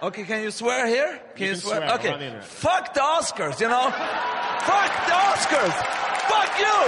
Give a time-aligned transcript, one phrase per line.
[0.00, 1.18] Okay, can you swear here?
[1.34, 1.76] Can you, can swear?
[1.82, 2.08] swear, Okay.
[2.08, 2.46] we're on the internet.
[2.46, 3.90] Fuck the Oscars, you know?
[3.90, 5.74] Fuck the Oscars!
[6.30, 6.78] Fuck you!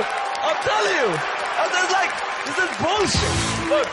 [0.47, 1.07] I'll tell you!
[1.11, 2.13] And there's like,
[2.47, 3.69] this is bullshit.
[3.69, 3.89] Look,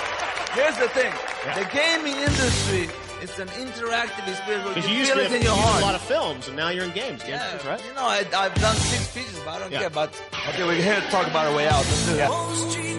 [0.53, 1.11] here's the thing.
[1.55, 2.89] The gaming industry
[3.23, 5.81] is an interactive experience where you, you used feel it in your you did a
[5.81, 7.23] lot of films, and now you're in games.
[7.23, 7.81] Games Yeah, too, right?
[7.87, 9.79] you know, I, I've done six features, but I don't Yeah.
[9.79, 9.89] care.
[9.89, 10.13] But
[10.49, 11.77] okay, we're here to talk about our way out.
[11.77, 12.96] Let's do that.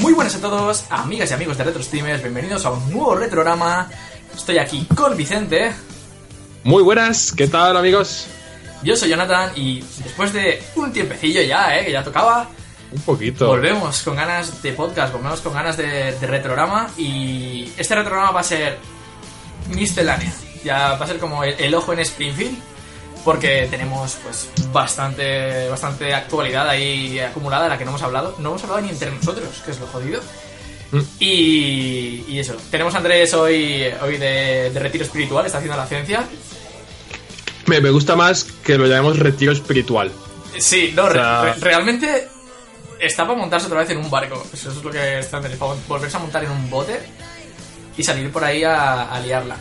[0.00, 3.88] Muy buenas a todos, amigas y amigos de Retro Streamers, bienvenidos a un nuevo retrograma.
[4.34, 5.72] Estoy aquí con Vicente,
[6.64, 8.26] Muy buenas, ¿qué tal amigos?
[8.82, 12.48] yo soy Jonathan y después de un tiempecillo ya, eh, que ya tocaba,
[12.92, 13.46] Un poquito.
[13.46, 18.40] volvemos con ganas de podcast, volvemos con ganas de, de retrograma y este retrograma va
[18.40, 18.76] a ser
[19.70, 20.32] miscelánea,
[20.64, 22.58] ya va a ser como el, el ojo en Springfield.
[23.26, 28.36] Porque tenemos pues bastante bastante actualidad ahí acumulada de la que no hemos hablado.
[28.38, 30.22] No hemos hablado ni entre nosotros, que es lo jodido.
[30.92, 31.00] Mm.
[31.18, 32.54] Y, y eso.
[32.70, 36.24] Tenemos a Andrés hoy, hoy de, de retiro espiritual, está haciendo la ciencia.
[37.66, 40.12] Me, me gusta más que lo llamemos retiro espiritual.
[40.58, 42.28] Sí, no, re- sea- re- realmente
[43.00, 44.40] está para montarse otra vez en un barco.
[44.52, 46.96] Eso es lo que está Andrés, para volverse a montar en un bote
[47.96, 49.56] y salir por ahí a, a liarla.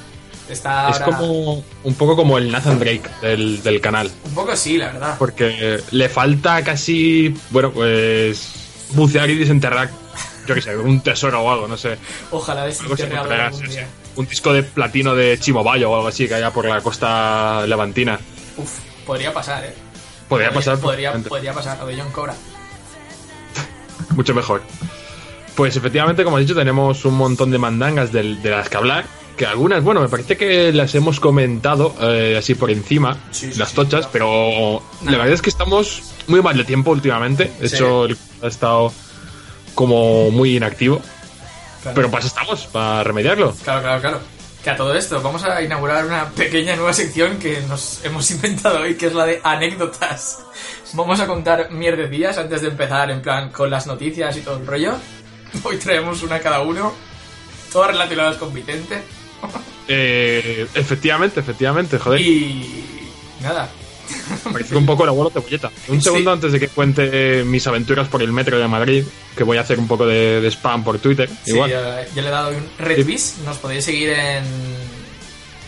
[0.50, 4.12] Está Es como un poco como el Nathan Drake del, del canal.
[4.26, 5.16] Un poco sí, la verdad.
[5.18, 8.54] Porque le falta casi, bueno, pues
[8.92, 9.90] bucear y desenterrar,
[10.46, 11.98] yo qué sé, un tesoro o algo, no sé.
[12.30, 13.72] Ojalá Algo se desenterre algo sí, sí.
[13.72, 13.88] día.
[14.16, 18.20] Un disco de platino de Chimobayo o algo así que haya por la costa levantina.
[18.58, 18.70] Uf,
[19.06, 19.74] podría pasar, eh.
[20.30, 22.34] Podría pasar Podría, podría pasar, o de John Cobra.
[24.16, 24.62] mucho mejor.
[25.56, 29.06] Pues efectivamente, como has dicho, tenemos un montón de mandangas del- de, las que hablar.
[29.38, 33.60] Que algunas, bueno, me parece que las hemos comentado eh, así por encima, Sí, sí,
[33.60, 34.10] las sí, tochas, claro.
[34.14, 37.52] pero la verdad es que estamos muy mal de tiempo últimamente.
[37.60, 37.76] De Sí.
[37.76, 38.94] hecho, el- ha estado
[39.74, 41.02] como muy inactivo.
[41.82, 41.96] Claro.
[41.96, 43.54] Pero para eso estamos, para remediarlo.
[43.64, 44.20] Claro, claro, claro.
[44.64, 48.80] Que a todo esto vamos a inaugurar una pequeña nueva sección que nos hemos inventado
[48.82, 50.40] hoy, que es la de anécdotas.
[50.94, 54.66] Vamos a contar mierdecillas antes de empezar, en plan, con las noticias y todo el
[54.66, 54.94] rollo.
[55.64, 56.94] Hoy traemos una cada uno,
[57.72, 59.04] todas relacionadas con Vicente.
[59.88, 62.22] Eh, efectivamente, efectivamente, joder.
[62.22, 62.86] Y
[63.42, 63.70] nada.
[64.52, 65.72] Parece un poco el abuelo cebolleta.
[65.88, 66.06] Un Sí.
[66.06, 69.04] segundo antes de que cuente mis aventuras por el metro de Madrid,
[69.36, 71.30] que voy a hacer un poco de, de spam por Twitter.
[71.44, 71.70] Sí, igual.
[72.16, 73.20] yo le he dado un retweet.
[73.46, 74.44] Nos podéis seguir en,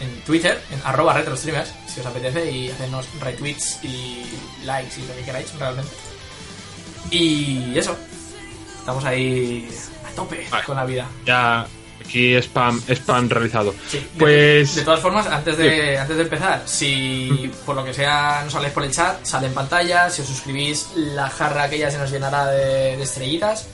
[0.02, 4.24] en Twitter, en arroba retrostreamers, si os apetece, y hacernos retweets y
[4.66, 5.92] likes y lo que queráis, realmente.
[7.12, 7.96] Y eso.
[8.80, 9.68] Estamos ahí
[10.08, 10.64] a tope Vale.
[10.64, 11.08] con la vida.
[11.26, 11.68] Ya
[12.08, 13.76] aquí spam, spam realizado.
[13.90, 17.94] Sí, de- Pues De, todas formas, antes de, antes de empezar, si por lo que
[17.94, 20.10] sea no sale por el chat, sale en pantalla.
[20.10, 23.68] Si os suscribís, la jarra aquella se nos llenará de, de estrellitas.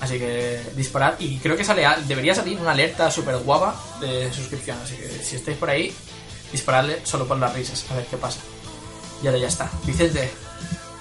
[0.00, 1.14] Así que disparad.
[1.18, 4.78] Y creo que sale debería salir una alerta súper guapa de suscripción.
[4.84, 5.92] Así que si estáis por ahí,
[6.52, 7.84] disparadle solo por las risas.
[7.90, 8.38] A ver qué pasa.
[9.22, 9.68] Y ahora ya está.
[9.84, 10.30] Vicente,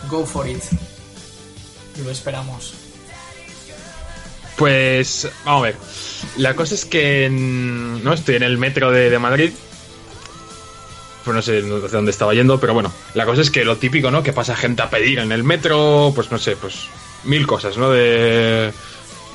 [0.09, 0.63] go for it.
[1.95, 2.73] Y lo esperamos.
[4.57, 5.75] Pues vamos a ver.
[6.37, 9.51] La cosa es que no estoy en el metro de, Madrid.
[11.23, 12.91] Pues no sé sé dónde estaba yendo, pero bueno.
[13.13, 14.23] La cosa es que lo típico, ¿no?
[14.23, 16.87] Que pasa gente a pedir en el metro, pues no sé, pues
[17.23, 17.91] mil cosas, ¿no?
[17.91, 18.71] De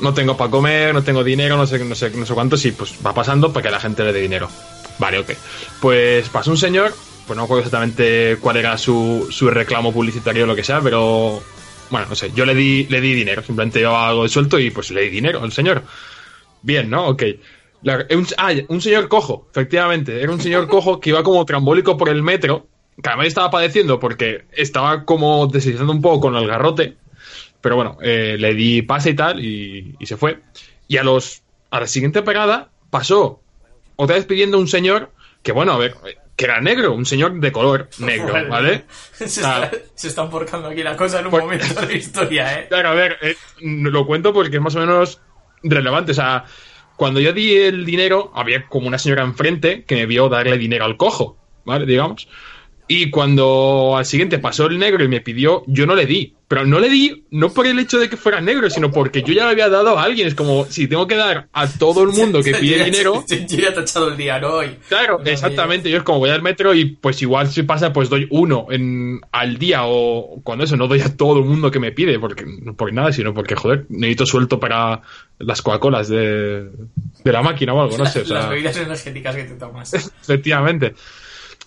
[0.00, 2.72] no tengo para comer, no tengo dinero, no sé, no sé, no sé cuántos, y
[2.72, 4.48] pues va pasando para que la gente le dé dinero.
[4.98, 5.30] Vale, ok.
[5.80, 6.94] Pues pasó un señor,
[7.26, 11.42] pues no recuerdo exactamente cuál era su, su reclamo publicitario o lo que sea, pero
[11.92, 14.70] bueno, no sé, yo le di, le di dinero, simplemente llevaba algo de suelto y
[14.70, 15.84] pues le di dinero al señor.
[16.62, 17.06] Bien, ¿no?
[17.06, 17.22] Ok.
[17.82, 20.20] La- un, ah, un señor cojo, efectivamente.
[20.22, 22.66] Era un señor cojo que iba como trambólico por el metro,
[23.00, 26.96] que además estaba padeciendo porque estaba como deslizando un poco con el garrote.
[27.60, 30.40] Pero bueno, eh, le di pase y tal y, y se fue.
[30.88, 33.40] Y a los a la siguiente parada pasó
[33.96, 35.10] otra vez pidiendo un señor
[35.42, 35.94] que, bueno, a ver,
[36.44, 38.84] que era negro, un señor de color negro, ¿vale?
[39.12, 42.58] se, está, se está emporcando aquí la cosa en un Por- momento de la historia,
[42.60, 42.66] ¿eh?
[42.68, 45.20] Claro, a ver, eh, lo cuento porque es más o menos
[45.62, 46.12] relevante.
[46.12, 46.44] O sea,
[46.96, 50.84] cuando yo di el dinero, había como una señora enfrente que me vio darle dinero
[50.84, 51.86] al cojo, ¿vale?
[51.86, 52.28] Digamos.
[52.94, 56.34] Y cuando al siguiente pasó el negro y me pidió, yo no le di.
[56.46, 59.32] Pero no le di, no por el hecho de que fuera negro, sino porque yo
[59.32, 60.28] ya le había dado a alguien.
[60.28, 63.72] Es como, si tengo que dar a todo el mundo que pide dinero, Yo, ya
[63.72, 64.48] te he echado el día, ¿no?
[64.56, 64.76] Hoy.
[64.90, 65.88] Claro, No, exactamente.
[65.88, 69.22] Yo es como voy al metro y pues igual si pasa, pues doy uno en,
[69.32, 72.44] al día o cuando eso, no doy a todo el mundo que me pide, porque
[72.44, 75.00] no por nada, sino porque, joder, necesito suelto para
[75.38, 76.64] las Coca-Colas de,
[77.24, 78.20] de la máquina o algo, no sé.
[78.20, 79.94] o sea, Las bebidas energéticas que te tomas.
[79.94, 80.94] efectivamente.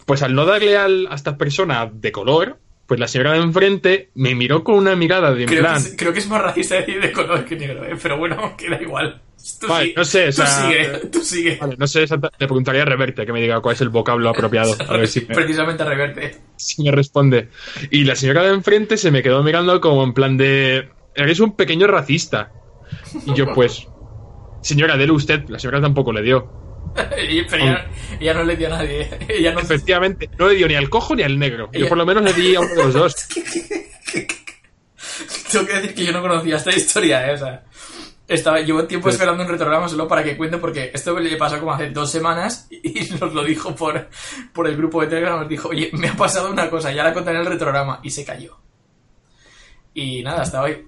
[0.06, 4.10] Pues al no darle al- a esta persona de color, pues la señora de enfrente
[4.16, 5.82] me miró con una mirada de Creo, plan.
[5.82, 7.96] que es, creo que es más racista decir de color que negro, ¿eh?
[8.02, 9.22] pero bueno, queda igual.
[9.60, 11.58] Tú Vale, sigue, no sé, o tú sigue, tú sigue.
[11.62, 14.76] Vale, no sé, le preguntaría a Reverte que me diga cuál es el vocablo apropiado.
[14.88, 16.36] A ver si me, Precisamente a reverte.
[16.56, 17.50] si me responde.
[17.92, 20.90] Y la señora de enfrente se me quedó mirando como en plan de.
[21.16, 22.52] Eres un pequeño racista.
[23.26, 23.88] Y yo, pues.
[24.62, 25.48] Señora, dele usted.
[25.48, 26.65] La señora tampoco le dio.
[27.30, 27.86] Y- pero ella,
[28.20, 29.10] ella no le dio a nadie.
[29.54, 31.70] No, Efectivamente, no le dio ni al cojo ni al negro.
[31.74, 33.16] Yo por lo menos le di a uno de los dos.
[35.52, 37.34] Tengo que decir que yo no conocía esta historia, ¿eh?
[37.34, 37.64] O sea,
[38.28, 39.16] estaba, llevo tiempo Sí.
[39.16, 42.68] esperando un retrograma solo para que cuente, porque esto le pasó como hace dos semanas
[42.72, 44.10] y nos lo dijo por,
[44.54, 45.40] por el grupo de Telegram.
[45.40, 48.00] Nos dijo, oye, me ha pasado una cosa, ya la contaré en el retrograma.
[48.04, 48.58] Y se cayó.
[49.94, 50.86] Y nada, hasta hoy.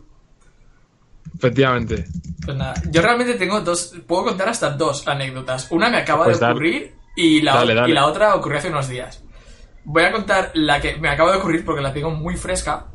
[1.37, 2.05] Efectivamente.
[2.43, 5.67] Pues nada, yo realmente tengo dos, puedo contar hasta dos anécdotas.
[5.71, 7.89] Una me acaba Pues de ocurrir y la, Dale, dale.
[7.89, 9.23] y la otra ocurrió hace unos días.
[9.83, 12.87] Voy a contar la que me acaba de ocurrir porque la tengo muy fresca.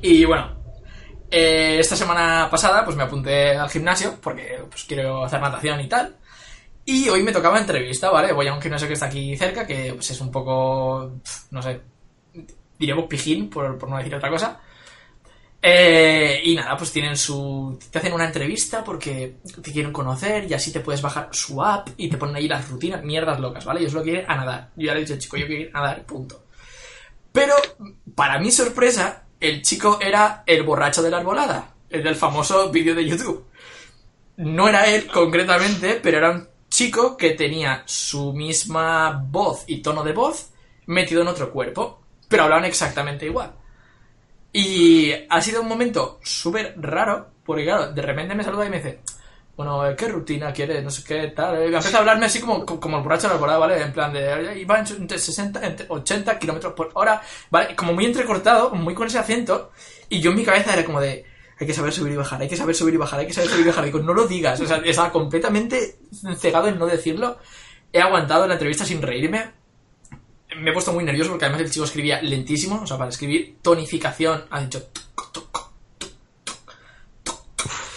[0.00, 0.56] Y bueno,
[1.30, 5.88] eh, esta semana pasada pues me apunté al gimnasio porque pues quiero hacer natación y
[5.88, 6.16] tal.
[6.84, 8.32] Y hoy me tocaba entrevista, ¿vale?
[8.32, 11.12] Voy a un gimnasio que está aquí cerca, que pues es un poco,
[11.50, 11.80] no sé,
[12.78, 14.60] diremos pijín, por, por no decir otra cosa.
[15.66, 17.78] Eh, y nada, pues tienen su.
[17.90, 21.88] Te hacen una entrevista porque te quieren conocer y así te puedes bajar su app
[21.96, 23.82] y te ponen ahí las rutinas, mierdas locas, ¿vale?
[23.82, 24.72] Yo solo quiero a nadar.
[24.76, 26.44] Yo ya le he dicho, chico, yo quiero a nadar, punto.
[27.32, 27.54] Pero,
[28.14, 32.94] para mi sorpresa, el chico era el borracho de la arbolada, el del famoso vídeo
[32.94, 33.46] de YouTube.
[34.36, 40.04] No era él concretamente, pero era un chico que tenía su misma voz y tono
[40.04, 40.50] de voz
[40.84, 43.63] metido en otro cuerpo, pero hablaban exactamente igual.
[44.56, 48.76] Y ha sido un momento súper raro, porque claro, de repente me saluda y me
[48.76, 49.00] dice,
[49.56, 50.80] bueno, ¿qué rutina quieres?
[50.84, 51.60] No sé qué, tal.
[51.60, 53.82] Y empieza a hablarme así como, como el borracho de la ¿vale?
[53.82, 57.20] En plan de, iba entre 60, entre 80 kilómetros por hora,
[57.50, 57.74] ¿vale?
[57.74, 59.72] Como muy entrecortado, muy con ese acento,
[60.08, 61.24] y yo en mi cabeza era como de,
[61.58, 63.50] hay que saber subir y bajar, hay que saber subir y bajar, hay que saber
[63.50, 63.84] subir y bajar.
[63.84, 65.96] Digo, no lo digas, o sea, estaba completamente
[66.38, 67.38] cegado en no decirlo.
[67.92, 69.50] He aguantado la entrevista sin reírme,
[70.58, 73.56] me he puesto muy nervioso porque además el chico escribía lentísimo, o sea, para escribir
[73.62, 74.82] tonificación ha dicho...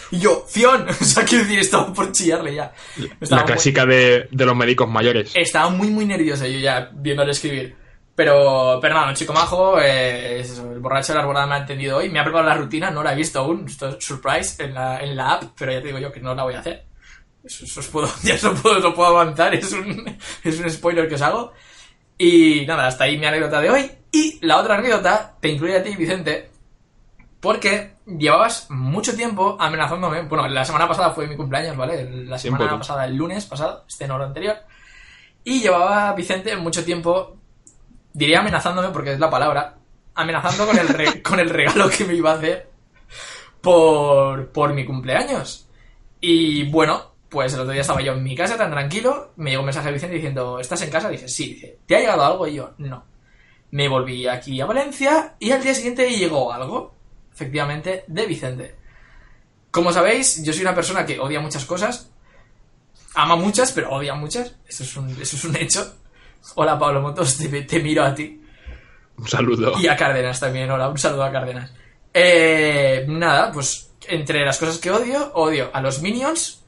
[0.09, 2.73] Y yo, Fion, o sea, quiero decir, estaba por chillarle ya.
[2.97, 5.31] Estaba La muy- clásica de, de los médicos mayores.
[5.35, 7.75] estaba muy, muy nervioso yo ya viéndole escribir.
[8.15, 11.53] Pero, pero nada, un chico majo, eh, es eso, el borracho de la arbolada me
[11.53, 14.03] ha entendido hoy, me ha preparado la rutina, no la he visto aún, esto es
[14.03, 16.55] surprise en la, en la app, pero ya te digo yo que no la voy
[16.55, 16.85] a hacer.
[17.43, 21.07] Eso, eso os puedo, ya eso puedo, lo puedo avanzar, es un, es un spoiler
[21.07, 21.53] que os hago.
[22.17, 23.91] Y nada, hasta ahí mi anécdota de hoy.
[24.11, 26.49] Y la otra anécdota te incluye a ti, Vicente,
[27.39, 30.23] porque llevabas mucho tiempo amenazándome.
[30.23, 32.03] Bueno, la semana pasada fue mi cumpleaños, ¿vale?
[32.25, 34.57] La semana Tiempo, pasada, el lunes pasado, este no lo anterior.
[35.43, 37.37] Y llevaba Vicente mucho tiempo,
[38.13, 39.75] diría amenazándome porque es la palabra,
[40.15, 42.69] amenazando con el, re- con el regalo que me iba a hacer
[43.61, 45.67] por, por mi cumpleaños.
[46.19, 49.61] Y bueno, pues el otro día estaba yo en mi casa tan tranquilo, me llegó
[49.61, 51.09] un mensaje de Vicente diciendo, ¿estás en casa?
[51.09, 52.47] Dice, sí, dice, ¿te ha llegado algo?
[52.47, 53.05] Y yo, no.
[53.71, 56.95] Me volví aquí a Valencia y al día siguiente llegó algo,
[57.33, 58.75] efectivamente, de Vicente.
[59.71, 62.09] Como sabéis, yo soy una persona que odia muchas cosas,
[63.13, 65.95] ama muchas, pero odia muchas, eso es un, eso es un hecho.
[66.55, 68.41] Hola Pablo Motos, te, te miro a ti.
[69.17, 69.73] Un saludo.
[69.79, 71.73] Y a Cárdenas también, hola, un saludo a Cárdenas.
[72.13, 76.63] Eh, nada, pues entre las cosas que odio, odio a los Minions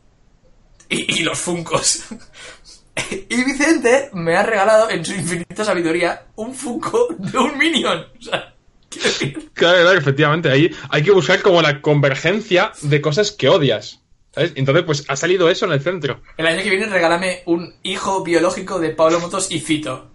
[0.89, 2.03] y, y los Funcos.
[3.29, 8.05] y Vicente me ha regalado en su infinita sabiduría un Funko de un Minion.
[8.19, 8.53] O sea,
[8.89, 10.49] quiero decir, Claro, claro, efectivamente.
[10.49, 13.99] Ahí hay que buscar como la convergencia de cosas que odias.
[14.33, 14.53] ¿Sabes?
[14.55, 16.21] Entonces, pues ha salido eso en el centro.
[16.37, 20.11] el año que viene regálame un hijo biológico de Pablo Motos y Fito.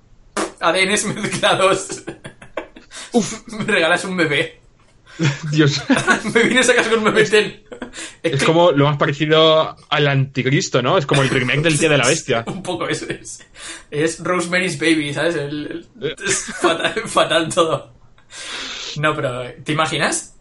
[0.60, 2.04] ADNs mezclados.
[3.12, 4.60] Uf, me regalas un bebé.
[5.52, 5.82] Dios.
[6.34, 7.24] me vienes a casa con un bebé.
[7.24, 7.62] ten.
[8.22, 10.98] Es como lo más parecido al anticristo, ¿no?
[10.98, 12.44] Es como el remake del Día de la Bestia.
[12.46, 13.44] Un poco eso es.
[13.90, 15.36] Es Rosemary's Baby, ¿sabes?
[15.36, 17.92] El- el- es fatal, fatal todo.
[18.96, 20.32] No, pero ¿te imaginas?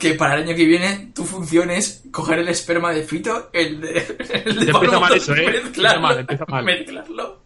[0.00, 3.80] Que para el año que viene tu función es coger el esperma de Fito, el
[3.80, 5.60] de, el de Pablo mal eso, ¿eh?
[5.62, 6.64] mezclarlo, mal, mal.
[6.64, 7.42] mezclarlo,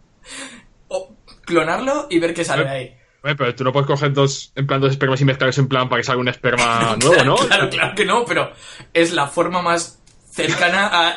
[0.87, 2.95] o clonarlo y ver qué sale ahí.
[3.23, 5.89] Oye, pero tú no puedes coger dos, en plan, dos espermas y mezclarlos en plan
[5.89, 7.35] para que salga un esperma nuevo, ¿no?
[7.35, 8.51] Claro, claro que no, pero
[8.93, 11.09] es la forma más cercana a,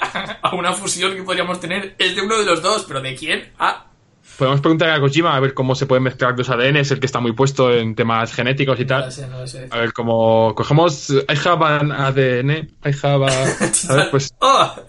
[0.42, 1.94] a una fusión que podríamos tener.
[1.99, 3.52] Es de uno de los dos, pero ¿de quién?
[3.59, 3.87] Ah,
[4.38, 7.21] Podemos preguntar a Kojima a ver cómo se pueden mezclar dos ADNs, el que está
[7.21, 9.04] muy puesto en temas genéticos y no tal.
[9.04, 9.68] lo sé, no lo sé.
[9.71, 12.50] A ver, como cogemos I have an ADN,
[12.85, 13.47] I have a...
[13.73, 14.06] ¿Sabes?
[14.11, 14.75] Pues, Oh.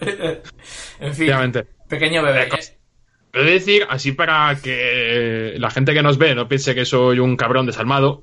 [1.00, 1.30] en fin,
[1.88, 2.48] pequeño bebé.
[3.34, 6.84] Pero he de decir, así para que la gente que nos ve no piense que
[6.84, 8.22] soy un cabrón desalmado,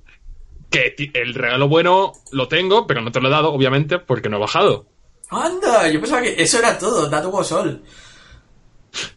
[0.70, 4.38] Que el regalo bueno lo tengo, pero no te lo he dado, obviamente, porque no
[4.38, 4.86] he bajado.
[5.30, 5.90] ¡Anda!
[5.90, 7.84] Yo pensaba que eso era todo, was all.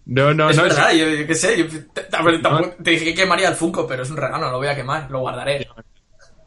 [0.06, 0.64] No, no, es no.
[0.64, 1.56] verdad, es- yo, yo qué sé.
[1.56, 4.46] Yo, te, a ver, tampoco- te dije que quemaría el Funko, pero es un regalo,
[4.46, 5.64] no lo voy a quemar, lo guardaré.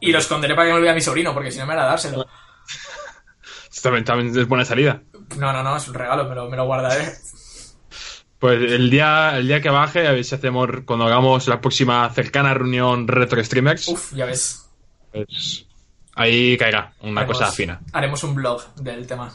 [0.01, 1.86] Y lo esconderé para que no lo vea mi sobrino, porque si no me hará
[1.86, 2.25] dárselo.
[3.82, 5.04] También, también es buena salida.
[5.38, 7.13] No, no, no, es un regalo, me lo, me lo guardaré.
[8.39, 12.08] Pues el día, el día que baje, a ver si hacemos, cuando hagamos la próxima
[12.12, 14.70] cercana reunión Retro Streamers, Uf, ya ves.
[15.12, 15.65] pues
[16.13, 17.79] ahí caerá una Haremos- cosa fina.
[17.94, 19.34] Haremos un blog del tema.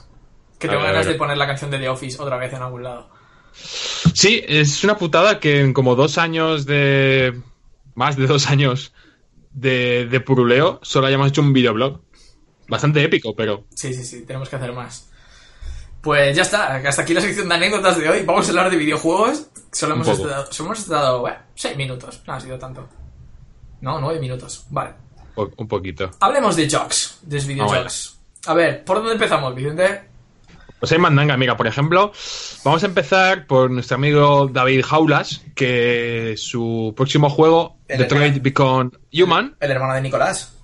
[0.58, 3.10] Que tengo ganas de poner la canción de The Office otra vez en algún lado.
[3.52, 7.40] Sí, es una putada que en como dos años de.
[7.96, 8.92] más de dos años
[9.52, 12.00] de, de puruleo, solo hayamos hecho un videoblog.
[12.68, 13.66] Bastante épico, pero.
[13.74, 15.10] Sí, sí, sí, tenemos que hacer más.
[16.02, 18.22] Pues ya está, hasta aquí la sección de anécdotas de hoy.
[18.24, 19.46] Vamos a hablar de videojuegos.
[19.70, 22.20] Solo hemos estado, solo hemos estado, bueno, seis minutos.
[22.26, 22.88] No ha sido tanto.
[23.80, 24.66] No, nueve minutos.
[24.70, 24.94] Vale.
[25.36, 26.10] Un poquito.
[26.20, 28.18] Hablemos de jokes, de videojuegos.
[28.46, 30.02] A ver, ¿por dónde empezamos, Vicente?
[30.80, 32.10] Pues hay mandanga, mira, por ejemplo,
[32.64, 38.42] vamos a empezar por nuestro amigo David Jaulas, que su próximo juego, El Detroit hermano.
[38.42, 40.58] Become Human, El hermano de Nicolás.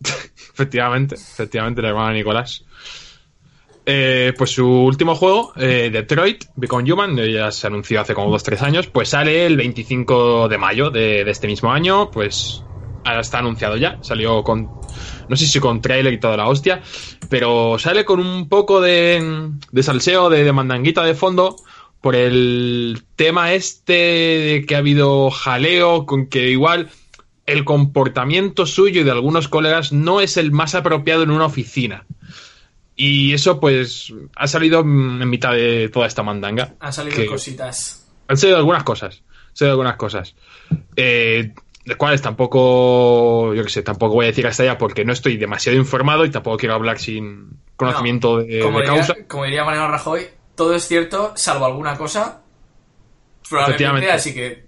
[0.52, 2.64] efectivamente, efectivamente, el hermano de Nicolás.
[3.86, 8.34] Eh, pues su último juego, eh, Detroit Become Human, eh, ya se anunció hace como
[8.34, 12.64] 2-3 años, pues sale el 25 de mayo de, este mismo año, pues
[13.04, 14.70] ahora está anunciado ya, salió con,
[15.28, 16.80] no sé si con trailer y toda la hostia,
[17.28, 21.56] pero sale con un poco de, de salseo, de, de mandanguita de fondo,
[22.00, 26.88] por el tema este de que ha habido jaleo, con que igual
[27.44, 32.06] el comportamiento suyo y de algunos colegas no es el más apropiado en una oficina.
[32.96, 36.74] Y eso, pues, ha salido en mitad de toda esta mandanga.
[36.80, 38.06] Han salido Que- cositas.
[38.28, 39.22] Han salido algunas cosas.
[39.48, 40.34] Han salido algunas cosas.
[40.96, 41.52] Eh,
[41.84, 45.36] de cuales tampoco, yo qué sé, tampoco voy a decir hasta allá porque no estoy
[45.36, 49.14] demasiado informado y tampoco quiero hablar sin conocimiento No, de, como, de diría, causa.
[49.28, 52.42] como diría Mariano Rajoy, todo es cierto, salvo alguna cosa.
[53.48, 54.64] Probablemente, así que.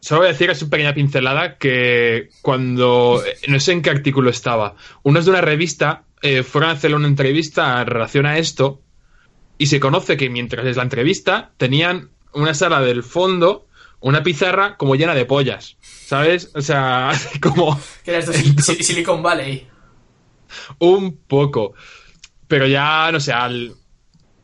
[0.00, 4.30] Solo voy a decir así una pequeña pincelada que cuando, no sé en qué artículo
[4.30, 8.80] estaba, unos de una revista eh, fueron a hacerle una entrevista en relación a esto
[9.58, 13.66] y se conoce que mientras es la entrevista tenían una sala del fondo,
[14.00, 16.50] una pizarra como llena de pollas, ¿sabes?
[16.54, 18.32] O sea, como ¿Qué era esto?
[18.36, 19.66] Sil- Sil- Silicon Valley.
[20.78, 21.74] un poco.
[22.48, 23.74] Pero ya, no sé, al,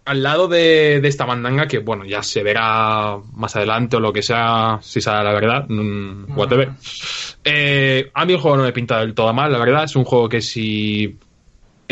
[0.06, 4.12] al lado de, de esta mandanga, que bueno, ya se verá más adelante o lo
[4.12, 6.70] que sea, si sale la verdad, mm, whatever.
[7.44, 9.84] Eh, a mí el juego no me pinta del todo mal, la verdad.
[9.84, 11.16] Es un juego que si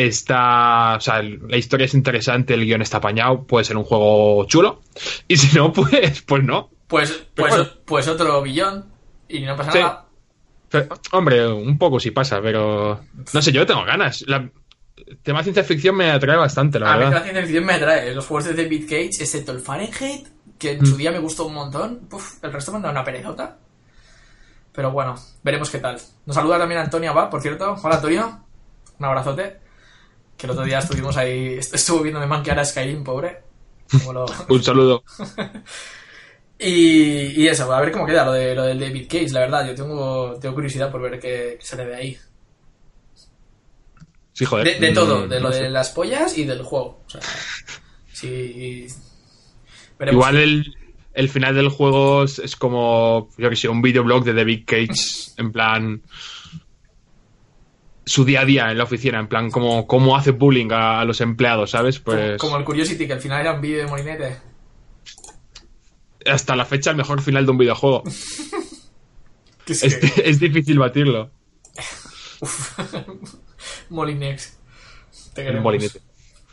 [0.06, 0.96] está.
[0.96, 4.80] O sea, la historia es interesante, el guion está apañado, puede ser un juego chulo.
[5.28, 6.70] Y si no, pues, pues no.
[6.86, 7.68] Pues, pues, bueno.
[7.84, 8.86] pues otro billón.
[9.28, 9.78] Y no pasa Sí.
[9.78, 10.06] nada.
[10.68, 13.00] Pero, hombre, un poco sí pasa, pero.
[13.32, 14.22] No sé, yo tengo ganas.
[14.26, 14.48] La,
[15.06, 17.14] el tema ciencia ficción me atrae bastante, la A mí verdad.
[17.18, 18.14] la ciencia ficción me atrae.
[18.14, 20.28] Los juegos de David Cage, excepto el Fahrenheit,
[20.58, 20.86] que en Mm.
[20.86, 22.00] su día me gustó un montón.
[22.08, 23.58] Puf, el resto me han dado una perezota.
[24.72, 25.96] Pero bueno, veremos qué tal.
[26.26, 27.74] Nos saluda también Antonio va, por cierto.
[27.82, 28.40] Hola Antonio.
[28.98, 29.58] Un abrazote.
[30.40, 31.54] Que el otro día estuvimos ahí.
[31.58, 33.42] est- Estuvo viéndome manquear a Skyrim, pobre.
[34.12, 35.02] Lo- Un saludo.
[36.62, 39.66] Y, y eso, a ver cómo queda lo, de, lo del David Cage, la verdad.
[39.66, 42.18] Yo tengo, tengo curiosidad por ver qué, qué sale de ahí.
[44.34, 44.78] Sí, joder.
[44.78, 47.02] De, de todo, Mm, de lo de las pollas y del juego.
[47.06, 47.20] O sea,
[48.12, 48.86] sí.
[50.10, 50.74] Igual el,
[51.14, 55.32] el final del juego es, es como, yo que sé, un videoblog de David Cage,
[55.38, 56.02] en plan.
[58.04, 61.04] Su día a día en la oficina, en plan, como cómo hace bullying a, a
[61.04, 61.98] los empleados, ¿sabes?
[61.98, 62.38] Pues.
[62.38, 64.36] como el Curiosity, que al final era un vídeo de Molinete.
[66.26, 68.02] Hasta la fecha, el mejor final de un videojuego.
[69.70, 71.30] Es difícil batirlo.
[73.90, 74.58] Molinex.
[75.34, 75.62] Te queremos.
[75.62, 76.00] molinete.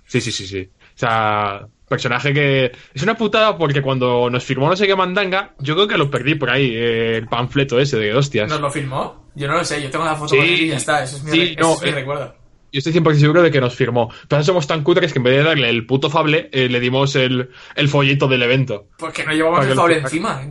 [0.05, 0.69] Sí, sí, sí, sí.
[0.97, 2.71] O sea, personaje que.
[2.93, 6.09] Es una putada porque cuando nos firmó no sé qué mandanga, yo creo que lo
[6.09, 8.49] perdí por ahí, el panfleto ese de hostias.
[8.49, 9.27] ¿Nos lo filmó?
[9.35, 10.37] Yo no lo sé, yo tengo la foto Sí.
[10.37, 11.03] con él y ya está.
[11.03, 12.35] Eso es mi, Sí, re- no, es mi eh, recuerdo.
[12.71, 14.11] Yo estoy 100% seguro de que nos firmó.
[14.27, 17.15] Pero somos tan cutres que en vez de darle el puto fable, eh, le dimos
[17.15, 18.87] el, el folleto del evento.
[18.97, 20.41] Porque no llevamos el que fable encima.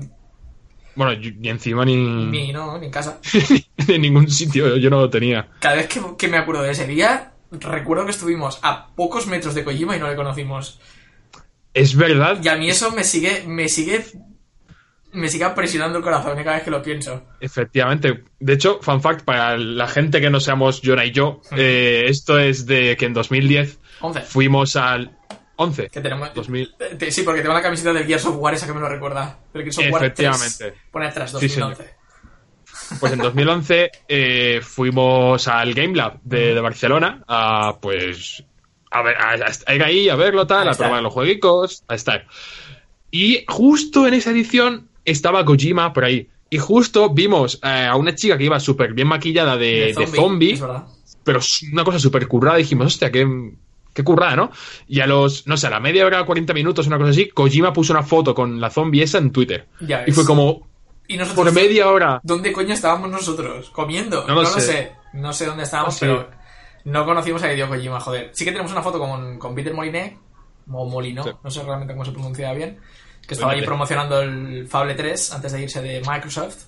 [0.95, 1.97] Bueno, yo- ni encima ni.
[1.97, 3.19] Ni, no, ni en casa.
[3.89, 5.49] en ningún sitio, yo no lo tenía.
[5.61, 9.55] Cada vez que, que me acuerdo de ese día, recuerdo que estuvimos a pocos metros
[9.55, 10.81] de Kojima y no le conocimos.
[11.75, 14.05] Es verdad, Y a mí eso me sigue, me sigue,
[15.13, 17.23] me sigue presionando el corazón cada vez que lo pienso.
[17.41, 18.25] efectivamente.
[18.41, 22.39] De hecho, fun fact, para la gente que no seamos Jonah y yo, eh, esto
[22.39, 24.21] es de que en 2010 11.
[24.23, 25.17] fuimos al.
[25.59, 25.89] 11.
[25.89, 26.35] Que tenemos...
[26.35, 26.75] 2000.
[26.79, 28.89] Eh, te- Sí, porque tengo la camiseta del Gears of War esa que me lo
[28.91, 29.39] recuerda.
[29.55, 30.29] Del Gears of War 3.
[30.29, 30.75] Efectivamente.
[30.91, 31.95] Pone atrás, Sí, 2011.
[33.01, 38.45] Pues en 2011 eh, fuimos al Game Lab de, de Barcelona a, pues,
[38.91, 42.27] a, ver, a, a ir ahí, a verlo, tal, A probar los jueguicos, a estar.
[43.11, 46.29] Y justo en esa edición estaba Kojima por ahí.
[46.49, 50.61] Y justo vimos eh, a una chica que iba súper bien maquillada de, de zombie,
[51.25, 51.41] pero
[51.73, 52.57] una cosa súper currada.
[52.59, 53.27] Dijimos, hostia, qué,
[53.93, 54.53] qué currada, ¿no?
[54.87, 57.73] Y a los, no sé, a la media hora, 40 minutos, una cosa así, Kojima
[57.73, 59.67] puso una foto con la zombie esa en Twitter.
[59.81, 60.15] Ya Y ves.
[60.15, 60.69] fue como,
[61.09, 62.21] Y nosotros, por media hora.
[62.23, 63.71] ¿Dónde coño estábamos nosotros?
[63.71, 64.23] ¿Comiendo?
[64.23, 64.93] No No, lo lo sé.
[65.13, 66.07] No sé dónde estábamos, No sé.
[66.07, 66.31] pero
[66.85, 68.31] no conocimos a Hideo Kojima, joder.
[68.35, 70.19] Sí que tenemos una foto con, con Peter Moliné,
[70.71, 71.31] o Molino, Sí.
[71.43, 72.79] no sé realmente cómo se pronuncia bien,
[73.27, 76.65] que estaba allí promocionando el Fable 3 antes de irse de Microsoft.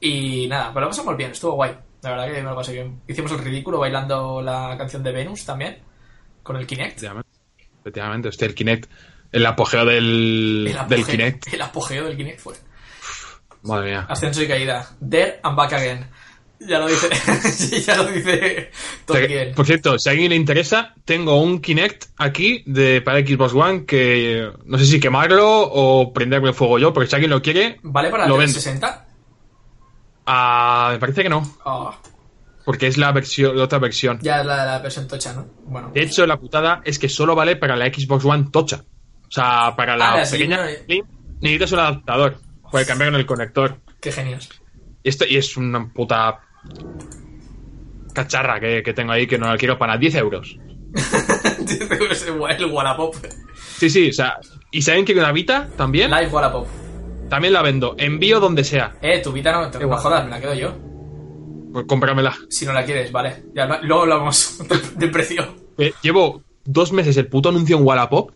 [0.00, 1.72] Y nada, pero lo pasamos bien, estuvo guay.
[2.02, 3.00] La verdad que me lo pasé bien.
[3.08, 5.78] Hicimos el ridículo bailando la canción de Venus también,
[6.42, 6.92] con el Kinect.
[6.98, 7.28] Efectivamente,
[7.80, 8.90] efectivamente, hostia, el Kinect,
[9.32, 11.54] el apogeo del, El del apogeo- Kinect.
[11.54, 12.54] El apogeo del Kinect fue.
[13.64, 14.06] Madre mía.
[14.08, 14.88] Ascenso y caída.
[15.08, 16.06] There and back again.
[16.60, 17.08] Ya lo dice.
[17.52, 18.70] sí, ya lo dice
[19.04, 19.54] Tolkien.
[19.54, 23.84] Por cierto, si a alguien le interesa, tengo un Kinect aquí de para Xbox One
[23.84, 28.08] que no sé si quemarlo o prenderme fuego yo, porque si alguien lo quiere, ¿Vale
[28.10, 28.52] para lo el vendo.
[28.54, 29.06] 360?
[30.26, 31.98] Ah, me parece que no, Ah,
[32.64, 34.18] porque es la versión, la otra versión.
[34.22, 35.46] ya es la, la versión tocha, ¿no?
[35.66, 35.90] Bueno.
[35.92, 38.84] De hecho, la putada es que solo vale para la Xbox One tocha.
[39.28, 41.04] O sea, para la Ah, la pequeña Slim
[41.40, 42.38] necesitas un adaptador.
[42.74, 43.76] Puedes cambiar con el conector.
[44.00, 44.48] Qué genios.
[45.04, 46.40] Y esto y es una puta
[48.12, 50.58] cacharra que, que tengo ahí que no la quiero para 10 euros.
[52.58, 53.14] el Wallapop.
[53.76, 54.40] Sí, sí, o sea,
[54.72, 56.66] y saben que una Vita también, Live Wallapop.
[57.28, 57.94] también la vendo.
[57.96, 58.96] Envío donde sea.
[59.00, 60.76] Eh, tu Vita no, te no jodas, me la quedo yo.
[61.72, 62.36] Pues cómpramela.
[62.50, 63.44] Si no la quieres, vale.
[63.54, 65.46] Ya, luego hablamos de, de precio.
[65.78, 68.32] Eh, Llevo dos meses el puto anuncio en Wallapop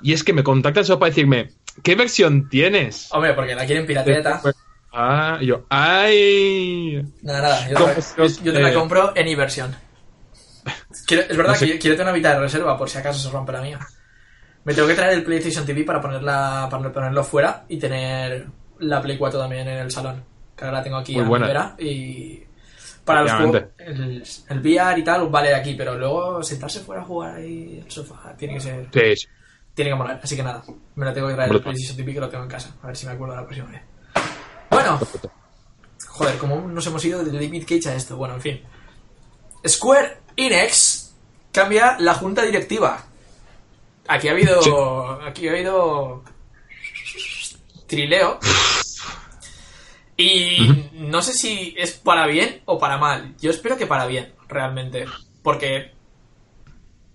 [0.00, 1.50] y es que me contactan solo para decirme,
[1.82, 3.08] ¿qué versión tienes?
[3.12, 4.40] Hombre, porque la quieren pirateata.
[4.92, 7.02] Ah, y yo, ¡ay!
[7.22, 7.68] Nada, nada.
[7.68, 8.14] Yo, ¿Cómo te- es?
[8.16, 9.74] yo- yo te la Eh, compro en e-versión.
[11.06, 11.66] Quiero- Es verdad No sé.
[11.66, 13.78] que quiero tener una Vita de reserva por si acaso se rompe la mía.
[14.64, 18.46] Me tengo que traer el PlayStation TV para ponerla para ponerlo fuera y tener
[18.78, 20.22] la Play 4 también en el salón.
[20.56, 21.46] Que ahora la tengo aquí Muy a buena.
[21.46, 22.44] vera y
[23.04, 27.04] para los juegos, el, el VR y tal vale aquí, pero luego sentarse fuera a
[27.04, 29.26] jugar ahí en el sofá tiene que ser sí.
[29.74, 30.62] Tiene que molar, así que nada,
[30.94, 31.72] me la tengo que traer el Brutal.
[31.72, 33.82] PlayStation TV que lo tengo en casa, a ver si me acuerdo la próxima vez.
[34.70, 35.00] Bueno,
[36.08, 38.62] joder, como nos hemos ido de David Cage a esto, bueno, en fin.
[39.66, 41.14] Square Enix
[41.52, 43.04] cambia la junta directiva.
[44.08, 45.22] Aquí ha habido.
[45.22, 46.24] Aquí ha habido.
[47.86, 48.38] Trileo.
[50.16, 53.34] Y no sé si es para bien o para mal.
[53.40, 55.06] Yo espero que para bien, realmente.
[55.42, 55.92] Porque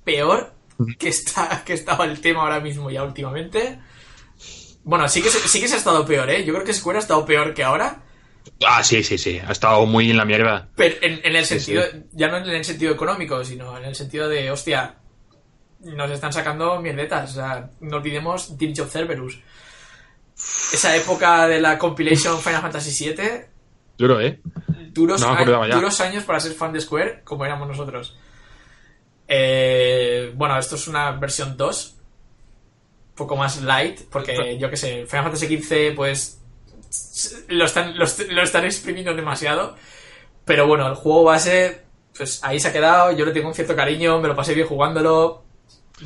[0.04, 0.54] peor
[1.00, 3.80] que está que estaba el tema ahora mismo ya últimamente.
[4.84, 6.46] Bueno, sí que, se, sí que se ha estado peor, ¿eh?
[6.46, 8.04] Yo creo que Square ha estado peor que ahora.
[8.66, 9.38] Ah, sí, sí, sí.
[9.46, 10.70] Ha estado muy en la mierda.
[10.78, 12.04] Pero en, en el sentido, sí.
[12.14, 14.96] ya no en el sentido económico, sino en el sentido de, hostia,
[15.82, 17.32] nos están sacando mierdetas.
[17.32, 19.40] O sea, no olvidemos Dirge of Cerberus.
[20.72, 23.42] Esa época de la compilation Final Fantasy VII,
[23.98, 24.40] Duro, ¿eh?
[24.94, 25.76] duros, No me a- acordaba ya.
[25.76, 28.16] duros años para ser fan de Square, como éramos nosotros.
[29.28, 31.96] Eh, bueno, esto es una versión 2,
[33.10, 36.40] un poco más light, porque yo que sé, Final Fantasy XV, pues
[37.50, 39.76] lo están, lo, est- lo están exprimiendo demasiado.
[40.46, 41.82] Pero bueno, el juego base,
[42.16, 43.12] pues ahí se ha quedado.
[43.12, 45.44] Yo le tengo un cierto cariño, me lo pasé bien jugándolo.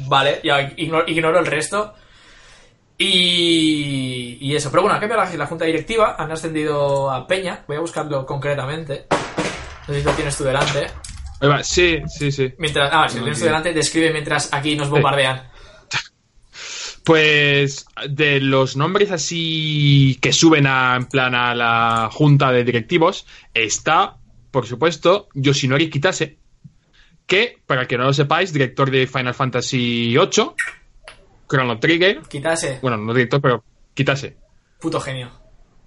[0.08, 1.94] Vale, ya ignoro, ignoro el resto.
[2.98, 4.70] Y, y eso.
[4.72, 6.16] Pero bueno, ha cambiado la, la junta directiva.
[6.18, 7.64] Han ascendido a Peña.
[7.68, 9.06] Voy a buscarlo concretamente.
[9.88, 10.88] No sé si lo tienes tú delante.
[11.44, 12.54] Va, Sí, sí, sí.
[12.58, 15.44] Mientras, ah, si lo tienes delante, describe mientras aquí nos bombardean.
[17.04, 23.26] Pues de los nombres así que suben a, en plan a la junta de directivos
[23.56, 24.18] está,
[24.52, 26.38] por supuesto, Yoshinori Kitase,
[27.26, 30.52] que, para que no lo sepáis, director de Final Fantasy VIII,
[31.50, 32.78] Chrono Trigger, Quítase.
[32.84, 33.64] bueno, no director, pero
[33.96, 34.38] Kitase.
[34.80, 35.41] Puto genio.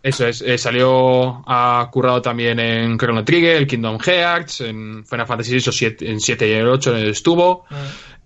[0.04, 5.26] Eso es, eh, salió, ha currado también en Chrono Trigger, el Kingdom Hearts, en Final
[5.26, 7.64] Fantasy VI, o siete- en 7 y el 8 estuvo.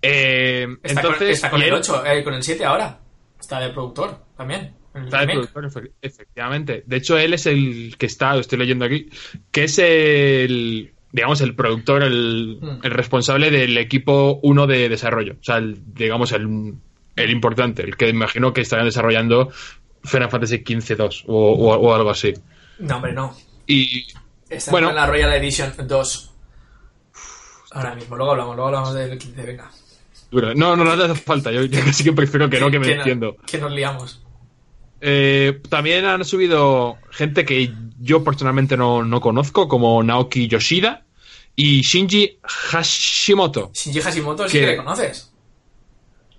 [0.03, 0.73] Eh, Mm.
[0.83, 2.99] Está entonces, con, está con el él- 8, eh, con el 7 ahora.
[3.38, 4.75] Está de productor también.
[4.93, 6.83] El Está de productor, efe- efectivamente.
[6.85, 9.09] De hecho, él es el que está, lo estoy leyendo aquí,
[9.53, 12.81] que es el, digamos, el productor, el, Mm.
[12.83, 15.35] el responsable del equipo 1 de desarrollo.
[15.41, 16.75] O sea, el- digamos, el,
[17.14, 19.53] el importante, el que imagino que estarán desarrollando
[20.04, 22.34] Final Fantasy XV 2 o, o- o algo así.
[22.78, 23.34] No, hombre, no.
[23.66, 24.06] Y
[24.48, 24.88] Está Bueno.
[24.90, 26.30] en la Royal Edition 2.
[27.72, 29.70] Ahora mismo, luego hablamos, luego hablamos del 15, venga.
[30.30, 31.52] no, no, no hace falta.
[31.52, 33.37] Yo, yo casi que prefiero que no, que me no- entiendo.
[33.46, 34.22] que nos liamos.
[35.00, 41.04] Eh, también han subido gente que yo personalmente no, no conozco, como Naoki Yoshida
[41.54, 43.70] y Shinji Hashimoto.
[43.74, 45.30] Shinji Hashimoto sí que le conoces.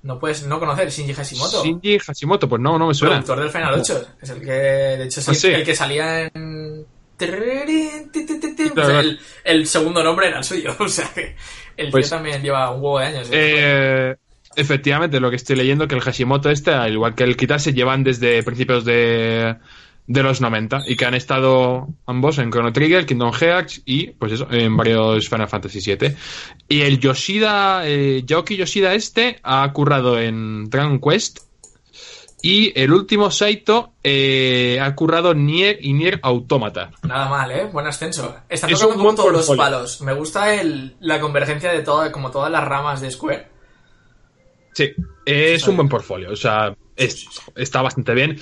[0.01, 1.63] No puedes no conocer Shinji Hashimoto.
[1.63, 3.15] Shinji Hashimoto, pues no, no me suena.
[3.15, 4.07] productor del Final 8.
[4.21, 6.85] Es el que, de hecho, es el, que salía en.
[7.19, 10.75] El, el segundo nombre era el suyo.
[10.79, 11.35] O sea que
[11.75, 13.27] el Pues- tío también lleva un huevo de años.
[13.31, 14.15] Eh,
[14.55, 17.73] efectivamente, lo que estoy leyendo que el Hashimoto este, al igual que el Kita, se
[17.73, 19.57] llevan desde principios de,
[20.11, 24.31] de los 90 y que han estado ambos en Chrono Trigger, Kingdom Hearts y, pues
[24.31, 26.15] eso, en varios Final Fantasy VII.
[26.67, 31.41] Y el Yoshida, eh, Yaoki Yoshida este, ha currado en Dragon Quest
[32.41, 36.89] y el último Saito eh, ha currado Nier y Nier Automata.
[37.03, 37.65] Nada mal, ¿eh?
[37.71, 38.35] Buen ascenso.
[38.49, 40.01] Están Es tocando un todos los palos.
[40.01, 43.47] Me gusta el, la convergencia de todo, como todas las ramas de Square.
[44.73, 44.91] Sí,
[45.25, 46.31] es un buen portfolio.
[46.31, 48.39] O sea, es- está bastante bien.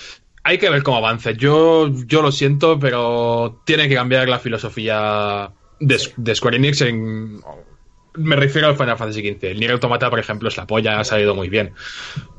[0.48, 1.32] Hay que ver cómo avanza.
[1.32, 7.42] Yo, yo lo siento, pero tiene que cambiar la filosofía de, de Square Enix en...
[8.14, 9.44] Me refiero al Final Fantasy XV.
[9.44, 11.74] El Nier Automata, por ejemplo, es la polla, ha salido muy bien.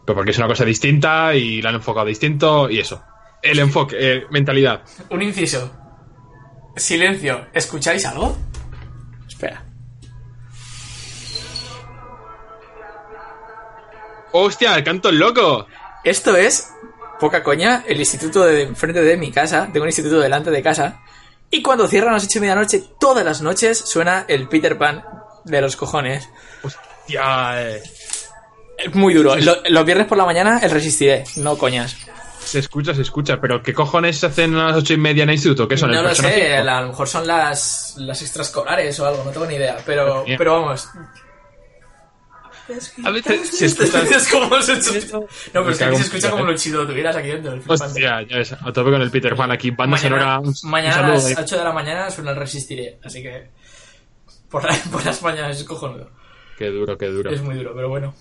[0.06, 3.02] Pero porque es una cosa distinta y la han enfocado distinto y eso.
[3.42, 4.84] El enfoque, eh, mentalidad.
[5.10, 5.70] Un inciso.
[6.76, 7.48] Silencio.
[7.52, 8.34] ¿Escucháis algo?
[9.28, 9.66] Espera.
[14.32, 15.66] ¡Hostia, el canto loco!
[16.04, 16.72] Esto es,
[17.20, 19.68] poca coña, el instituto de enfrente de mi casa.
[19.72, 21.00] Tengo un instituto delante de casa.
[21.50, 25.02] Y cuando cierran a las 8 de medianoche, todas las noches suena el Peter Pan
[25.44, 26.28] de los cojones.
[26.62, 27.62] ¡Hostia!
[27.72, 27.82] eh.
[28.78, 29.34] Es muy duro.
[29.36, 31.96] Lo- los viernes por la mañana el resistiré, no coñas.
[32.44, 35.34] Se escucha, se escucha, pero ¿qué cojones hacen a las ocho y media en el
[35.34, 35.66] instituto?
[35.66, 35.90] ¿Qué son?
[35.90, 36.70] no ¿El lo sé, 5?
[36.70, 39.78] a lo mejor son las, las extraescolares o algo, no tengo ni idea.
[39.84, 40.88] Pero, pero vamos.
[43.04, 44.02] A veces se escucha...
[44.02, 46.46] Es como se escucha- No, pero es que aquí se escucha como eh.
[46.52, 47.52] lo chido tuvieras aquí dentro.
[47.52, 47.84] el flipante.
[47.84, 50.40] Hostia, ya ves, a tope con el Peter Pan aquí, banda sonora.
[50.40, 51.34] Mañana, un mañana a las ahí.
[51.38, 53.48] 8 de la mañana suena el Resistiré, así que
[54.50, 56.10] por, la- por las mañanas es cojonudo.
[56.56, 57.30] Qué duro, qué duro.
[57.30, 58.14] Es muy duro, pero bueno.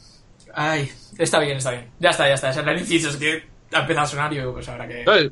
[0.54, 1.90] Ay, está bien, está bien.
[2.00, 2.52] Ya está, ya está.
[2.52, 5.04] Era el inciso, es que ha empezado a sonar y pues habrá que...
[5.08, 5.32] Eh,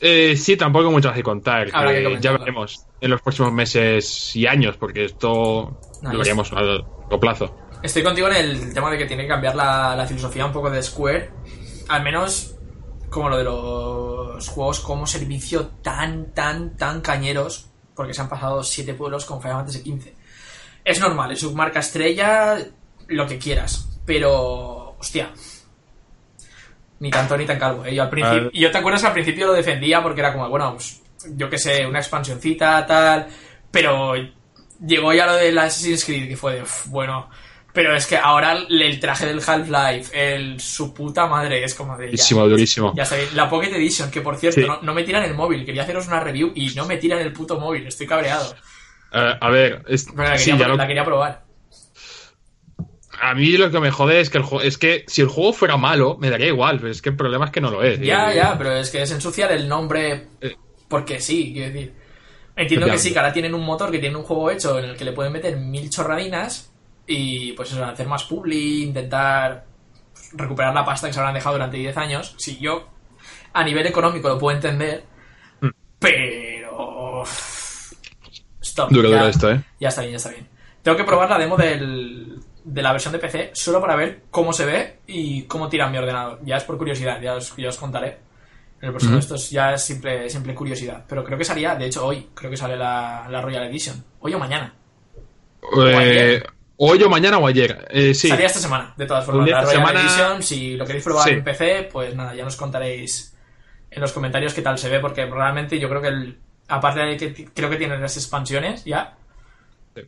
[0.00, 1.66] eh, sí, tampoco hay mucho más que contar.
[1.66, 6.18] Que que ya veremos en los próximos meses y años, porque esto No, lo ya
[6.18, 7.56] veremos a largo plazo.
[7.84, 10.70] Estoy contigo en el tema de que tiene que cambiar la, la filosofía un poco
[10.70, 11.30] de Square.
[11.88, 12.54] Al menos
[13.10, 17.68] como lo de los juegos como servicio tan, tan, tan cañeros.
[17.94, 20.08] Porque se han pasado siete pueblos con Final Fantasy XV.
[20.82, 22.56] Es normal, es su marca estrella,
[23.08, 23.86] lo que quieras.
[24.06, 25.30] Pero, hostia.
[27.00, 27.84] Ni tanto ni tan calvo.
[27.84, 27.94] ¿eh?
[27.94, 30.72] Yo, al principio, yo te acuerdas que al principio lo defendía porque era como, bueno,
[30.72, 31.02] pues,
[31.36, 33.28] yo que sé, una expansioncita, tal.
[33.70, 34.14] Pero
[34.80, 37.28] llegó ya lo del Assassin's Creed, que fue de, "Uf, bueno.
[37.74, 42.04] Pero es que ahora el traje del Half-Life, el su puta madre, es como de.
[42.06, 42.10] ya.
[42.12, 42.92] Durísimo, durísimo.
[42.96, 44.66] Ya sabéis, la Pocket Edition, que por cierto, Sí.
[44.66, 45.66] no, no me tiran el móvil.
[45.66, 47.86] Quería haceros una review y no me tiran el puto móvil.
[47.86, 48.54] Estoy cabreado.
[49.12, 51.42] Eh, a ver, es- Pero la, sí, quería, ya lo- la quería probar.
[53.20, 55.76] a mí lo que me jode es que el es que si el juego fuera
[55.76, 57.98] malo, me daría igual, pero es que el problema es que no lo es.
[58.00, 60.56] Ya, Eh, ya, pero es que es ensuciar el nombre Eh.
[60.88, 61.94] porque sí, quiero decir.
[62.56, 64.96] Entiendo que sí, que ahora tienen un motor que tiene un juego hecho en el
[64.96, 66.72] que le pueden meter mil chorradinas
[67.06, 69.64] y pues eso, hacer más publi, intentar
[70.32, 72.34] recuperar la pasta que se habrán dejado durante 10 años.
[72.38, 72.88] Si yo
[73.52, 75.04] a nivel económico lo puedo entender,
[75.60, 75.68] Mm.
[75.98, 77.24] pero...
[78.60, 78.90] Stop.
[78.90, 79.62] Duro, ya, duro esto, ¿eh?
[79.78, 80.48] Ya está bien, ya está bien.
[80.82, 84.52] Tengo que probar la demo del, de la versión de PC solo para ver cómo
[84.52, 86.40] se ve y cómo tira mi ordenador.
[86.44, 88.18] Ya es por curiosidad, ya os, ya os contaré.
[88.80, 89.20] En el próximo Ujú.
[89.20, 91.04] esto es ya es simple, simple curiosidad.
[91.08, 94.02] Pero creo que salía, de hecho hoy, creo que sale la, la Royal Edition.
[94.20, 94.74] Hoy o mañana.
[95.86, 96.42] Eh.
[96.76, 97.86] Hoy o mañana o ayer.
[97.90, 98.28] Eh, sí.
[98.28, 99.48] Salía esta semana, de todas formas.
[99.48, 101.34] La Royal semana- Edition, si lo queréis probar Sí.
[101.34, 103.36] en PC, pues nada, ya nos contaréis
[103.90, 107.16] en los comentarios qué tal se ve, porque realmente yo creo que el, aparte de
[107.16, 109.16] que creo que tienen las expansiones ya,
[109.94, 110.02] Sí.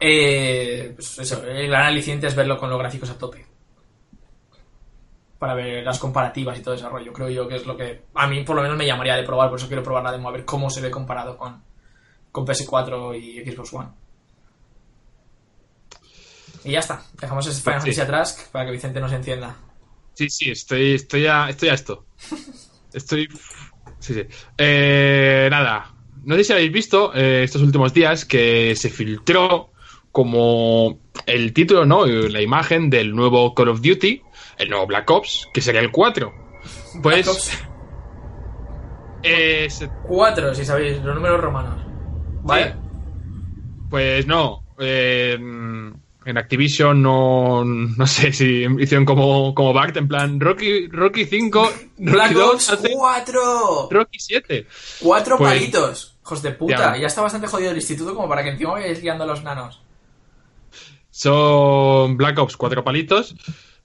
[0.00, 3.44] eh, pues eso, el gran aliciente es verlo con los gráficos a tope.
[5.38, 7.12] Para ver las comparativas y todo ese rollo.
[7.12, 9.50] Creo yo que es lo que a mí por lo menos me llamaría de probar,
[9.50, 11.62] por eso quiero probar la demo, a ver cómo se ve comparado con,
[12.32, 13.88] con PS4 y Xbox One.
[16.64, 18.00] Y ya está, dejamos ese Final Pues sí.
[18.00, 19.56] Fantasy atrás para que Vicente nos encienda.
[20.14, 22.06] Sí, sí, estoy, estoy, a, estoy a esto.
[22.92, 23.28] Estoy.
[23.98, 24.22] Sí, sí.
[24.58, 25.92] Eh, nada.
[26.24, 29.70] No sé si habéis visto eh, estos últimos días que se filtró
[30.12, 32.06] como el título, ¿no?
[32.06, 34.22] La imagen del nuevo Call of Duty,
[34.58, 36.32] el nuevo Black Ops, que sería el 4.
[37.02, 37.24] Pues.
[37.24, 37.50] Black Ops
[39.22, 41.80] eh, se- 4, si sabéis, los números romanos.
[42.42, 42.74] ¿Vale?
[43.90, 44.62] Pues no.
[44.78, 45.36] eh,
[46.24, 51.72] en Activision no, no sé si hicieron como, como Bart, en plan Rocky, Rocky 5,
[51.98, 53.88] Black Rocky 2, Ops hace 4.
[53.90, 54.66] Rocky 7.
[55.00, 56.10] Cuatro Pues- palitos.
[56.22, 56.94] Hijos de puta.
[56.94, 57.02] Ya.
[57.02, 57.06] Ya.
[57.06, 59.82] está bastante jodido el instituto como para que encima vayáis guiando a los nanos.
[61.10, 63.34] Son Black Ops, cuatro palitos.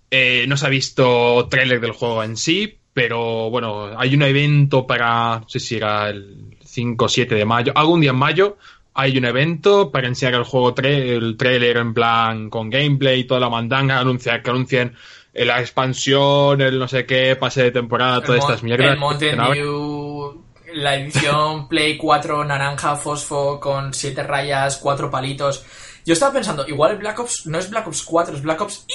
[0.09, 4.87] Eh, no se ha visto tráiler del juego en sí, pero bueno, hay un evento
[4.87, 8.57] para, no sé si era el 5 o 7 de mayo, algún día en mayo,
[8.93, 13.23] hay un evento para enseñar el juego, tra- el trailer en plan con gameplay y
[13.25, 14.95] toda la mandanga, anunciar que anuncien
[15.33, 18.91] la expansión, el no sé qué, pase de temporada, todas estas mierdas.
[18.93, 25.63] El Mountain Dew, la edición Play 4 naranja fosfo con 7 rayas, 4 palitos.
[26.05, 28.85] Yo estaba pensando, igual el Black Ops no es Black Ops 4, es Black Ops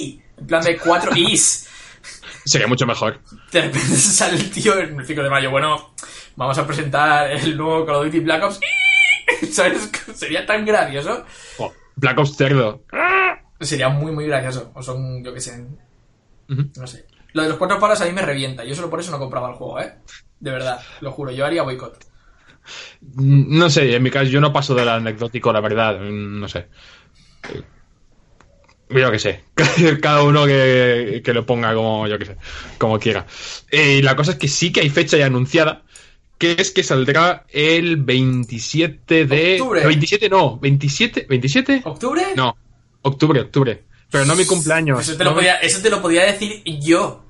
[0.00, 0.20] I.
[0.38, 1.68] En plan de 4 Is.
[2.44, 3.20] Sería mucho mejor.
[3.52, 5.50] De repente sale el tío en el 5 de mayo.
[5.50, 5.94] Bueno,
[6.36, 8.56] vamos a presentar el nuevo Call of Duty Black Ops.
[8.60, 8.87] I.
[9.52, 9.90] ¿Sabes?
[10.14, 11.24] Sería tan gracioso.
[11.58, 12.82] Oh, Black Ops cerdo.
[13.60, 14.70] Sería muy, muy gracioso.
[14.74, 15.64] O son, yo qué sé,
[16.48, 17.06] no sé.
[17.32, 18.64] Lo de los cuatro palos a mí me revienta.
[18.64, 19.94] Yo solo por eso no compraba el juego, ¿eh?
[20.40, 21.30] De verdad, lo juro.
[21.30, 21.98] Yo haría boicot.
[23.00, 26.48] Mm, No sé, en mi caso yo no paso del anecdótico, la verdad, mm, no
[26.48, 26.68] sé.
[27.52, 27.62] Eh,
[28.90, 29.44] Yo que sé,
[30.02, 32.36] cada uno que, que lo ponga como, yo que sé,
[32.78, 33.26] como quiera.
[33.70, 35.82] Eh, la cosa es que sí que hay fecha ya anunciada,
[36.38, 39.60] que es que saldrá el 27 de...
[39.60, 39.82] Octubre.
[39.82, 41.82] No, 27 no, 27, 27?
[41.84, 42.22] ¿Octubre?
[42.36, 42.56] No,
[43.02, 43.84] octubre, octubre.
[44.10, 45.00] Pero no mi cumpleaños.
[45.00, 47.24] Eso te, lo no podía, eso te lo podía decir yo.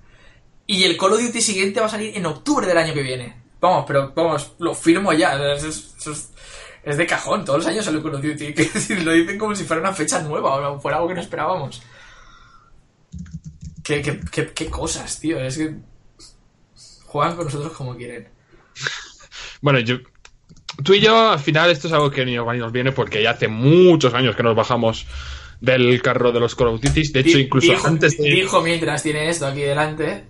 [0.66, 3.35] Y el Call of Duty siguiente va a salir en octubre del año que viene.
[3.61, 5.37] Vamos, pero vamos, lo firmo ya.
[5.55, 8.55] Es, de cajón, todos los años sale Call of Duty.
[8.55, 11.83] Que lo dicen como si fuera una fecha nueva o fuera algo que no esperábamos.
[13.83, 15.40] Qué, qué, qué, qué cosas, tío.
[15.40, 15.75] Es que
[17.07, 18.29] juegan con nosotros como quieren.
[19.61, 19.97] Bueno, yo,
[20.85, 22.93] tú y yo, al final, esto es algo que ni nos va ni nos viene
[22.93, 25.05] porque ya hace muchos años que nos bajamos
[25.61, 27.09] del carro de los Call of Duty.
[27.12, 28.25] De hecho, incluso dijo, antes de.
[28.31, 30.25] dijo mientras tiene esto aquí delante.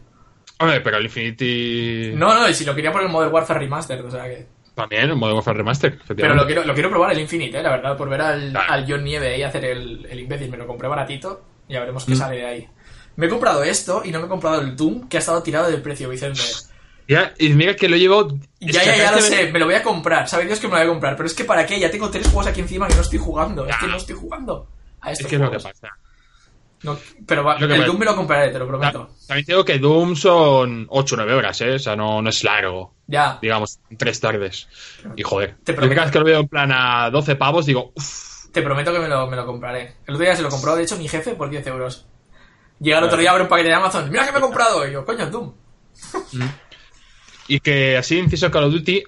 [0.60, 2.12] Hombre, pero el Infinity.
[2.14, 4.46] No, no, y si lo quería por el Modern Warfare Remastered, o sea que.
[4.74, 5.98] También, el Modern Warfare Remaster.
[6.16, 8.72] Pero lo quiero, lo quiero probar el Infinite, eh, la verdad, por ver al, Claro.
[8.72, 10.48] al John Nieve ahí hacer el, el imbécil.
[10.50, 12.16] Me lo compré baratito, ya veremos qué Mm.
[12.16, 12.68] sale de ahí.
[13.16, 15.70] Me he comprado esto y no me he comprado el Doom, que ha estado tirado
[15.70, 16.40] del precio, Vicente.
[17.38, 18.38] Y mira que lo llevo.
[18.60, 20.28] Ya, ya, ya lo sé, me lo voy a comprar.
[20.28, 21.16] Sabe Dios que me lo voy a comprar.
[21.16, 23.66] Pero es que para qué, ya tengo tres juegos aquí encima que no estoy jugando.
[23.66, 24.68] Es que no estoy jugando
[25.00, 25.88] a Es estos que es lo que pasa.
[26.82, 27.86] No, pero va, el.
[27.86, 29.10] Doom me lo compraré, te lo prometo.
[29.26, 31.74] También digo que Doom son 8 o 9 horas, ¿eh?
[31.74, 32.94] O sea, no, no es largo.
[33.06, 33.38] Ya.
[33.40, 34.68] Digamos, tres tardes.
[35.16, 35.56] Y joder.
[35.64, 35.94] Te prometo.
[35.94, 39.00] cada vez que lo veo en plan a 12 pavos, digo, uff, Te prometo que
[39.00, 39.96] me lo, me lo compraré.
[40.06, 42.06] El otro día se lo compró, de hecho, mi jefe por 10 euros.
[42.78, 44.08] Llega el otro día, abre un paquete de Amazon.
[44.10, 44.86] ¡Mira que me he comprado!
[44.86, 45.52] Y yo, coño, Doom.
[47.48, 49.02] Y que así inciso Call of Duty,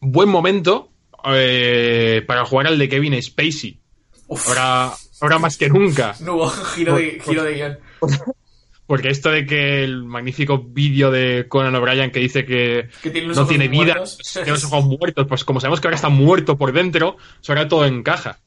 [0.00, 0.92] buen momento
[1.24, 3.80] eh, para jugar al de Kevin Spacey.
[4.28, 4.48] Uf.
[4.48, 6.14] Ahora, ahora más que nunca.
[6.20, 7.78] No giro de, giro de guion.
[8.86, 13.34] Porque esto de que el magnífico vídeo de Conan O'Brien que dice que, Que tiene
[13.34, 14.18] no tiene vida, muertos.
[14.32, 17.16] tiene los ojos muertos, pues como sabemos que ahora está muerto por dentro,
[17.48, 18.38] ahora todo encaja.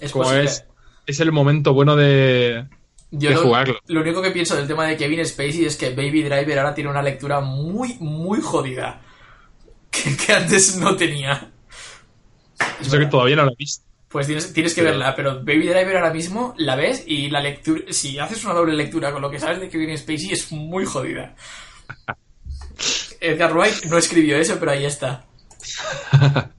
[0.00, 0.64] Es Como es,
[1.06, 2.66] es el momento bueno de,
[3.10, 3.78] Yo de lo, jugarlo.
[3.86, 6.90] lo único que pienso del tema de Kevin Spacey es que Baby Driver ahora tiene
[6.90, 9.00] una lectura muy, muy jodida.
[9.90, 11.50] Que, que antes no tenía.
[12.80, 13.84] Es Eso que todavía no lo he visto.
[14.08, 17.40] Pues tienes, tienes que Pero- verla, pero Baby Driver ahora mismo la ves y la
[17.40, 17.82] lectura.
[17.90, 21.34] Si haces una doble lectura con lo que sabes de Kevin Spacey es muy jodida.
[23.20, 25.24] Edgar Wright no escribió eso, pero ahí está.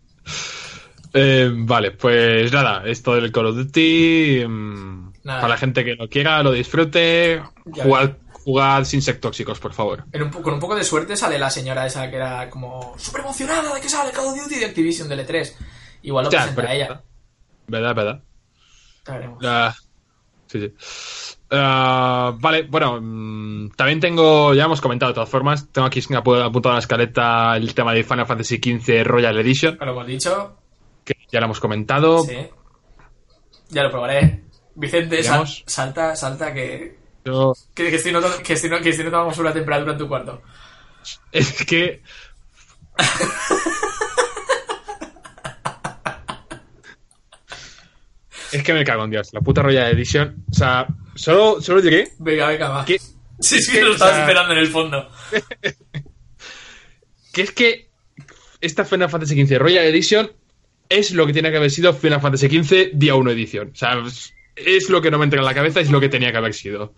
[1.12, 4.46] Eh, vale, pues nada, esto del Call of Duty.
[4.48, 5.42] mm, Nada.
[5.42, 7.42] para la gente que lo quiera, lo disfrute.
[7.66, 10.06] Jugad, jugad sin ser tóxicos, por favor.
[10.12, 12.96] En un po- con un poco de suerte sale la señora esa que era como
[12.98, 15.56] súper emocionada de que sale Call of Duty de Activision del E3.
[16.02, 17.02] Igual lo Ya, presenta pero- ella.
[17.68, 18.22] ¿Verdad, verdad?
[19.44, 19.76] Ah,
[20.48, 20.74] sí, sí.
[21.52, 26.44] Ah, vale, bueno, mm, también tengo, ya hemos comentado de todas formas, tengo aquí apu-
[26.44, 30.58] apuntado en la escaleta el tema de Final Fantasy XV Royal Edition, Lo hemos dicho,
[31.04, 32.24] que ya lo hemos comentado.
[32.24, 32.38] sí.
[33.72, 34.44] Ya lo probaré.
[34.80, 38.22] Vicente, sal- salta, salta que, Yo- que, que que, estoy, no-
[38.82, 40.42] que estoy notando una temperatura en tu cuarto.
[41.32, 42.02] es que...
[48.52, 50.44] es que me cago en Dios, la puta Royal Edition.
[50.50, 52.86] O sea, solo, solo diré Venga, venga, va.
[52.86, 52.98] que,
[53.40, 55.10] Sí, sí, que, lo o estabas sea, esperando en el fondo.
[57.34, 57.90] que es que
[58.60, 60.32] esta Final Fantasy XV Royal Edition
[60.90, 63.70] es lo que tiene que haber sido Final Fantasy XV día 1 edición.
[63.72, 64.34] O sea, es-
[64.66, 66.54] es lo que no me entra en la cabeza, es lo que tenía que haber
[66.54, 66.94] sido.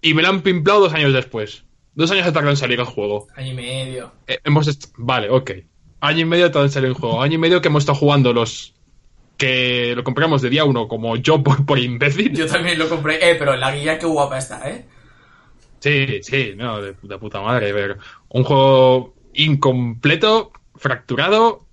[0.00, 1.64] Y me la han pimplado dos años después.
[1.94, 3.28] Dos años ha tardado en salir el juego.
[3.36, 4.12] Año y medio.
[4.26, 5.50] Eh, hemos Vale, ok.
[6.00, 7.22] Año y medio ha tardado en salir el juego.
[7.22, 8.74] Año y medio que hemos estado jugando los
[9.36, 12.34] que lo compramos de día uno como yo por, por imbécil.
[12.34, 13.30] Yo también lo compré.
[13.30, 14.84] Eh, pero la guía qué guapa está, ¿eh?
[15.80, 17.96] Sí, sí, no, de, de puta madre, pero
[18.28, 21.66] un juego incompleto, fracturado.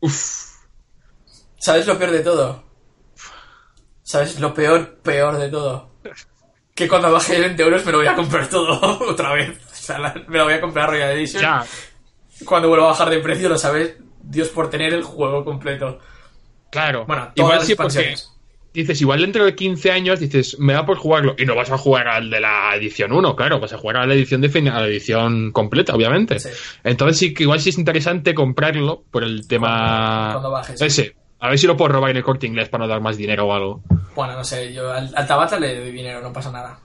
[0.00, 0.54] Uf,
[1.64, 2.62] ¿Sabes lo peor de todo?
[4.04, 5.90] ¿Sabes lo peor, peor de todo?
[6.74, 8.78] Que cuando baje 20 euros me lo voy a comprar todo
[9.10, 9.50] otra vez.
[9.50, 11.42] O sea, la- me lo voy a comprar Royal Edition.
[11.42, 11.64] ya,
[12.44, 15.98] Cuando vuelva a bajar de precio, lo sabes, Dios por tener el juego completo.
[16.70, 17.04] claro.
[17.06, 18.14] Bueno, todas igual las sí, porque
[18.74, 21.34] dices, igual dentro de 15 años dices, me da por jugarlo.
[21.38, 24.06] Y no vas a jugar al de la edición 1, claro, vas a jugar a
[24.06, 26.40] la edición de fin- a la edición completa, obviamente.
[26.40, 26.48] Sí.
[26.82, 29.68] Entonces sí que igual sí es interesante comprarlo por el tema.
[29.68, 30.84] Cuando- cuando baje, sí.
[30.84, 31.16] Ese.
[31.44, 33.46] A ver si lo puedo robar en el corte inglés para no dar más dinero
[33.46, 33.82] o algo.
[34.16, 36.78] Bueno, no sé, yo al, al Tabata le doy dinero, no pasa nada.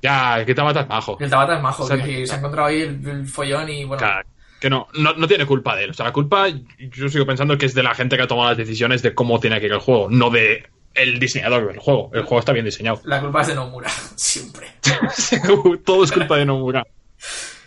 [0.00, 1.18] Ya, que te matas majo.
[1.20, 3.84] El Tabata es majo, O sea, decir, se ha encontrado ahí el, el follón y
[3.84, 3.98] bueno.
[3.98, 4.26] Claro,
[4.58, 5.90] que no, no, no tiene culpa de él.
[5.90, 8.48] O sea, la culpa, yo sigo pensando que es de la gente que ha tomado
[8.48, 12.10] las decisiones de cómo tiene que ir el juego, no de el diseñador del juego.
[12.14, 13.02] El juego está bien diseñado.
[13.04, 14.68] La culpa es de Nomura, siempre.
[15.84, 16.82] Todo es culpa de Nomura.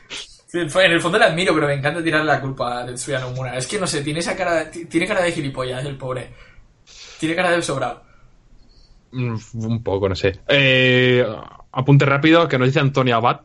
[0.54, 3.58] En el fondo le admiro, pero me encanta tirarle la culpa a Tetsuya Nomura.
[3.58, 6.30] Es que no sé, tiene esa cara, tiene cara de gilipollas el pobre.
[7.20, 8.04] Tiene cara de sobrado.
[9.12, 10.40] Mm, Un poco, no sé.
[10.48, 11.26] Eh,
[11.72, 13.42] apunte rápido que nos dice Antonio Abad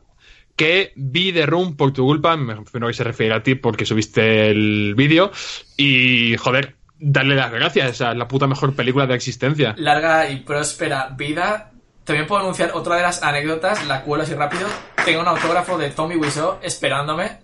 [0.57, 2.37] que vi The Room por tu culpa.
[2.37, 5.31] Me imagino que se refiere a ti porque subiste el vídeo.
[5.77, 7.91] Y, joder, darle las gracias.
[7.91, 9.75] O sea, es la puta mejor película de la existencia.
[9.79, 11.73] Larga y próspera vida.
[12.07, 14.67] También puedo anunciar otra de las anécdotas, la cuelo así rápido.
[15.05, 17.41] Tengo un autógrafo de Tommy Wiseau esperándome.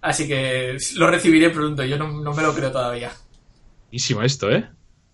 [0.00, 1.82] Así que lo recibiré pronto.
[1.84, 3.10] Yo no, no me lo creo todavía.
[3.88, 4.70] Buenísimo esto, ¿eh?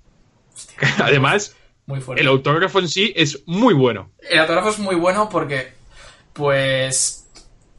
[1.03, 2.21] Además, Muy fuerte.
[2.23, 4.13] el autógrafo en sí es muy bueno.
[4.29, 5.73] El autógrafo es muy bueno porque,
[6.35, 7.27] pues,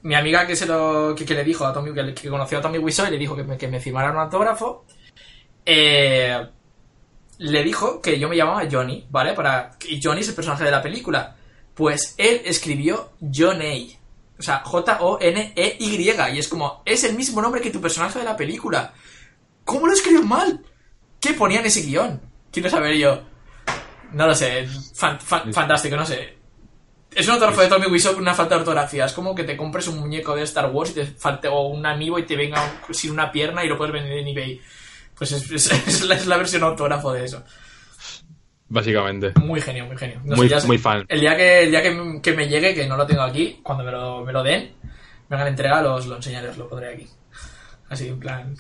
[0.02, 2.62] mi amiga que se lo que, que le dijo a Tommy, que, que conoció a
[2.62, 4.86] Tommy Wiseau y le dijo que me, que me firmara un autógrafo,
[5.66, 6.48] eh,
[7.40, 9.34] le dijo que yo me llamaba Johnny, ¿vale?
[9.34, 11.36] Para, y Johnny es el personaje de la película.
[11.74, 13.98] Pues él escribió Johnny.
[14.38, 16.10] O sea, J-O-N-E-Y.
[16.34, 18.94] Y es como, es el mismo nombre que tu personaje de la película.
[19.66, 20.64] ¿Cómo lo escribió mal?
[21.20, 22.22] ¿Qué ponía en ese guion?
[22.52, 23.22] Quiero saber yo.
[24.14, 24.68] No lo sé.
[24.96, 26.38] fan- fan- fantástico, no sé.
[27.14, 29.06] Es un autógrafo de Tommy Wiseau con una falta de ortografía.
[29.06, 31.86] Es como que te compres un muñeco de Star Wars y te falte, o un
[31.86, 34.62] amiibo y te venga un- sin una pierna y lo puedes vender en eBay.
[35.20, 37.44] Pues es, es- es la, es la versión autógrafo de eso.
[38.68, 39.34] Básicamente.
[39.40, 40.22] Muy genio, muy genio.
[40.24, 41.06] No Muy- sé, ya sé- muy fan.
[41.08, 43.84] El día que, el día que, que me llegue, que no lo tengo aquí, cuando
[43.84, 44.74] me lo, me lo den,
[45.28, 47.08] me hagan entrega, los, lo enseñaré, os lo pondré aquí.
[47.90, 48.56] Así, en plan.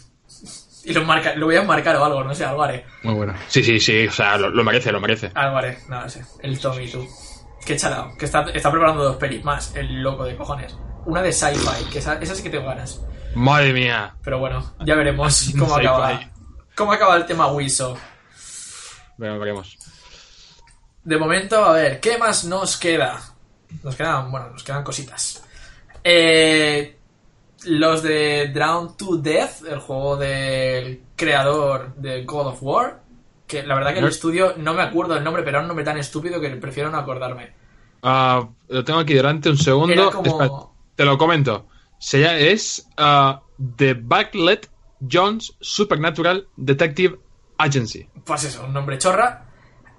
[0.85, 2.85] Y lo, marca, lo voy a marcar o algo, no sé, algo haré.
[3.03, 3.33] Muy bueno.
[3.49, 4.07] Sí, sí, sí.
[4.07, 5.29] O sea, lo, lo merece, lo merece.
[5.35, 6.23] Algo haré, no lo sé.
[6.41, 7.05] El Tommy, tú.
[7.63, 8.15] Qué chalado.
[8.17, 10.75] Que está, está preparando dos pelis más, el loco de cojones.
[11.05, 12.99] Una de sci-fi, que esa, esa sí que tengo ganas.
[13.35, 14.15] Madre mía.
[14.23, 16.19] Pero bueno, ya veremos cómo acaba.
[16.79, 17.97] ¿Cómo acaba el tema Wiso?
[19.17, 19.77] Veremos, veremos.
[21.03, 23.19] De momento, a ver, ¿qué más nos queda?
[23.83, 25.43] Nos quedan, bueno, nos quedan cositas.
[26.01, 26.97] Eh,
[27.65, 33.01] los de Drown to Death, el juego del creador de God of War.
[33.45, 34.09] Que la verdad que el No.
[34.09, 36.97] estudio, no me acuerdo el nombre, pero era un nombre tan estúpido que prefiero no
[36.97, 37.51] acordarme.
[38.03, 39.91] Ah, lo tengo aquí delante, un segundo.
[39.91, 40.49] Era como- Espera,
[40.95, 41.67] te lo comento.
[41.99, 43.41] Se es ah,
[43.75, 47.19] The Backlet Jones Supernatural Detective
[47.57, 48.07] Agency.
[48.25, 49.45] Pues eso, un nombre chorra.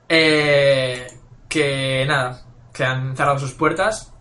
[0.09, 1.07] Eh,
[1.49, 4.13] que nada, que han cerrado sus puertas.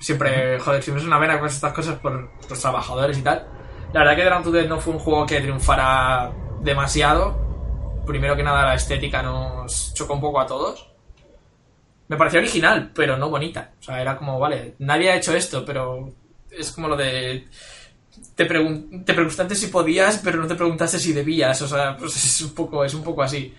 [0.00, 3.46] Siempre, joder, siempre es una pena con estas cosas por los trabajadores y tal.
[3.92, 8.02] La verdad que Drown to no fue un juego que triunfara demasiado.
[8.06, 10.90] Primero que nada, la estética nos chocó un poco a todos.
[12.08, 13.72] Me pareció original, pero no bonita.
[13.80, 16.12] O sea, era como, vale, nadie ha hecho esto, pero
[16.50, 17.48] es como lo de.
[18.34, 21.60] Te, pregun- te preguntaste si podías, pero no te preguntaste si debías.
[21.62, 23.52] O sea, pues es un poco, es un poco así.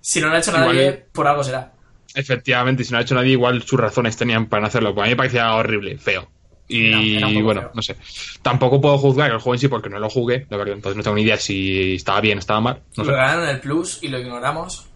[0.00, 1.72] Si no lo ha hecho Igual- nadie, por algo será.
[2.14, 4.94] Efectivamente, si no ha hecho nadie, igual sus razones tenían para no hacerlo.
[4.94, 6.28] Pues a mí me parecía horrible, feo.
[6.72, 7.70] Y poco bueno, feo.
[7.74, 7.96] no sé.
[8.42, 10.74] Tampoco puedo juzgar el juego en sí porque no lo jugué, la verdad.
[10.74, 12.82] Entonces no tengo ni idea si estaba bien o estaba mal.
[12.96, 13.10] No sé.
[13.10, 14.86] Lo ganaron en el Plus y lo ignoramos.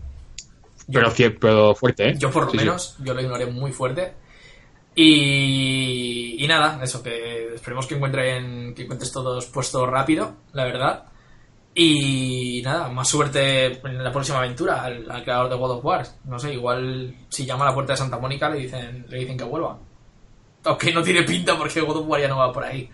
[0.92, 2.14] Pero, fuerte, ¿eh?
[2.18, 2.64] yo por lo Sí, sí.
[2.64, 4.12] menos, yo lo ignoré muy fuerte.
[4.94, 11.05] Y, y nada, eso, que esperemos que encuentren que encuentres todos puesto rápido, la verdad.
[11.74, 16.07] Y nada, más suerte en la próxima aventura al, al creador de God of War.
[16.24, 19.36] No sé, igual si llama a la puerta de Santa Mónica le dicen, le dicen
[19.36, 19.78] que vuelva.
[20.64, 22.88] Aunque no tiene pinta porque God of War ya no va por ahí.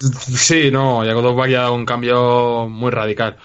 [0.00, 3.36] Sí, no, ya God of War ya ha dado un cambio muy radical.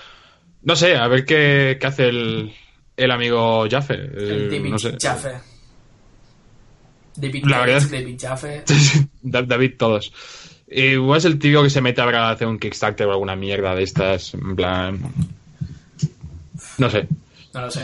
[0.63, 2.53] No sé, a ver qué, qué hace el,
[2.95, 3.95] el amigo Jaffe.
[3.95, 4.95] El eh, no sé.
[4.99, 5.50] Jaffe.
[7.21, 8.63] David La verdad es- David Jaffe.
[9.21, 10.11] Da- David, todos.
[10.67, 13.83] Igual es el tío que se mete a hacer un Kickstarter o alguna mierda de
[13.83, 14.33] estas.
[14.33, 14.99] En plan.
[16.77, 17.07] No sé.
[17.53, 17.81] No lo sé.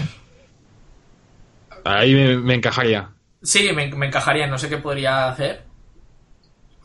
[1.83, 3.09] Ahí me, me encajaría.
[3.43, 4.47] Sí, me, me encajaría.
[4.47, 5.63] No sé qué podría hacer.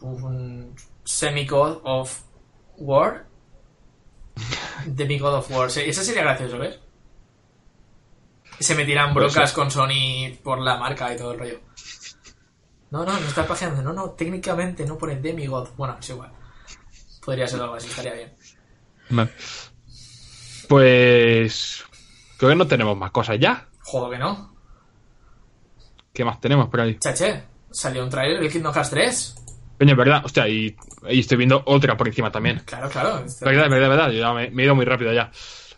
[0.00, 0.74] Un
[1.04, 2.20] semi-god of
[2.78, 3.26] war.
[4.86, 5.70] Demigod of war.
[5.70, 6.78] Sí, Eso sería gracioso, ¿ves?
[8.58, 11.60] Se metirán Puede brocas con Sony por la marca y todo el rollo.
[12.92, 13.80] No, no, no está pajeando.
[13.82, 15.70] No, no, técnicamente no pone Demigod.
[15.78, 16.30] Bueno, es igual.
[17.24, 18.34] Podría ser algo así, estaría bien.
[19.08, 19.30] Vale.
[20.68, 21.84] Pues.
[22.36, 23.66] Creo que no tenemos más cosas ya.
[23.82, 24.54] Juego que no.
[26.12, 26.98] ¿Qué más tenemos por ahí?
[26.98, 29.34] Chache, salió un trailer del Kingdom Hearts 3.
[29.78, 30.22] Coño, es verdad.
[30.26, 30.76] Hostia, y,
[31.08, 32.60] y estoy viendo otra por encima también.
[32.66, 33.24] Claro, claro.
[33.40, 34.10] Verdad, verdad, verdad.
[34.10, 35.32] Yo ya me, me he ido muy rápido ya.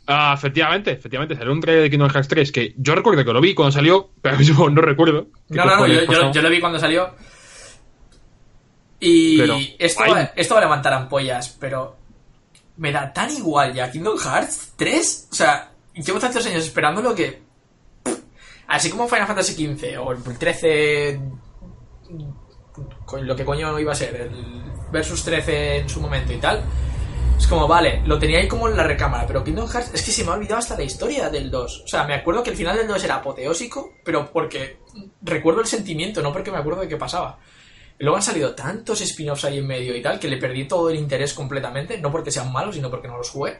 [0.07, 1.35] Ah, efectivamente, efectivamente.
[1.35, 4.11] Salió un trailer de Kingdom Hearts 3 que yo recuerdo que lo vi cuando salió,
[4.23, 5.29] pero yo no recuerdo.
[5.49, 6.33] No, no, no, yo, yo- pasó.
[6.33, 7.15] yo lo vi cuando salió.
[9.01, 11.97] Y Pero, esto, va, esto va a levantar ampollas, pero
[12.77, 15.29] me da tan igual ya Kingdom Hearts 3.
[15.31, 17.43] O sea, llevo tantos años esperándolo que.
[18.67, 21.21] Así como Final Fantasy XV o el 13.
[23.05, 26.63] co- Lo que coño iba a ser, el Versus 13 en su momento y tal.
[27.39, 30.13] Es como, vale, lo tenía ahí como en la recámara, pero Kingdom Hearts es que
[30.13, 31.83] se me ha olvidado hasta la historia del 2.
[31.85, 34.79] O sea, me acuerdo que el final del 2 era apoteósico, pero porque
[35.21, 37.39] recuerdo el sentimiento, no porque me acuerdo de qué pasaba.
[37.99, 40.97] Luego han salido tantos spin-offs ahí en medio y tal que le perdí todo el
[40.97, 43.59] interés completamente, no porque sean malos, sino porque no los jugué.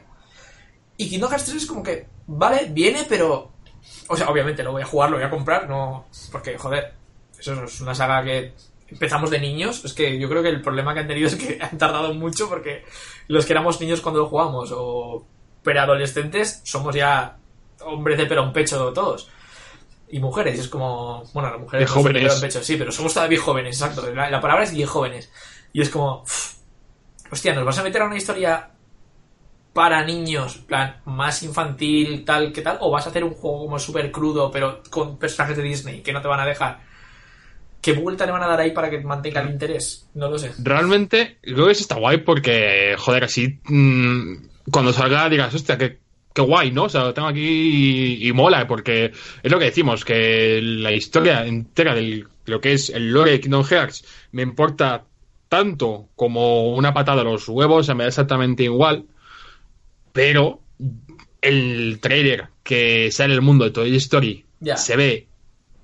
[0.97, 3.51] Y Kingdom Hearts 3 es como que, vale, viene, pero.
[4.07, 6.07] O sea, obviamente lo voy a jugar, lo voy a comprar, no.
[6.31, 6.93] Porque, joder,
[7.37, 8.53] eso es una saga que
[8.95, 9.83] empezamos de niños.
[9.85, 12.49] Es que yo creo que el problema que han tenido es que han tardado mucho
[12.49, 12.83] porque
[13.27, 15.25] los que éramos niños cuando lo jugamos o
[15.63, 17.37] preadolescentes somos ya
[17.81, 19.29] hombres de pelo en pecho todos.
[20.07, 21.23] Y mujeres, y es como.
[21.33, 24.09] Bueno, las mujeres De no de pelo en pecho, sí, pero somos todavía jóvenes, exacto.
[24.13, 25.31] La, la palabra es bien jóvenes.
[25.73, 26.21] Y es como.
[26.21, 26.53] uff,
[27.31, 28.71] hostia, nos vas a meter a una historia
[29.73, 33.77] para niños, plan, más infantil, tal, que tal, o vas a hacer un juego como
[33.77, 36.79] súper crudo, pero con personajes de Disney que no te van a dejar.
[37.85, 40.09] ¿Qué vuelta le van a dar ahí para que mantenga el interés?
[40.15, 40.51] No lo sé.
[40.57, 43.59] Realmente, creo que eso está guay porque, joder, así.
[43.65, 44.37] mm,
[44.71, 45.99] cuando salga digas, hostia, qué,
[46.33, 46.85] qué guay, ¿no?
[46.85, 47.41] O sea, lo tengo aquí
[48.23, 49.11] y, y mola, porque
[49.43, 53.39] es lo que decimos, que la historia entera de lo que es el lore de
[53.39, 55.03] Kingdom Hearts me importa
[55.47, 59.05] tanto como una patada a los huevos, o sea, me da exactamente igual,
[60.11, 60.59] pero
[61.41, 64.75] el trailer que sale el mundo de Toy Story Ya.
[64.75, 65.27] se ve,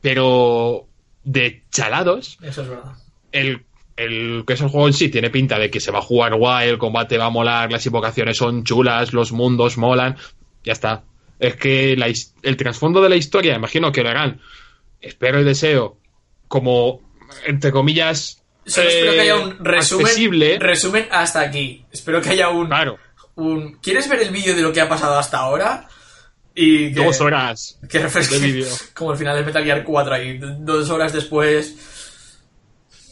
[0.02, 0.88] pero
[1.24, 2.94] de chalados Eso es verdad.
[3.32, 3.64] el,
[3.98, 6.36] el que es el juego en sí tiene pinta de que se va a jugar
[6.36, 10.18] guay, el combate va a molar, las invocaciones son chulas, los mundos molan,
[10.64, 11.04] ya está.
[11.40, 14.42] Es que la el trasfondo de la historia, imagino que lo harán,
[15.02, 15.98] espero y deseo,
[16.48, 17.02] como,
[17.46, 20.60] entre comillas, Solo espero que haya un eh, resumen, accesible.
[20.60, 21.84] resumen hasta aquí.
[21.92, 22.98] Espero que haya un, Claro,
[23.36, 23.74] un...
[23.82, 25.88] ¿Quieres ver el vídeo de lo que ha pasado hasta ahora?
[26.54, 28.68] Y que, dos horas que de vídeo.
[28.94, 31.76] como el final de Metal Gear 4 ahí, dos horas después.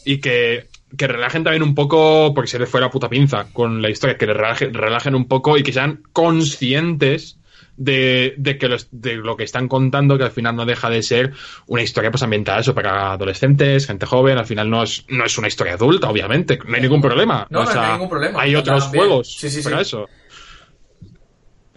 [0.04, 3.80] y que, que relajen también un poco, porque se les fue la puta pinza con
[3.80, 7.38] la historia, que relajen, relajen un poco y que sean conscientes
[7.76, 11.02] de, de que los- de lo que están contando, que al final no deja de
[11.02, 11.32] ser
[11.66, 15.38] una historia pues ambientada eso para adolescentes, gente joven, al final no es, no es
[15.38, 17.46] una historia adulta, obviamente, no hay ningún problema.
[17.48, 19.82] No, O no, no hay ningún problema, Hay otros juegos Sí, sí, para sí.
[19.82, 20.08] eso.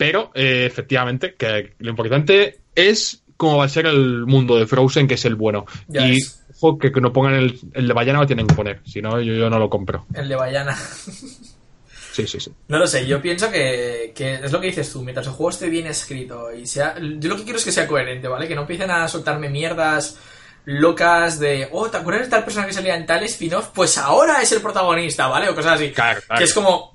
[0.04, 5.08] Pero, eh, efectivamente, que lo importante es cómo va a ser el mundo de Frozen,
[5.08, 5.66] que es el bueno.
[5.88, 6.44] Ya y es.
[6.60, 8.82] ojo, que, que no pongan el, el de Bayana, lo tienen que poner.
[8.86, 10.06] Si no, yo, yo no lo compro.
[10.14, 10.76] El de Bayana.
[10.76, 12.52] Sí, sí, sí.
[12.68, 15.52] No lo sé, yo pienso que, que es lo que dices tú, mientras el juego
[15.52, 16.96] esté bien escrito y sea...
[17.00, 18.48] Yo lo que quiero es que sea coherente, ¿vale?
[18.48, 20.20] Que no empiecen a soltarme mierdas
[20.66, 21.70] locas de...
[21.72, 23.70] Oh, ¿te acuerdas de tal persona que salía en tal spin-off?
[23.74, 25.48] Pues ahora es el protagonista, ¿vale?
[25.48, 25.92] O cosas así.
[25.92, 26.38] Claro, claro.
[26.38, 26.93] Que es como...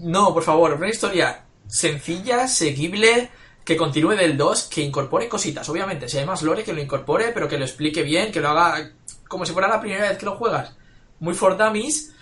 [0.00, 3.30] No, por favor, una historia sencilla, seguible,
[3.64, 5.68] que continúe del 2, que incorpore cositas.
[5.68, 8.48] Obviamente, si hay más lore, que lo incorpore, pero que lo explique bien, que lo
[8.50, 8.90] haga
[9.28, 10.74] como si fuera la primera vez que lo juegas.
[11.20, 12.12] Muy for dummies,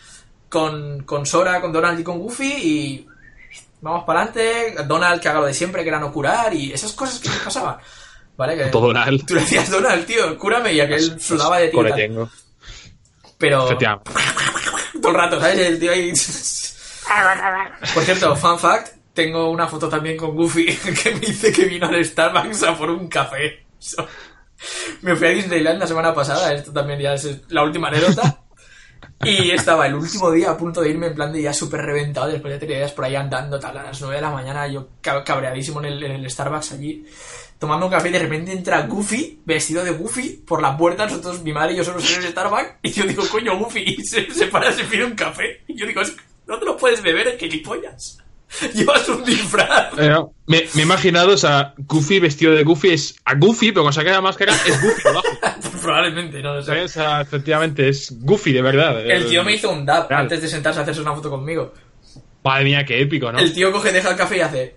[0.49, 3.07] con, con Sora, con Donald y con Goofy, y
[3.81, 4.85] vamos para adelante.
[4.87, 7.79] Donald que haga lo de siempre, que era no curar, y esas cosas que pasaban.
[8.37, 8.57] ¿Vale?
[8.57, 9.27] Que Todo Donald.
[9.27, 11.77] Tú le decías, Donald, tío, cúrame, y aquel sudaba de ti.
[13.39, 13.67] Pero
[15.01, 15.59] todo el rato, ¿sabes?
[15.59, 16.13] El tío ahí.
[17.95, 20.67] Por cierto, fun fact: tengo una foto también con Goofy
[21.03, 23.67] que me dice que vino al Starbucks a por un café.
[25.03, 28.43] Me fui a Disneyland la semana pasada, esto también ya es la última anécdota.
[29.23, 32.29] Y estaba el último día a punto de irme en plan de ya súper reventado
[32.29, 34.89] después de tres días por ahí andando tal a las 9 de la mañana, yo
[35.01, 37.05] ca- cabreadísimo en el, en el Starbucks allí,
[37.59, 41.43] tomando un café y de repente entra Goofy, vestido de Goofy, por la puerta, nosotros,
[41.43, 44.31] mi madre y yo solo en el Starbucks, y yo digo, coño, Goofy, y se,
[44.33, 47.03] se para, se pide un café, y yo digo, "Es que no te lo puedes
[47.03, 48.19] beber, gilipollas.
[48.75, 49.97] Llevas un disfraz.
[49.97, 53.71] Eh, no, me, me he imaginado, o sea, Goofy vestido de Goofy es a Goofy,
[53.71, 55.29] pero con sacar la máscara es Goofy abajo.
[55.83, 56.83] Probablemente, no lo sé.
[56.83, 59.01] O sea, efectivamente, es Goofy de verdad.
[59.09, 60.23] El tío me hizo un dab Real.
[60.23, 61.73] antes de sentarse a hacerse una foto conmigo.
[62.43, 63.39] Madre mía, qué épico, ¿no?
[63.39, 64.77] El tío coge, deja el café y hace.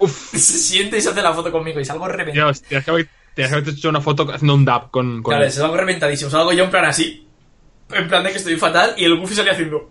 [0.00, 2.48] Uf, Se siente y se hace la foto conmigo y salgo reventado.
[2.48, 5.52] Dios, haber, tienes que haberte hecho una foto haciendo un dab con, con Claro, él.
[5.52, 6.28] salgo reventadísimo.
[6.30, 7.24] Salgo yo en plan así.
[7.90, 9.90] En plan de que estoy fatal y el Goofy salía haciendo.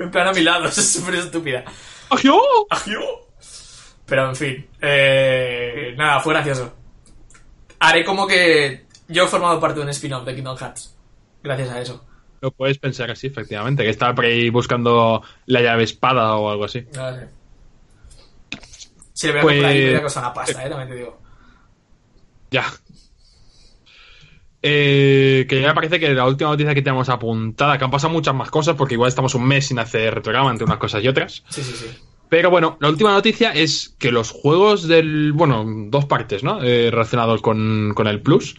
[0.00, 0.64] En plan a mi lado.
[0.68, 1.64] Es súper estúpida.
[2.10, 2.36] ¡Ajió!
[2.70, 3.00] ¡Ajió!
[4.06, 4.66] Pero en fin.
[4.82, 6.72] eh, nada, fue gracioso.
[7.80, 10.94] Haré como que yo he formado parte de un spin-off de Kingdom Hearts.
[11.42, 12.04] Gracias a eso.
[12.40, 16.64] Lo puedes pensar así, efectivamente, que estaba por ahí buscando la llave espada o algo
[16.64, 16.86] así.
[16.94, 17.28] No sé.
[19.14, 20.88] Si le voy a Pues- comprar ahí, me voy a costar una pasta, eh, también
[20.90, 21.20] te digo.
[22.50, 22.64] Ya.
[24.66, 28.14] Eh, que ya me parece que la última noticia que tenemos apuntada, que han pasado
[28.14, 31.08] muchas más cosas, porque igual estamos un mes sin hacer programa entre unas cosas y
[31.08, 31.44] otras.
[31.50, 31.86] Sí, sí, sí.
[32.30, 35.34] Pero bueno, la última noticia es que los juegos del.
[35.34, 36.62] Bueno, dos partes, ¿no?
[36.62, 38.56] Eh, relacionados con, con el Plus.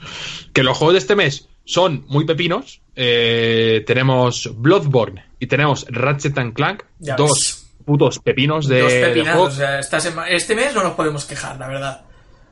[0.53, 2.81] Que los juegos de este mes son muy pepinos.
[2.95, 6.83] Eh, tenemos Bloodborne y tenemos Ratchet and Clank.
[6.99, 7.75] Ya dos ves.
[7.83, 8.81] putos pepinos de.
[8.81, 9.53] Dos pepinazos.
[9.53, 9.97] O sea, esta
[10.29, 12.04] este mes no nos podemos quejar, la verdad.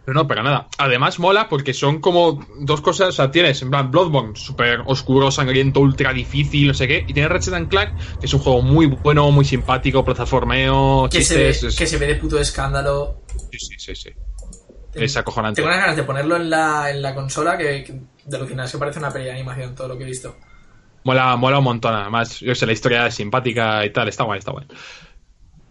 [0.06, 0.68] Pero no, para nada.
[0.78, 5.32] Además mola porque son como dos cosas, o sea, tienes en plan Bloodborne, súper oscuro,
[5.32, 8.62] sangriento, ultra difícil, no sé qué, y tienes Ratchet and Clank, que es un juego
[8.62, 11.72] muy bueno, muy simpático, plataformeo, Que se, ve, chistes...
[11.72, 13.22] es- que se ve de puto escándalo.
[13.52, 14.10] Sí, sí, sí, sí.
[14.94, 15.62] Es acojonante.
[15.62, 17.94] Tengo unas ganas de ponerlo en la, en la consola que, que
[18.26, 18.64] de.
[18.64, 20.36] Es que parece una peli de animación todo lo que he visto.
[21.06, 24.40] Mola, mola un montón, además, yo sé, la historia es simpática y tal, está guay,
[24.40, 24.68] está guay.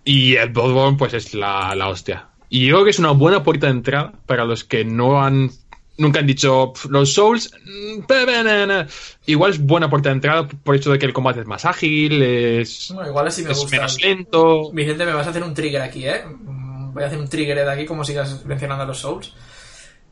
[0.04, 2.28] Y el Bloodborne, pues es la, la hostia.
[2.54, 5.50] Y yo creo que es una buena puerta de entrada para los que no han.
[5.96, 7.50] Nunca han dicho "Pf, los Souls.
[7.64, 8.86] mm, pe- pe- na- na".
[9.24, 11.64] Igual es buena puerta de entrada por el hecho de que el combate es más
[11.64, 14.70] ágil, es, Bueno, igual así me es menos lento.
[14.72, 16.24] Vicente, me vas a hacer un trigger aquí, ¿eh?
[16.26, 19.32] Mm, Voy a hacer un trigger de aquí como sigas mencionando a los Souls.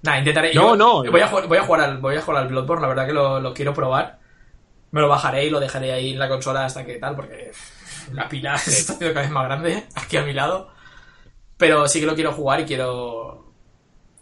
[0.03, 0.55] Nah, intentaré.
[0.55, 1.11] No, yo no.
[1.11, 3.13] Voy a, jugar, voy, a jugar al, voy a jugar al Bloodborne, la verdad que
[3.13, 4.19] lo, lo quiero probar.
[4.93, 7.51] Me lo bajaré y lo dejaré ahí en la consola hasta que tal, porque
[8.15, 10.71] la pila se está haciendo cada vez más grande aquí a mi lado.
[11.61, 13.53] Pero sí que lo quiero jugar y quiero.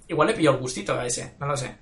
[0.08, 1.74] Igual le pillo el gustito a ese, no lo sé.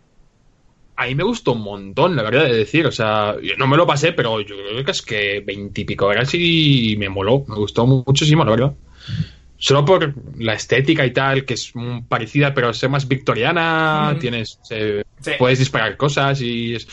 [0.97, 2.87] A mí me gustó un montón, la verdad, de decir.
[2.87, 6.31] O sea, yo no me lo pasé, pero yo creo que es que veintipico horas
[6.35, 7.45] y me moló.
[7.49, 8.75] Me gustó muchísimo, la verdad.
[9.59, 11.73] Solo por la estética y tal, que es
[12.09, 14.17] parecida, pero es más victoriana.
[14.21, 14.61] Tienes.
[14.71, 15.33] eh, Sí.
[15.39, 16.75] Puedes disparar cosas y.
[16.75, 16.87] Es...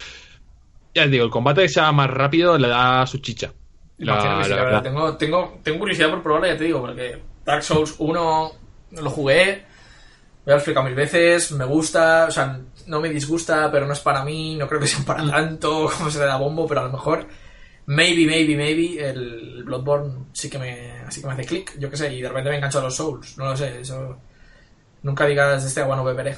[0.96, 3.52] Ya digo, el combate que sea más rápido le da su chicha.
[3.98, 4.84] La, la la verdad.
[4.84, 8.52] Tengo, tengo, tengo curiosidad por probarlo, ya te digo, porque Dark Souls 1
[8.92, 9.66] lo jugué,
[10.46, 13.94] me lo he explicado mil veces, me gusta, o sea, no me disgusta, pero no
[13.94, 16.82] es para mí, no creo que sea para tanto como se le da bombo, pero
[16.82, 17.28] a lo mejor,
[17.86, 21.98] maybe, maybe, maybe, el Bloodborne sí que me, sí que me hace clic, yo qué
[21.98, 24.18] sé, y de repente me engancho a los Souls, no lo sé, eso...
[25.04, 26.38] Nunca digas este agua no beberé.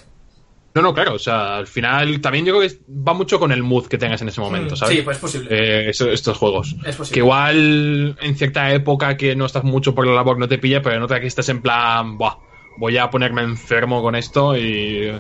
[0.76, 1.14] No, no, claro.
[1.14, 4.22] O sea, al final también yo creo que va mucho con el mood que tengas
[4.22, 4.96] en ese momento, Mm, ¿sabes?
[4.98, 5.48] Sí, pues es posible.
[5.52, 6.76] Eh, eso- estos juegos.
[6.86, 7.14] Es posible.
[7.14, 10.82] Que igual en cierta época que no estás mucho por la labor no te pilla,
[10.82, 12.36] pero en otra que estás en plan, Buah,
[12.78, 15.12] voy a ponerme enfermo con esto y,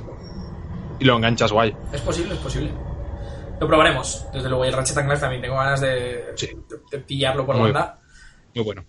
[0.99, 1.73] y lo enganchas guay.
[1.93, 2.71] Es posible, es posible.
[3.57, 4.65] Lo probaremos, desde luego.
[4.65, 6.47] Y el Ratchet Clank también tengo ganas de, Sí.
[6.47, 7.97] de- de pillarlo por Muy banda.
[8.53, 8.83] Muy bueno.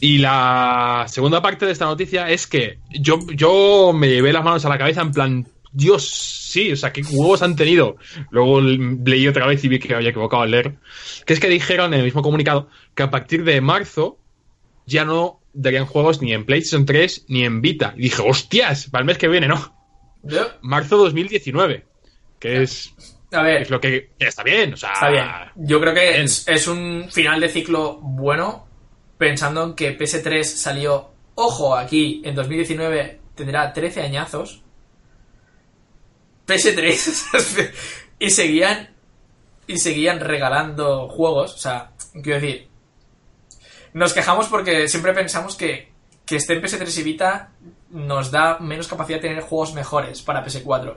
[0.00, 4.64] Y la segunda parte de esta noticia es que yo, yo me llevé las manos
[4.64, 7.96] a la cabeza en plan, Dios, sí, o sea, qué huevos han tenido.
[8.30, 10.76] Luego leí otra vez y vi que había equivocado al leer.
[11.26, 14.18] Que es que dijeron en el mismo comunicado que a partir de marzo
[14.86, 17.94] ya no darían juegos ni en PlayStation 3 ni en Vita.
[17.96, 19.76] Y dije, hostias, para el mes que viene, ¿no?
[20.62, 21.84] Marzo 2019.
[22.38, 22.94] Que es,
[23.32, 24.92] a ver, es lo que está bien, o sea.
[24.92, 25.26] está bien.
[25.56, 28.67] Yo creo que es, es un final de ciclo bueno,
[29.18, 34.62] pensando en que PS3 salió, ojo, aquí en 2019 tendrá 13 añazos.
[36.46, 37.72] PS3
[38.18, 38.94] y seguían
[39.66, 41.90] y seguían regalando juegos, o sea,
[42.22, 42.68] quiero decir,
[43.92, 45.92] nos quejamos porque siempre pensamos que
[46.28, 47.52] que esté en PS3 y Vita
[47.90, 50.94] nos da menos capacidad de tener juegos mejores para PS4.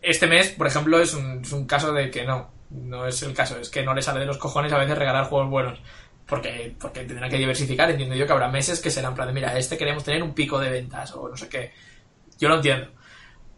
[0.00, 3.34] Este mes, por ejemplo, es un, es un caso de que no, no es el
[3.34, 5.78] caso, es que no le sale de los cojones a veces regalar juegos buenos.
[6.26, 9.34] Porque, porque tendrán que diversificar, entiendo yo que habrá meses que serán en plan de,
[9.34, 11.72] mira, este queremos tener un pico de ventas o no sé qué.
[12.38, 12.88] Yo lo entiendo.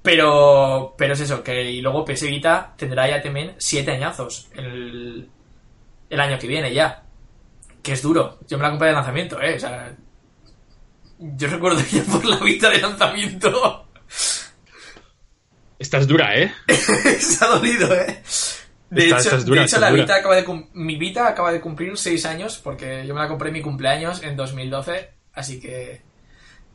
[0.03, 5.29] Pero, pero es eso, que y luego PS Vita tendrá ya también siete añazos el,
[6.09, 7.03] el año que viene ya.
[7.83, 8.39] Que es duro.
[8.49, 9.57] Yo me la compré de lanzamiento, eh.
[9.57, 9.97] O sea,
[11.19, 13.87] yo recuerdo ya por la Vita de lanzamiento.
[15.79, 16.53] Esta es dura, ¿eh?
[17.21, 18.23] Se ha dolido, eh.
[18.91, 19.91] De hecho, dura, de hecho, la.
[19.91, 23.49] Vita acaba de mi Vita acaba de cumplir 6 años porque yo me la compré
[23.49, 25.11] en mi cumpleaños en 2012.
[25.33, 26.03] Así que,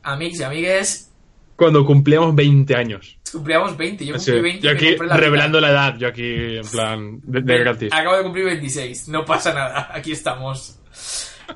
[0.02, 1.10] amigos y amigues,
[1.56, 3.18] Cuando cumplíamos 20 años.
[3.32, 4.04] cumplíamos 20.
[4.04, 4.58] Yo cumplí 20.
[4.58, 7.92] y yo aquí la revelando la edad, yo aquí en plan de, de gratis.
[7.92, 9.08] Acabo de cumplir 26.
[9.08, 9.88] No pasa nada.
[9.94, 10.78] Aquí estamos.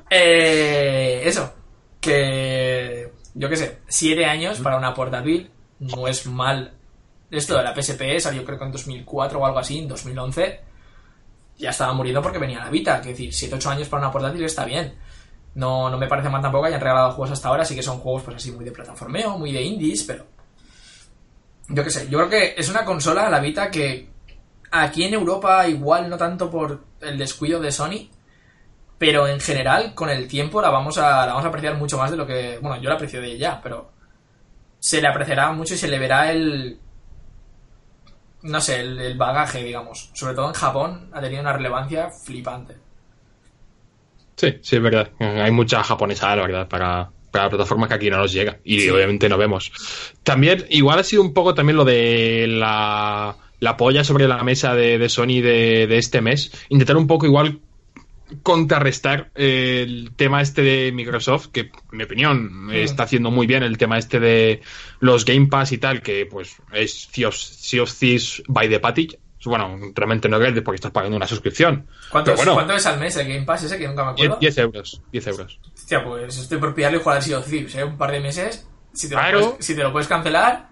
[0.09, 1.53] Eh, eso.
[2.01, 3.11] Que.
[3.35, 3.79] Yo qué sé.
[3.87, 6.73] 7 años para una portátil no es mal.
[7.29, 10.61] Esto de la PSP salió creo que en 2004 o algo así, en 2011.
[11.57, 13.01] Ya estaba muriendo porque venía la Vita.
[13.01, 14.95] Que decir, 7-8 años para una portátil está bien.
[15.55, 17.65] No, no me parece mal tampoco que hayan regalado juegos hasta ahora.
[17.65, 20.25] Sí que son juegos pues así muy de plataformeo, muy de indies, pero.
[21.69, 22.07] Yo qué sé.
[22.09, 24.09] Yo creo que es una consola, la Vita, que
[24.71, 28.09] aquí en Europa igual no tanto por el descuido de Sony,
[28.97, 32.11] pero en general con el tiempo la vamos a, la vamos a apreciar mucho más
[32.11, 32.57] de lo que...
[32.59, 33.91] Bueno, yo la aprecio de ella, pero
[34.79, 36.79] se le apreciará mucho y se le verá el...
[38.47, 40.09] No sé, el, el bagaje, digamos.
[40.13, 42.75] Sobre todo en Japón ha tenido una relevancia flipante.
[44.35, 45.09] Sí, sí, es verdad.
[45.19, 48.57] Hay mucha japonesa, la verdad, para, para plataformas que aquí no nos llega.
[48.63, 48.89] Y Sí.
[48.89, 49.71] obviamente no vemos.
[50.23, 54.75] También, igual ha sido un poco también lo de la, la polla sobre la mesa
[54.75, 56.51] de, de Sony de, de este mes.
[56.69, 57.59] Intentar un poco igual
[58.43, 63.63] contrarrestar eh, el tema este de Microsoft, que en mi opinión está haciendo muy bien
[63.63, 64.61] el tema este de
[64.99, 69.19] los Game Pass y tal, que pues es Sea of, Thieves by the Package.
[69.45, 71.87] Bueno, realmente no es porque estás pagando una suscripción.
[72.11, 74.25] ¿Cuánto, es, bueno, ¿Cuánto es al mes el Game Pass ese que nunca me 10,
[74.25, 74.39] acuerdo?
[74.41, 75.01] 10 euros.
[75.11, 75.59] 10 euros.
[75.73, 77.83] Hostia, pues estoy por pillarle y jugar al Sea of Thieves, ¿eh?
[77.83, 78.67] Un par de meses.
[78.91, 79.39] Si te, lo, Claro.
[79.51, 80.69] puedes, si te lo puedes cancelar,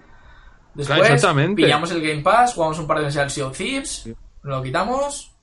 [0.73, 4.09] después Claro, pillamos el Game Pass, jugamos un par de meses al Sea of Thieves,
[4.41, 5.34] lo quitamos.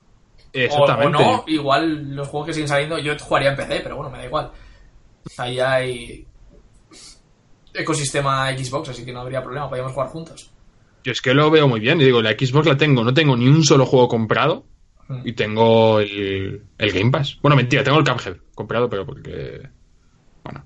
[0.71, 4.19] O, no, igual los juegos que siguen saliendo, yo jugaría en PC, pero bueno, me
[4.19, 4.51] da igual.
[5.37, 6.27] Ahí hay
[7.73, 10.51] ecosistema Xbox, así que no habría problema, podríamos jugar juntos.
[11.03, 11.99] Yo es que lo veo muy bien.
[11.99, 14.65] Y digo, la Xbox la tengo, no tengo ni un solo juego comprado.
[15.07, 15.21] Mm.
[15.25, 17.39] Y tengo el, el Game Pass.
[17.41, 19.69] Bueno, mentira, tengo el Cuphead comprado, pero porque.
[20.43, 20.63] Bueno.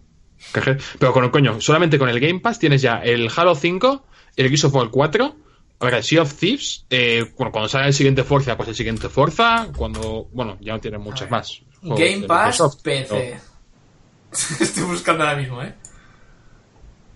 [0.54, 0.80] Cuphead.
[1.00, 4.66] Pero con coño, solamente con el Game Pass tienes ya el Halo 5, el Gears
[4.66, 5.36] of War 4.
[5.80, 6.86] Ahora, el Sea of Thieves.
[6.89, 9.67] eh, bueno, cuando salga el siguiente Forza, pues el siguiente Forza.
[9.75, 10.28] Cuando.
[10.34, 11.61] Bueno, ya no tienen muchas más.
[11.82, 13.39] Game Pass Microsoft, PC.
[14.59, 15.73] Estoy buscando ahora mismo, ¿eh?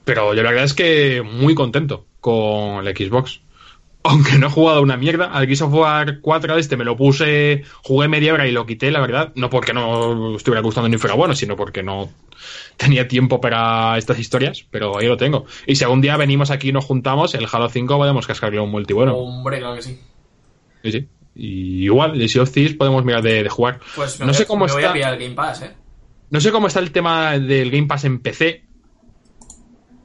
[0.03, 3.41] Pero yo la verdad es que muy contento con la Xbox.
[4.03, 7.64] Aunque no he jugado una mierda, al Gears of War 4 este me lo puse,
[7.84, 9.32] jugué media hora y lo quité, la verdad.
[9.36, 12.09] No porque no estuviera gustando ni fuera bueno, sino porque no
[12.82, 15.46] tenía tiempo para estas historias, pero ahí lo tengo.
[15.68, 18.72] Y si algún día venimos aquí y nos juntamos, el Halo 5 podemos cascarle un
[18.72, 19.16] multi bueno.
[19.16, 20.00] Hombre, claro que sí.
[20.84, 21.08] Sí, sí.
[21.36, 23.80] Y igual, el Sea of Thieves podemos mirar de, de jugar.
[23.96, 24.94] Pues me, no voy, sé cómo me voy a está.
[24.94, 25.72] pillar el Game Pass, ¿eh?
[26.30, 28.66] No sé cómo está el tema del Game Pass en PC.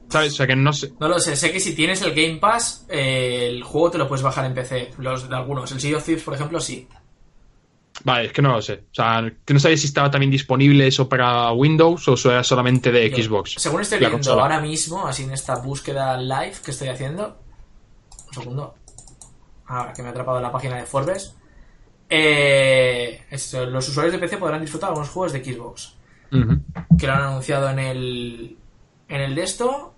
[0.09, 0.33] ¿Sabes?
[0.33, 0.93] O sea que no sé.
[0.99, 4.07] No lo sé, sé que si tienes el Game Pass, eh, el juego te lo
[4.07, 4.91] puedes bajar en PC.
[4.99, 5.71] Los de algunos.
[5.71, 6.87] El Sea of Thieves, por ejemplo, sí.
[8.03, 8.83] Vale, es que no lo sé.
[8.91, 12.91] O sea, que no sabía si estaba también disponible eso para Windows o era solamente
[12.91, 13.55] de Xbox.
[13.57, 14.43] Según estoy viendo consola.
[14.43, 17.39] ahora mismo, así en esta búsqueda live que estoy haciendo.
[18.27, 18.75] Un segundo.
[19.65, 21.35] Ahora que me ha atrapado en la página de Forbes.
[22.09, 25.95] Eh, esto, los usuarios de PC podrán disfrutar algunos juegos de Xbox.
[26.29, 28.57] Que lo han anunciado en el.
[29.07, 29.93] En el de esto.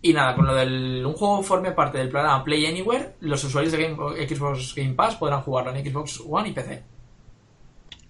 [0.00, 1.04] Y nada, con lo del.
[1.04, 3.14] Un juego forme parte del programa Play Anywhere.
[3.20, 6.82] Los usuarios de Game- Xbox Game Pass podrán jugarlo en Xbox One y PC.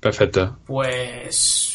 [0.00, 0.58] Perfecto.
[0.66, 1.74] Pues.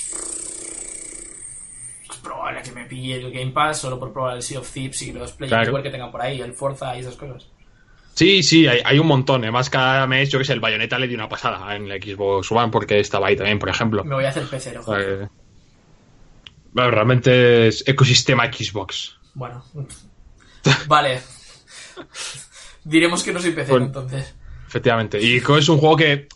[2.09, 5.01] Es probable que me pille el Game Pass solo por probar el Sea of Thieves
[5.01, 5.63] y los Play Claro.
[5.63, 7.47] Anywhere que tengan por ahí, el Forza y esas cosas.
[8.13, 9.41] Sí, sí, hay, hay un montón.
[9.41, 12.51] Además, cada mes, yo que sé, el Bayonetta le dio una pasada en la Xbox
[12.51, 14.03] One porque estaba ahí también, por ejemplo.
[14.03, 14.85] Me voy a hacer pecero.
[14.85, 15.27] Que-
[16.71, 19.17] Bueno, realmente es ecosistema Xbox.
[19.33, 19.63] Bueno.
[20.87, 21.21] vale.
[22.83, 23.85] Diremos que no soy pecero Bueno.
[23.87, 24.35] entonces.
[24.67, 25.21] Efectivamente.
[25.21, 26.27] Y es un juego que,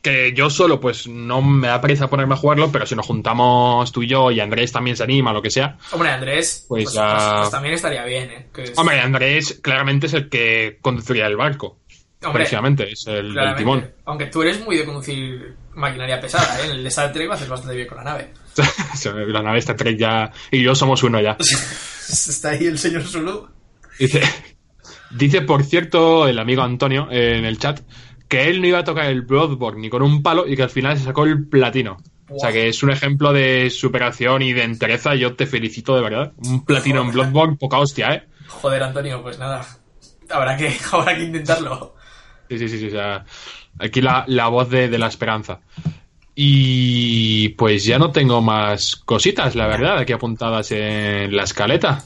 [0.00, 3.90] que yo solo, pues no me da pereza ponerme a jugarlo, pero si nos juntamos
[3.92, 5.78] tú y yo y Andrés también se anima, lo que sea.
[5.90, 6.64] Hombre, Andrés.
[6.68, 8.48] Pues Pues, ya- pues- pues también estaría bien, ¿eh?
[8.54, 11.78] Que Hombre, Andrés claramente es el que conduciría el barco.
[12.24, 13.90] Hombre, Precisamente, es el, timón.
[14.04, 16.66] Aunque tú eres muy de conducir maquinaria pesada, ¿eh?
[16.66, 18.32] En el de Star Trek lo haces bastante bien con la nave.
[19.26, 21.36] La nave está Trek ya y yo somos uno ya.
[22.28, 23.48] Está ahí el señor Zulu.
[23.98, 24.20] Dice,
[25.10, 27.80] dice, por cierto, el amigo Antonio eh, en el chat
[28.28, 30.70] que él no iba a tocar el Bloodborne ni con un palo y que al
[30.70, 31.98] final se sacó el platino.
[32.30, 35.14] O sea que es un ejemplo de superación y de entereza.
[35.14, 36.32] Yo te felicito de verdad.
[36.38, 37.10] Un platino en.
[37.10, 38.22] Bloodborne, poca hostia, ¿eh?
[38.48, 39.66] Joder, Antonio, pues nada.
[40.30, 41.94] Habrá que, habrá que intentarlo.
[42.48, 42.86] Sí, sí, sí, sí.
[42.86, 43.26] O sea,
[43.78, 45.60] aquí la, la voz de, de la esperanza.
[46.34, 52.04] Y pues ya no tengo más cositas, la verdad, aquí apuntadas en la escaleta.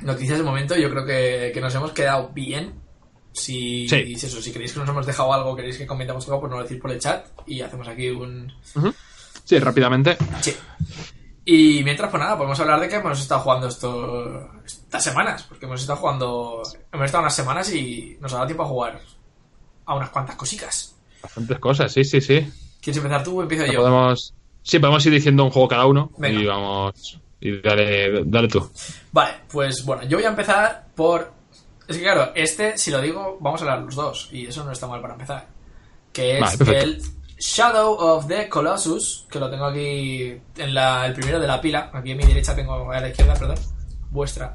[0.00, 2.74] Noticias de momento, yo creo que, que nos hemos quedado bien.
[3.32, 4.14] Si, Sí.
[4.14, 6.64] eso, si queréis que nos hemos dejado algo, queréis que comentemos algo, pues no lo
[6.64, 8.52] decís por el chat y hacemos aquí un...
[9.44, 10.16] Sí, rápidamente.
[10.40, 10.54] Sí.
[11.44, 15.66] Y mientras, pues nada, podemos hablar de que hemos estado jugando esto, estas semanas, porque
[15.66, 16.62] hemos estado jugando,
[16.92, 19.00] hemos estado unas semanas y nos ha dado tiempo a jugar
[19.86, 20.96] a unas cuantas cositas.
[21.22, 22.46] Bastantes cosas, sí, sí, sí.
[22.88, 23.80] ¿Quieres empezar tú o empiezo yo?
[23.80, 24.34] Podemos...
[24.62, 26.40] Sí, podemos ir diciendo un juego cada uno Venga.
[26.40, 27.20] y vamos...
[27.38, 28.66] Y dale, dale tú.
[29.12, 31.30] Vale, pues bueno, yo voy a empezar por...
[31.86, 34.72] Es que claro, este, si lo digo, vamos a hablar los dos, y eso no
[34.72, 35.48] está mal para empezar.
[36.14, 37.02] Que es Vale, el
[37.36, 41.90] Shadow of the Colossus, que lo tengo aquí en la, el primero de la pila.
[41.92, 43.58] Aquí a mi derecha tengo, a la izquierda, perdón,
[44.10, 44.54] vuestra,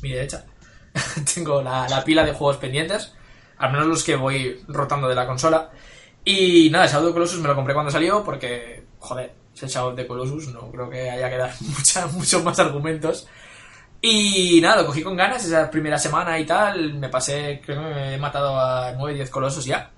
[0.00, 0.46] mi derecha.
[1.34, 3.12] tengo la, la pila de juegos pendientes,
[3.58, 5.70] al menos los que voy rotando de la consola.
[6.24, 10.06] Y nada, Shadow the Colossus me lo compré cuando salió porque, joder, el Shadow the
[10.06, 11.52] Colossus, no creo que haya que dar
[12.12, 13.28] muchos más argumentos.
[14.00, 16.94] Y nada, lo cogí con ganas esa primera semana y tal.
[16.94, 19.90] Me pasé, creo que me he matado a 9, 10 colosos ya.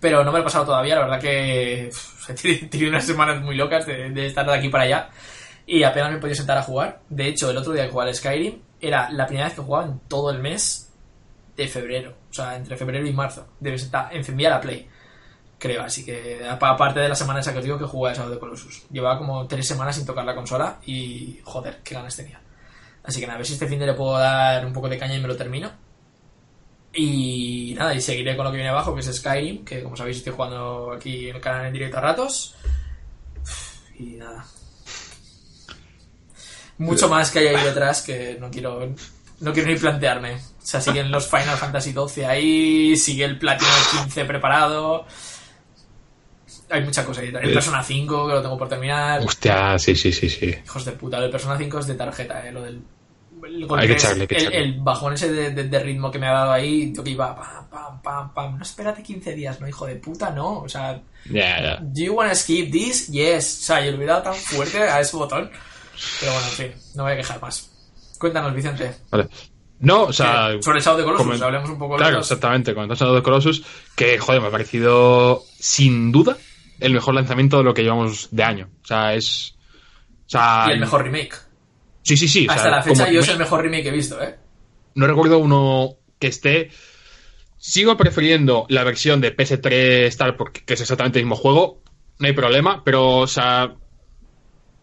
[0.00, 1.90] Pero no me lo he pasado todavía, la verdad que
[2.44, 5.10] he tenido unas semanas muy locas de, de estar de aquí para allá.
[5.66, 7.00] Y apenas me he podido sentar a jugar.
[7.08, 10.00] De hecho, el otro día que jugaba Skyrim era la primera vez que jugaba en
[10.08, 10.92] todo el mes
[11.56, 12.14] de febrero.
[12.30, 13.46] O sea, entre febrero y marzo.
[13.60, 14.88] Debes estar, encendía la Play.
[15.58, 18.14] Creo, así que apa- aparte de la semana esa que os digo que jugué a
[18.14, 18.84] Shadow the Colossus.
[18.90, 22.40] Llevaba como tres semanas sin tocar la consola y joder, qué ganas tenía.
[23.02, 24.98] Así que nada, a ver si este fin de le puedo dar un poco de
[24.98, 25.70] caña y me lo termino.
[26.92, 30.18] Y nada, y seguiré con lo que viene abajo, que es Skyrim, que como sabéis
[30.18, 32.54] estoy jugando aquí en el canal en directo a ratos.
[33.98, 34.44] Y nada.
[36.78, 38.94] Mucho más que hay ahí detrás que no quiero
[39.40, 40.34] no quiero ni plantearme.
[40.36, 43.70] O sea, siguen los Final Fantasy XII ahí, sigue el Platinum
[44.02, 45.06] 15 preparado.
[46.70, 47.22] Hay mucha cosa.
[47.22, 47.54] El Eh.
[47.54, 49.20] Persona 5 que lo tengo por terminar.
[49.24, 50.54] Hostia, sí, sí, sí, sí.
[50.64, 52.82] Hijos de puta, el Persona 5 es de tarjeta, eh, lo del...
[53.44, 54.58] el Hay que echarle, hay que el, echarle.
[54.64, 57.34] el bajón ese de, de- de ritmo que me ha dado ahí, yo que iba
[57.34, 58.56] pam, pam, pam, pam.
[58.58, 60.58] No espérate 15 días, no, hijo de puta, no.
[60.60, 61.00] O sea,
[61.30, 61.78] Ya, ya.
[61.80, 63.08] ¿do you wanna skip this?
[63.08, 63.60] Yes.
[63.60, 65.50] O sea, yo le hubiera dado tan fuerte a ese botón.
[66.20, 67.70] Pero bueno, en fin, no me voy a quejar más.
[68.18, 68.94] Cuéntanos, Vicente.
[69.10, 69.28] Vale.
[69.80, 70.50] No, o sea...
[70.56, 72.74] Que- sobre el Shadow de Colossus, comen- hablemos un poco Claro, los- exactamente.
[72.74, 73.64] Cuando has hablado de Colossus,
[73.94, 76.36] que, joder, me ha parecido, sin duda,
[76.80, 78.68] el mejor lanzamiento de lo que llevamos de año.
[78.82, 79.54] O sea, es...
[80.26, 81.34] O sea, Y el mejor remake.
[82.02, 82.46] Sí, sí, sí.
[82.46, 84.36] o Hasta sea, la fecha como- yo es el mejor remake que he visto, ¿eh?
[84.94, 86.70] No recuerdo uno que esté...
[87.56, 91.82] Sigo prefiriendo la versión de PS3 tal, porque que es exactamente el mismo juego.
[92.18, 93.74] No hay problema, pero, o sea...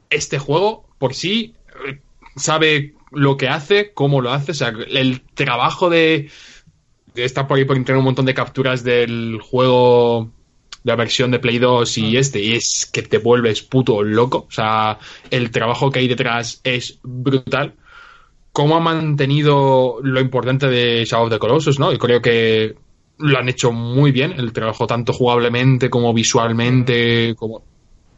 [0.10, 1.56] Este juego, por sí,
[2.36, 4.52] sabe lo que hace, cómo lo hace.
[4.52, 6.30] O sea, el trabajo de...
[7.16, 10.32] estar por ahí por internet un montón de capturas del juego
[10.86, 14.46] la versión de Play 2 y este, y es que te vuelves puto loco.
[14.48, 15.00] O sea,
[15.32, 17.74] el trabajo que hay detrás es brutal.
[18.52, 21.92] Cómo ha mantenido lo importante de Shadow of the Colossus, ¿no?
[21.92, 22.76] Y creo que
[23.18, 27.64] lo han hecho muy bien, el trabajo tanto jugablemente como visualmente, como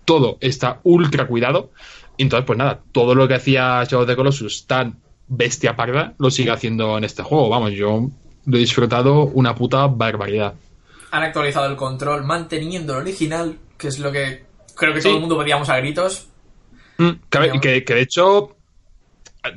[0.04, 1.72] todo está ultra cuidado.
[2.18, 5.00] Y entonces, pues nada, todo lo que hacía Shadow of the Colossus tan
[5.30, 7.48] bestia parda, lo sigue haciendo en este juego.
[7.48, 8.10] Vamos, yo
[8.46, 10.56] lo he disfrutado una puta barbaridad.
[11.12, 14.46] Han actualizado el control manteniendo el original, que es lo que
[14.76, 15.08] creo que Sí.
[15.08, 16.28] todo el mundo pedíamos a gritos.
[16.98, 17.62] Mm, que, Digamos.
[17.62, 18.56] que- que de hecho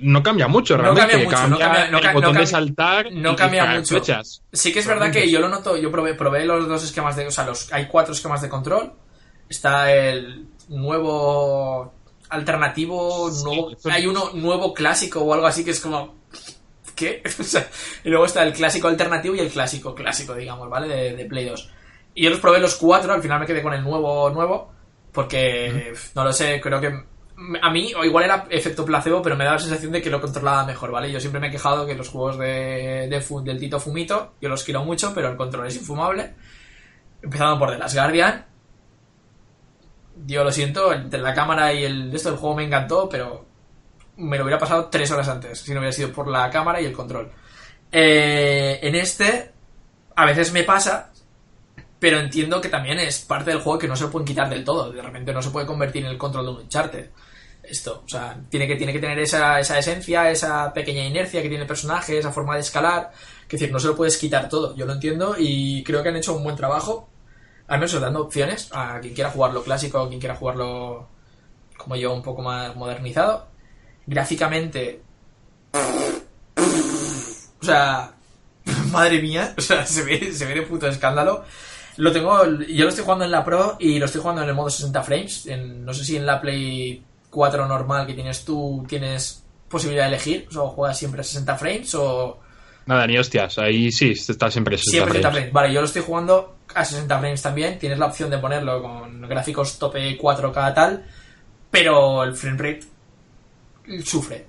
[0.00, 1.10] no cambia mucho No realmente.
[1.10, 3.94] cambia mucho, no cambia- no el no botón de saltar no y cambia disparar mucho.
[3.96, 4.42] flechas.
[4.52, 7.26] Sí que es verdad que yo lo noto, yo probé, probé los dos esquemas de,
[7.26, 8.92] o sea, los, hay cuatro esquemas de control.
[9.48, 11.92] Está el nuevo
[12.28, 16.14] alternativo, nuevo, hay uno nuevo clásico o algo así que es como,
[17.00, 17.22] ¿qué?
[17.40, 17.68] O sea,
[18.04, 20.86] y luego está el clásico alternativo y el clásico clásico, digamos, ¿vale?
[20.86, 21.70] De, de Play 2.
[22.14, 24.72] Y yo los probé los cuatro, al final me quedé con el nuevo nuevo,
[25.12, 26.92] porque, no lo sé, creo que
[27.62, 30.20] a mí, o igual era efecto placebo, pero me da la sensación de que lo
[30.20, 31.10] controlaba mejor, ¿vale?
[31.10, 34.62] Yo siempre me he quejado que los juegos de, de del Tito Fumito, yo los
[34.62, 36.34] quiero mucho, pero el control es infumable.
[37.22, 38.46] Empezando por The Last Guardian.
[40.26, 43.46] Yo lo siento, entre la cámara y el esto del juego me encantó, pero
[44.20, 46.86] me lo hubiera pasado tres horas antes, si no hubiera sido por la cámara y
[46.86, 47.30] el control.
[47.90, 49.50] Eh, en este,
[50.14, 51.10] a veces me pasa,
[51.98, 54.64] pero entiendo que también es parte del juego que no se lo pueden quitar del
[54.64, 54.90] todo.
[54.92, 57.10] De repente no se puede convertir en el control de un Uncharted.
[57.62, 61.48] Esto, o sea, tiene que, tiene que tener esa, esa esencia, esa pequeña inercia que
[61.48, 63.10] tiene el personaje, esa forma de escalar.
[63.42, 64.74] Es decir, no se lo puedes quitar todo.
[64.76, 67.08] Yo lo entiendo y creo que han hecho un buen trabajo.
[67.68, 71.08] Al menos dando opciones a quien quiera jugarlo clásico, a quien quiera jugarlo
[71.76, 73.49] como yo, un poco más modernizado.
[74.10, 75.00] Gráficamente.
[77.60, 78.12] O sea,
[78.90, 81.44] madre mía, o sea, se ve, se ve de puto escándalo.
[81.96, 84.54] Lo tengo, yo lo estoy jugando en la Pro y lo estoy jugando en el
[84.54, 85.46] modo 60 frames.
[85.46, 90.08] En- no sé si en la Play 4 normal que tienes tú tienes posibilidad de
[90.08, 92.40] elegir, o juegas siempre a 60 frames o,
[92.86, 93.56] Nada, ni hostias.
[93.58, 95.34] Ahí sí, está siempre 60 Siempre 60 frames.
[95.50, 95.52] frames.
[95.52, 97.78] Vale, yo lo estoy jugando a 60 frames también.
[97.78, 101.04] Tienes la opción de ponerlo con gráficos tope 4K tal,
[101.70, 102.80] pero el frame rate
[104.04, 104.46] sufre.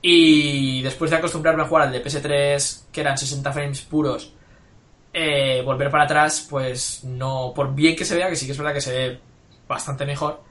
[0.00, 4.34] Y después de acostumbrarme a jugar al de PS3, que eran 60 frames puros,
[5.12, 8.58] eh, volver para atrás, pues no, por bien que se vea, que sí que es
[8.58, 9.20] verdad que se ve
[9.66, 10.42] bastante mejor,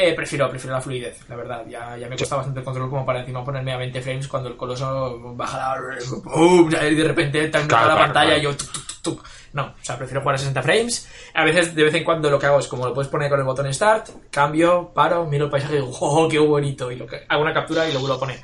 [0.00, 1.64] eh, prefiero, prefiero la fluidez, la verdad.
[1.68, 4.48] Ya, ya me cuesta bastante el control como para encima ponerme a 20 frames cuando
[4.48, 5.98] el coloso baja la...
[6.22, 6.70] ¡pum!
[6.70, 8.38] y de repente te Claro, la claro, pantalla claro.
[8.38, 8.56] y yo...
[8.56, 9.28] tuc, tuc, tuc, tuc.
[9.54, 11.08] No, o sea, prefiero jugar a 60 frames.
[11.34, 13.40] A veces, de vez en cuando, lo que hago es como lo puedes poner con
[13.40, 16.92] el botón Start, cambio, paro, miro el paisaje y digo, ¡oh, qué bonito!
[16.92, 18.40] Y lo que, hago una captura y lo vuelvo a poner.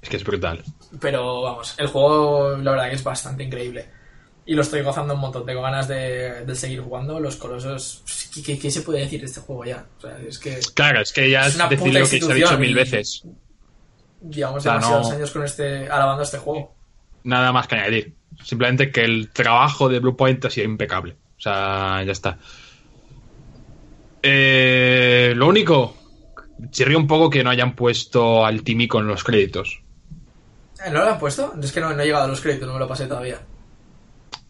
[0.00, 0.64] Es que es brutal.
[1.00, 3.90] Pero vamos, el juego la verdad que es bastante increíble.
[4.48, 5.44] Y lo estoy gozando un montón.
[5.44, 7.18] Tengo ganas de, de seguir jugando.
[7.18, 8.02] Los colosos.
[8.32, 9.84] ¿Qué, qué, qué se puede decir de este juego ya?
[9.98, 12.34] O sea, es que Claro, es que ya Es una decir lo que se ha
[12.34, 13.24] dicho mil veces.
[14.30, 16.74] llevamos demasiados no- años con este alabando este juego.
[17.24, 18.14] Nada más que añadir.
[18.44, 21.16] Simplemente que el trabajo de Bluepoint ha sido impecable.
[21.36, 22.38] O sea, ya está.
[24.22, 25.96] Eh, lo único,
[26.70, 29.80] chirría un poco que no hayan puesto al Tímico en los créditos.
[30.84, 31.52] Eh, ¿No lo han puesto?
[31.62, 33.40] Es que no, no he llegado a los créditos, no me lo pasé todavía.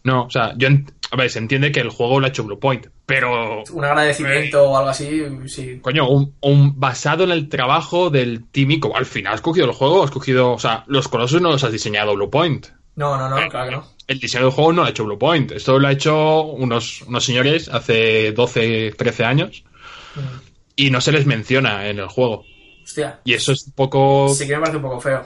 [0.07, 0.69] No, o sea, yo
[1.11, 4.77] a ver, se entiende que el juego lo ha hecho Bluepoint, pero Un agradecimiento o
[4.77, 5.79] algo así, sí.
[5.81, 8.95] coño, un, un basado en el trabajo del Tímico.
[8.95, 11.71] Al final has cogido el juego, has cogido, o sea, los colosos no los has
[11.71, 12.67] diseñado Bluepoint.
[12.95, 13.87] No, no, no, claro que no.
[14.07, 15.51] El diseño del juego no lo ha hecho Bluepoint.
[15.51, 19.63] Esto lo ha hecho unos, unos señores hace 12, 13 años
[20.15, 20.19] Mm.
[20.77, 22.43] y no se les menciona en el juego.
[22.83, 23.19] Hostia.
[23.23, 25.25] Y eso es un poco Sí que me parece un poco feo.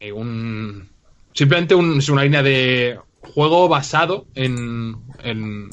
[0.00, 0.88] eh, un
[1.34, 2.98] simplemente un- es una línea de
[3.34, 5.70] juego basado en, en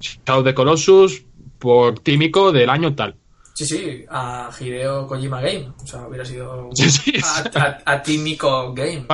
[0.00, 1.24] Shadow of the Colossus
[1.58, 3.16] por Tímico del año tal.
[3.54, 5.72] Sí, sí, a Hideo Kojima Game.
[5.82, 6.68] O sea, hubiera sido.
[6.74, 7.12] Sí, sí,
[7.54, 9.06] a, a, a Tímico Game.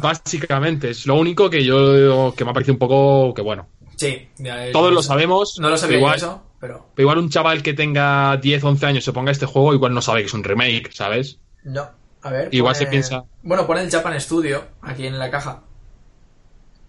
[0.00, 3.68] Básicamente, es lo único que yo que me ha parecido un poco que bueno.
[3.96, 5.58] Sí, ya, Todos lo sabemos.
[5.58, 6.90] No lo sabía igual, eso, pero.
[6.94, 10.02] pero igual un chaval que tenga 10, 11 años se ponga este juego, igual no
[10.02, 11.38] sabe que es un remake, ¿sabes?
[11.64, 11.88] No.
[12.22, 12.48] A ver.
[12.52, 15.62] Igual pone- se piensa- Bueno, pone el Japan Studio aquí en la caja.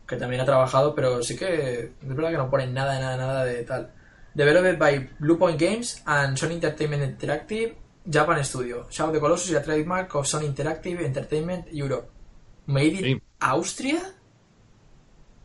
[0.07, 1.91] Que también ha trabajado, pero sí que.
[2.01, 3.91] Es verdad que no pone nada, nada, nada de tal.
[4.33, 7.75] Developed by Bluepoint Games and Sony Entertainment Interactive
[8.09, 8.87] Japan Studio.
[8.89, 12.09] Shadow the Colossus is a trademark of Sony Interactive Entertainment Europe.
[12.67, 13.21] Made in Sí.
[13.39, 13.99] Austria?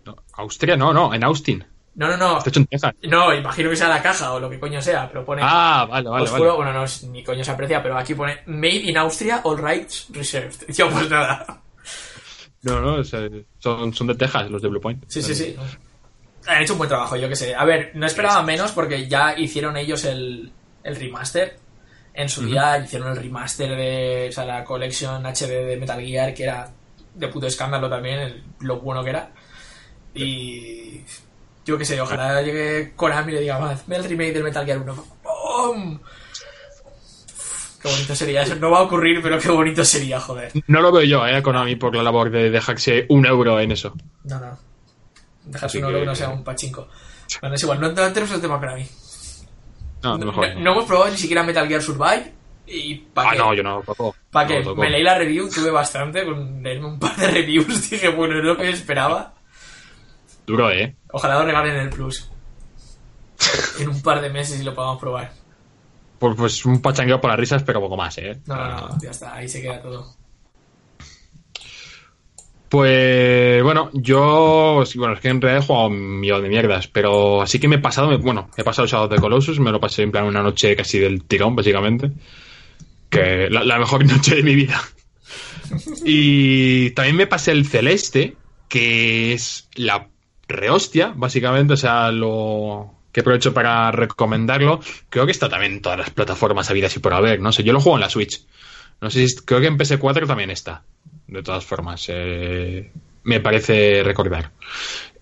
[0.04, 1.64] No, Austria no, no, en Austin.
[1.94, 2.38] No, no, no.
[2.38, 2.94] Está hecho en Texas.
[3.04, 5.42] No, imagino que sea la caja o lo que coño sea, pero pone.
[5.44, 6.50] Ah, vale, vale, Os vale.
[6.52, 10.06] bueno, no, es- ni coño se aprecia, pero aquí pone Made in Austria, all rights
[10.10, 10.66] reserved.
[10.72, 11.61] Yo, pues nada.
[12.62, 15.04] No, no, o sea, son, son de Texas los de Bluepoint.
[15.08, 15.56] Sí, sí, sí.
[16.46, 17.54] Han hecho un buen trabajo, yo que sé.
[17.54, 20.52] A ver, no esperaba menos porque ya hicieron ellos el,
[20.82, 21.56] el remaster.
[22.14, 26.34] En su día hicieron el remaster de o sea, la Collection HD de Metal Gear,
[26.34, 26.70] que era
[27.14, 29.30] de puto escándalo también, el- lo bueno que era.
[30.14, 31.00] Y
[31.64, 34.64] yo que sé, ojalá llegue Konami y le diga, "Va, hazme el remake del Metal
[34.64, 35.04] Gear 1.
[35.22, 35.98] ¡Pum!
[37.82, 38.54] Qué bonito sería eso.
[38.56, 40.52] No va a ocurrir, pero qué bonito sería, joder.
[40.68, 43.94] No lo veo yo, eh, Konami, por la labor de dejarse un euro en eso.
[44.24, 44.56] No, no.
[45.44, 46.86] Dejar Así que que- que no sea un pachinko.
[47.40, 48.86] Bueno, es igual, no, no tenemos el tema con mí.
[50.02, 50.48] No, no, mejor.
[50.54, 52.32] No, no hemos probado ni siquiera Metal Gear Survive.
[52.66, 53.38] ¿Y Ah, qué?
[53.38, 54.14] no, yo no lo.
[54.30, 54.80] ¿Para No qué?
[54.80, 56.24] Me leí la review, tuve bastante.
[56.24, 59.34] Con leerme un par de reviews dije, bueno, es lo que esperaba.
[60.46, 60.94] Duro, eh.
[61.12, 62.28] Ojalá lo regalen en el Plus.
[63.80, 65.32] En un par de meses y lo podamos probar.
[66.22, 68.40] Pues, pues un pachangueo por las risas, pero poco más, eh.
[68.46, 70.14] No, no, Ah, no, ya está, ahí se queda todo.
[72.68, 77.42] Pues bueno, yo bueno, es que en realidad he jugado un millón de mierdas, pero
[77.42, 80.02] así que me he pasado, me- bueno, he pasado Shadow the Colossus, me lo pasé
[80.04, 82.12] en plan una noche casi del tirón, básicamente.
[83.10, 84.80] Que la, la mejor noche de mi vida.
[86.04, 88.36] Y también me pasé el Celeste,
[88.68, 90.08] que es la
[90.48, 94.80] rehostia, básicamente, o sea, lo que aprovecho para recomendarlo.
[95.10, 97.72] Creo que está también en todas las plataformas habidas y por haber, no sé, yo
[97.72, 98.44] lo juego en la Switch.
[99.00, 100.82] No sé si creo que en PS4 también está.
[101.26, 102.90] De todas formas, eh,
[103.24, 104.50] me parece recordar.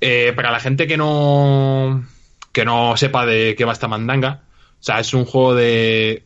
[0.01, 2.05] Eh, para la gente que no
[2.53, 4.43] que no sepa de qué va esta mandanga,
[4.81, 6.25] o sea, es un juego de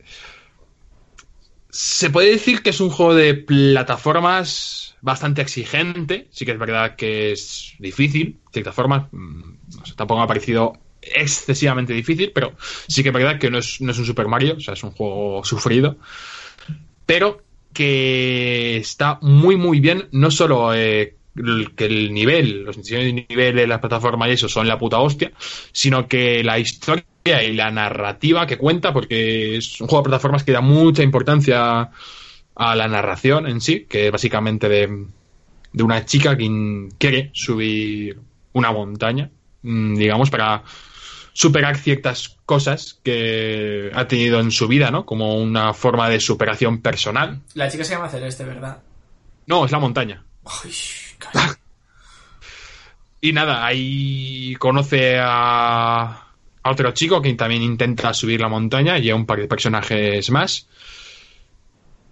[1.69, 6.27] se puede decir que es un juego de plataformas bastante exigente.
[6.31, 9.11] Sí que es verdad que es difícil, de ciertas formas.
[9.11, 10.73] mm, No sé, tampoco me ha parecido
[11.13, 12.53] excesivamente difícil, pero
[12.87, 14.83] sí que es verdad que no es, no es un Super Mario, o sea, es
[14.83, 15.97] un juego sufrido.
[17.05, 17.43] Pero
[17.73, 21.15] que está muy, muy bien, no solo eh,
[21.75, 24.99] que el nivel, los diseños de nivel de las plataformas y eso son la puta
[24.99, 25.31] hostia,
[25.71, 27.03] sino que la historia
[27.43, 31.91] y la narrativa que cuenta, porque es un juego de plataformas que da mucha importancia
[32.55, 35.05] a la narración en sí, que es básicamente de,
[35.73, 38.17] de una chica que quiere subir
[38.53, 39.29] una montaña,
[39.63, 40.63] mm, digamos, para
[41.35, 45.05] superar ciertas cosas que ha tenido en su vida, ¿no?
[45.05, 47.41] Como una forma de superación personal.
[47.55, 48.77] La chica se llama Celeste, ¿verdad?
[49.45, 50.23] No, es la montaña.
[50.45, 50.71] Ay,
[51.19, 51.39] casi.
[53.21, 56.03] Y nada, ahí conoce a,
[56.61, 60.29] a otro chico que también intenta subir la montaña y a un par de personajes
[60.29, 60.67] más.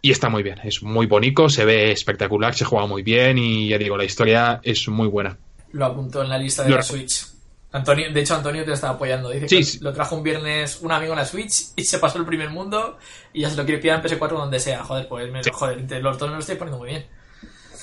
[0.02, 3.70] Y está muy bien, es muy bonito, se ve espectacular, se juega muy bien y
[3.70, 5.38] ya digo, la historia es muy buena.
[5.72, 7.33] Lo apuntó en la lista de Lo la Switch.
[7.74, 9.30] Antonio, de hecho, Antonio te está apoyando.
[9.30, 9.80] Dice Sí, que sí.
[9.82, 12.98] lo trajo un viernes un amigo en la Switch y se pasó el primer mundo
[13.34, 14.84] y ya se lo quiere pillar en PS4 donde sea.
[14.84, 15.50] Joder, pues me, Sí.
[15.52, 17.06] joder, los dos me lo estoy poniendo muy bien.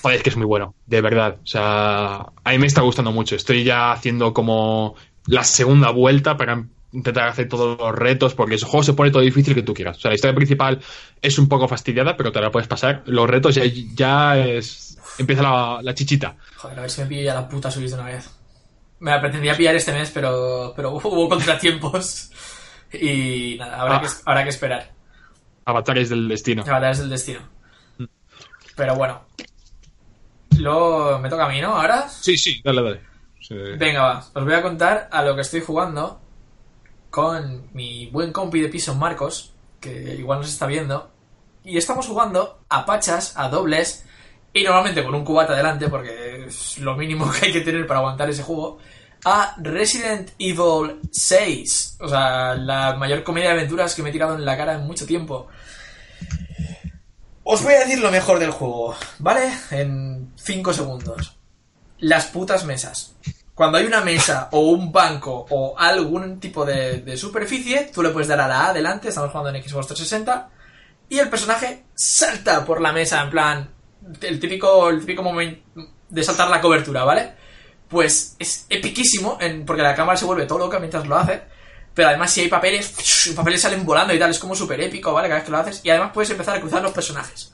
[0.02, 1.36] Joder, es que es muy bueno, de verdad.
[1.42, 3.36] O sea, a mí me está gustando mucho.
[3.36, 4.94] Estoy ya haciendo como
[5.26, 9.22] la segunda vuelta para intentar hacer todos los retos, porque ese juego se pone todo
[9.22, 9.98] difícil que tú quieras.
[9.98, 10.80] O sea, la historia principal
[11.20, 13.02] es un poco fastidiada, pero te la puedes pasar.
[13.06, 13.62] Los retos ya,
[13.94, 14.96] ya es...
[15.18, 16.36] empieza la, la chichita.
[16.56, 18.30] Joder, a ver si me pillo ya la puta Switch de una vez.
[19.00, 22.30] Me la pretendía pillar este mes, pero, pero hubo contratiempos.
[22.92, 24.00] Y nada, habrá, Ah.
[24.02, 24.90] que, habrá que esperar.
[25.64, 26.62] Avatares del destino.
[26.62, 27.40] Avatares del destino.
[28.76, 29.22] Pero bueno.
[30.58, 31.74] Luego me toca a mí, ¿no?
[31.74, 32.08] Ahora.
[32.08, 33.00] Sí, sí, dale, dale.
[33.40, 33.54] Sí.
[33.78, 34.18] Venga, va.
[34.34, 36.20] Os voy a contar a lo que estoy jugando
[37.10, 41.10] con mi buen compi de piso Marcos, que igual nos está viendo.
[41.64, 44.04] Y estamos jugando a pachas, a dobles,
[44.52, 48.00] y normalmente con un cubata delante, porque es lo mínimo que hay que tener para
[48.00, 48.78] aguantar ese juego,
[49.24, 51.98] a Resident Evil 6.
[52.00, 54.86] O sea, la mayor comedia de aventuras que me he tirado en la cara en
[54.86, 55.48] mucho tiempo.
[57.42, 59.52] Os voy a decir lo mejor del juego, ¿vale?
[59.70, 61.36] En 5 segundos.
[61.98, 63.14] Las putas mesas.
[63.54, 68.28] Cuando hay una mesa o un banco o algún tipo de, superficie, tú le puedes
[68.28, 70.48] dar a la A adelante, estamos jugando en Xbox 360,
[71.08, 73.70] y el personaje salta por la mesa, en plan,
[74.22, 75.60] el típico, el típico momento
[76.08, 77.34] de saltar la cobertura, ¿vale?
[77.90, 81.42] Pues es epiquísimo, en- porque la cámara se vuelve todo loca mientras lo hace,
[81.92, 85.12] pero además si hay papeles, los papeles salen volando y tal, es como súper épico,
[85.12, 85.28] ¿vale?
[85.28, 87.52] Cada vez que lo haces, y además puedes empezar a cruzar los personajes,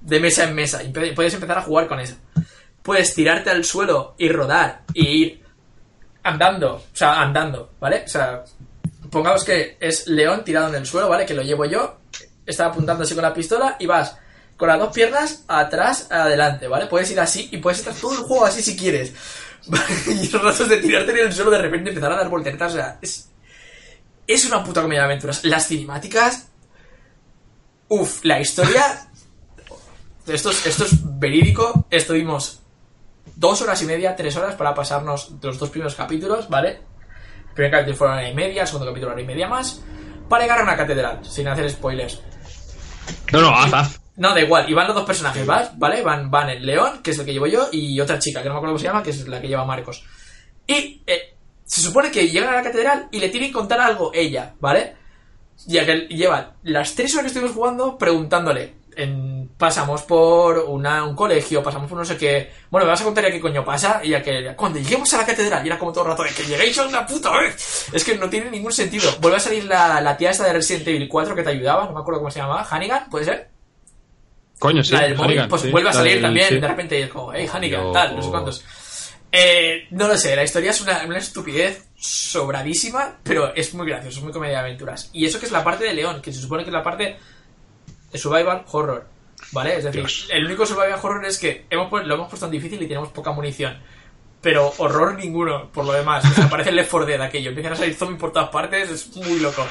[0.00, 2.14] de mesa en mesa, y puedes empezar a jugar con eso
[2.82, 5.44] puedes tirarte al suelo y rodar y ir
[6.22, 8.02] andando, o sea, andando, ¿vale?
[8.04, 8.44] O sea,
[9.10, 11.24] pongamos que es León tirado en el suelo, ¿vale?
[11.24, 11.96] Que lo llevo yo,
[12.44, 14.18] está apuntando así con la pistola y vas
[14.58, 16.84] con las dos piernas atrás, adelante, ¿vale?
[16.84, 19.14] Puedes ir así y puedes estar todo el juego así si quieres.
[20.06, 22.76] y los ratos de tirarte en el suelo de repente empezar a dar volteretas, o
[22.76, 23.28] sea, es,
[24.26, 25.44] es una puta comedia de aventuras.
[25.44, 26.48] Las cinemáticas,
[27.88, 29.08] uff, la historia,
[30.26, 32.60] esto es, esto es verídico, estuvimos
[33.36, 36.80] dos horas y media, tres horas para pasarnos los dos primeros capítulos, ¿vale?
[37.48, 39.82] El primer capítulo fue una hora y media, el segundo capítulo hora y media más,
[40.28, 42.20] para llegar a una catedral, sin hacer spoilers.
[43.32, 44.00] No, no, haz.
[44.16, 45.44] No, da igual, y van los dos personajes.
[45.46, 46.02] ¿vale?
[46.02, 48.54] Van, van el León, que es el que llevo yo, y otra chica, que no
[48.54, 50.04] me acuerdo cómo se llama, que es la que lleva Marcos.
[50.66, 51.34] Y eh,
[51.64, 54.96] se supone que llegan a la catedral y le tienen que contar algo ella, ¿vale?
[55.66, 58.82] Ya que lleva las tres horas que estuvimos jugando preguntándole.
[58.96, 62.52] En, pasamos por una- un colegio, pasamos por no sé qué.
[62.70, 64.00] Bueno, me vas a contar ya qué coño pasa.
[64.04, 66.30] Y ya que cuando lleguemos a la catedral, y era como todo el rato de
[66.30, 67.88] que lleguéis a una puta vez.
[67.92, 69.10] Es que no tiene ningún sentido.
[69.20, 71.92] Vuelve a salir la, la tía esta de Resident Evil 4 que te ayudaba, no
[71.92, 72.64] me acuerdo cómo se llamaba.
[72.70, 73.48] Hannigan, ¿puede ser?
[74.64, 74.92] Coño, sí.
[74.94, 76.58] la del móvil, Hannigan, pues sí, vuelve a salir del- también, sí.
[76.58, 78.64] de repente y es como, hey, Hannigan, tal, no sé cuántos.
[79.30, 84.18] Eh, no lo sé, la historia es una, una estupidez sobradísima, pero es muy gracioso,
[84.18, 85.10] es muy comedia de aventuras.
[85.12, 87.16] Y eso que es la parte de León, que se supone que es la parte
[88.10, 89.06] de survival horror,
[89.52, 89.76] ¿vale?
[89.76, 90.28] Es decir, Dios.
[90.32, 93.32] el único survival horror es que hemos, lo hemos puesto en difícil y tenemos poca
[93.32, 93.76] munición.
[94.40, 96.24] Pero horror ninguno, por lo demás.
[96.30, 97.48] O sea, parece el Left 4 Dead aquello.
[97.48, 99.66] Empiezan a salir zombies por todas partes, es muy loco.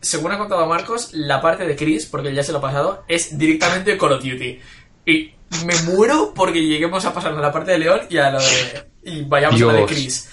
[0.00, 3.36] Según ha contado Marcos, la parte de Chris, porque ya se lo ha pasado, es
[3.38, 4.60] directamente Call of Duty.
[5.06, 5.32] Y
[5.64, 8.86] me muero porque lleguemos a pasarnos la parte de León y a lo de.
[9.04, 9.90] Y vayamos a la de Dios.
[9.90, 10.28] Chris.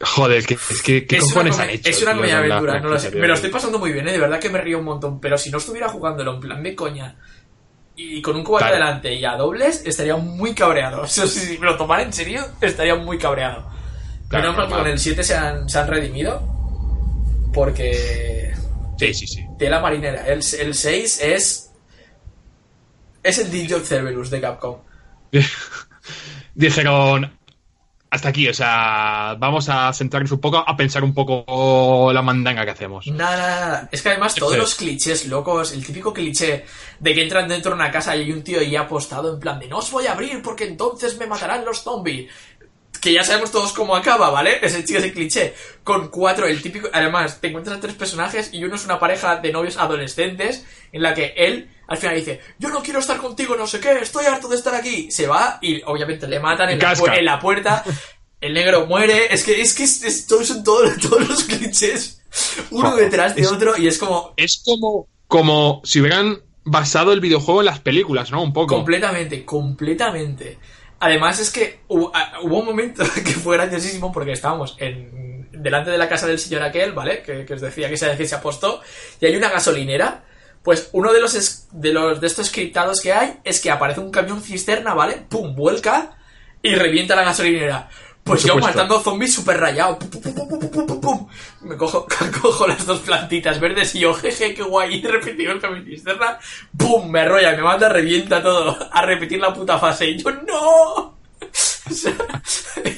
[0.00, 1.90] Joder, ¿qué, es que, ¿qué Es una, cojones come- han hecho?
[1.90, 3.10] es una comedia la aventura, no lo sé.
[3.10, 4.12] Me lo estoy pasando muy bien, ¿eh?
[4.12, 5.20] de verdad que me río un montón.
[5.20, 7.16] Pero si no estuviera jugándolo en plan de coña
[7.96, 8.84] y con un cubata Claro.
[8.84, 11.02] delante y a dobles, estaría muy cabreado.
[11.02, 13.68] O sea, si me lo tomara en serio, estaría muy cabreado.
[14.28, 14.78] Claro, no, porque normal.
[14.84, 16.42] con el 7 se han, se han redimido.
[17.52, 18.37] Porque.
[18.98, 19.46] Sí, sí, sí.
[19.58, 20.26] Tela marinera.
[20.26, 21.72] El, el 6 es.
[23.22, 24.78] Es el Digit Cerberus de Capcom.
[26.54, 27.38] Dijeron,
[28.10, 32.64] hasta aquí, o sea, vamos a centrarnos un poco, a pensar un poco la mandanga
[32.64, 33.06] que hacemos.
[33.08, 33.88] Nada, nada, nada.
[33.92, 36.64] Es que además todos los clichés locos, el típico cliché
[36.98, 39.58] de que entran dentro de una casa y hay un tío ahí apostado en plan
[39.58, 42.30] de no os voy a abrir porque entonces me matarán los zombies.
[42.98, 44.58] Que ya sabemos todos cómo acaba, ¿vale?
[44.62, 45.54] Ese chico ese cliché.
[45.84, 46.88] Con cuatro, el típico.
[46.92, 51.14] Además, te encuentras tres personajes y uno es una pareja de novios adolescentes en la
[51.14, 54.48] que él al final dice: Yo no quiero estar contigo, no sé qué, estoy harto
[54.48, 55.10] de estar aquí.
[55.10, 57.84] Se va y obviamente le matan en, la, en puerta.
[58.40, 59.32] El negro muere.
[59.32, 62.22] Es que es que es, es- todos son todos, todos los clichés.
[62.70, 64.34] Uno Joder, detrás de otro y es como.
[64.36, 68.42] Es como, como si hubieran basado el videojuego en las películas, ¿no?
[68.42, 68.74] Un poco.
[68.74, 70.58] Completamente, completamente.
[71.00, 75.98] Además es que hubo, ah, un momento que fue graciosísimo porque estábamos en, delante de
[75.98, 77.22] la casa del señor aquel, ¿vale?
[77.22, 78.80] Que, os decía que se, que se apostó.
[79.20, 80.24] Y hay una gasolinera.
[80.62, 84.10] Pues uno de los, de los de estos scriptados que hay es que aparece un
[84.10, 85.24] camión cisterna, ¿vale?
[85.28, 86.18] Pum, vuelca
[86.62, 87.88] y revienta la gasolinera.
[88.28, 89.98] Pues yo matando zombies súper rayado.
[89.98, 91.28] Pum, pum, pum.
[91.62, 92.06] Me cojo,
[92.42, 94.94] cojo las dos plantitas verdes y yo, jeje, qué guay.
[94.98, 96.38] Y repetido el camión cisterna.
[96.76, 97.10] ¡Pum!
[97.10, 98.76] Me arrolla, me manda, revienta todo.
[98.92, 100.10] A repetir la puta fase.
[100.10, 101.18] Y yo, ¡no!
[101.90, 102.14] O sea,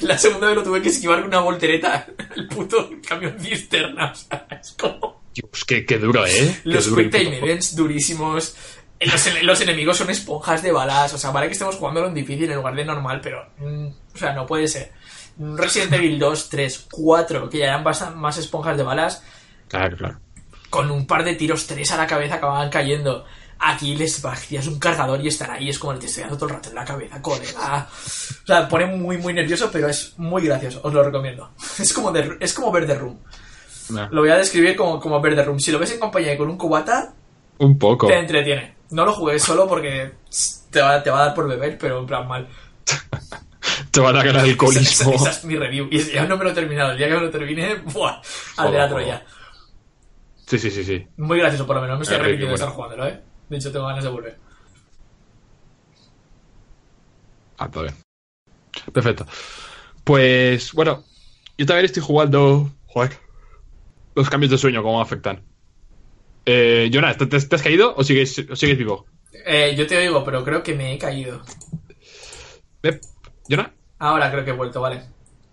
[0.01, 2.07] la segunda vez lo tuve que esquivar con una voltereta.
[2.35, 4.11] El puto camión cisterna.
[4.11, 5.21] O sea, es como.
[5.33, 6.59] Dios, qué, qué duro, ¿eh?
[6.61, 8.57] Qué Los quick time events durísimos.
[8.99, 11.13] Los, los enemigos son esponjas de balas.
[11.13, 13.47] O sea, vale que estemos jugándolo en difícil en lugar de normal, pero.
[13.59, 14.91] mm, o sea, no puede ser.
[15.55, 19.23] Resident Evil 2, 3, 4, que ya eran más esponjas de balas.
[19.67, 20.19] Claro, claro.
[20.69, 23.25] con un par de tiros, tres a la cabeza acababan cayendo.
[23.63, 26.55] Aquí les vacías un cargador y están ahí, es como te estoy dando todo el
[26.55, 27.87] rato en la cabeza, colega.
[27.91, 31.51] O sea, pone muy, muy nervioso, pero es muy gracioso, os lo recomiendo.
[31.79, 33.19] Es como, de- es como ver The Room.
[33.89, 35.59] Nah, Lo voy a describir como, como ver The Room.
[35.59, 37.13] Si lo ves en compañía y con un cubata,
[37.59, 38.07] Un poco.
[38.07, 38.75] te entretiene.
[38.89, 40.11] No lo jugué solo porque
[40.71, 42.47] te va, te va a dar por beber, pero en plan mal.
[43.89, 45.13] Te va a dar el Esa, alcoholismo.
[45.13, 45.87] esa- esa es mi review.
[45.91, 46.91] Y ya no me lo he terminado.
[46.91, 48.21] El día que me lo termine, ¡buah!
[48.57, 48.89] Al Joder.
[48.89, 49.25] Troya.
[50.47, 51.07] Sí, sí, sí, sí.
[51.17, 51.97] Muy gracioso, por lo menos.
[51.97, 53.21] Me estoy Eh, arrepintiendo de estar jugándolo, ¿eh?
[53.49, 54.37] De hecho, tengo ganas de volver.
[57.57, 57.95] Ah, todo bien.
[58.93, 59.25] Perfecto.
[60.03, 61.03] Pues, bueno,
[61.57, 62.69] yo también estoy jugando.
[62.87, 63.17] Joder.
[64.15, 65.43] Los cambios de sueño, cómo afectan.
[66.45, 69.05] Eh, Jonas, ¿te, has caído o sigues, o sigues vivo?
[69.45, 71.41] Eh, yo te oigo, pero creo que me he caído.
[72.83, 72.99] ¿Eh?
[73.99, 75.01] Ahora creo que he vuelto, vale.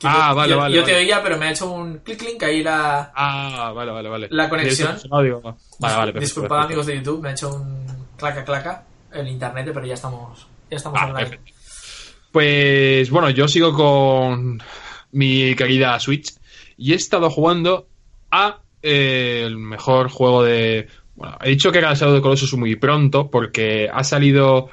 [0.05, 1.05] Ah, yo, vale, yo- vale, Yo te vale.
[1.05, 3.13] oía, pero me ha hecho un clic clic ahí la.
[3.15, 4.29] Ah, vale, vale, vale.
[4.31, 4.97] La conexión.
[5.23, 6.67] Digo, Vale, vale, perfecto, Disculpad, perfecto.
[6.67, 7.87] amigos de YouTube, me ha hecho un
[8.17, 10.47] claca claca el internet, pero ya estamos.
[10.71, 11.41] Ya estamos Ah, online.
[12.31, 14.63] Pues bueno, yo sigo con
[15.13, 16.35] mi querida Switch
[16.77, 17.89] y he estado jugando
[18.31, 20.89] a eh, el mejor juego de...
[21.17, 24.69] Bueno, he dicho que era el Shadow the Colossus muy pronto porque ha salido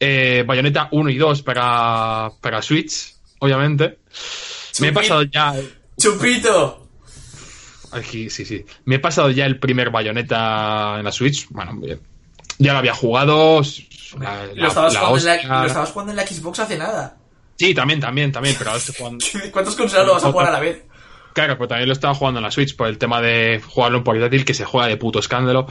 [0.00, 3.98] eh, Bayonetta 1 y 2 para, para Switch, obviamente.
[4.80, 5.54] Me he pasado ya...
[5.98, 6.88] ¡Chupito!
[7.92, 8.64] Aquí, sí, sí.
[8.84, 11.48] Me he pasado ya el primer Bayonetta en la Switch.
[11.50, 12.00] Bueno, bien.
[12.58, 13.62] ya lo había jugado.
[14.18, 15.60] la- lo, estabas la jugando en la, hostia.
[15.60, 17.16] lo estabas jugando en la Xbox hace nada.
[17.58, 19.24] Sí, también, también, también, pero ahora estoy jugando.
[19.52, 20.82] ¿Cuántos consolas lo vas a jugar a la vez?
[21.32, 24.04] Claro, pero también lo estaba jugando en la Switch por el tema de jugarlo en
[24.04, 25.66] portátil, que se juega de puto escándalo.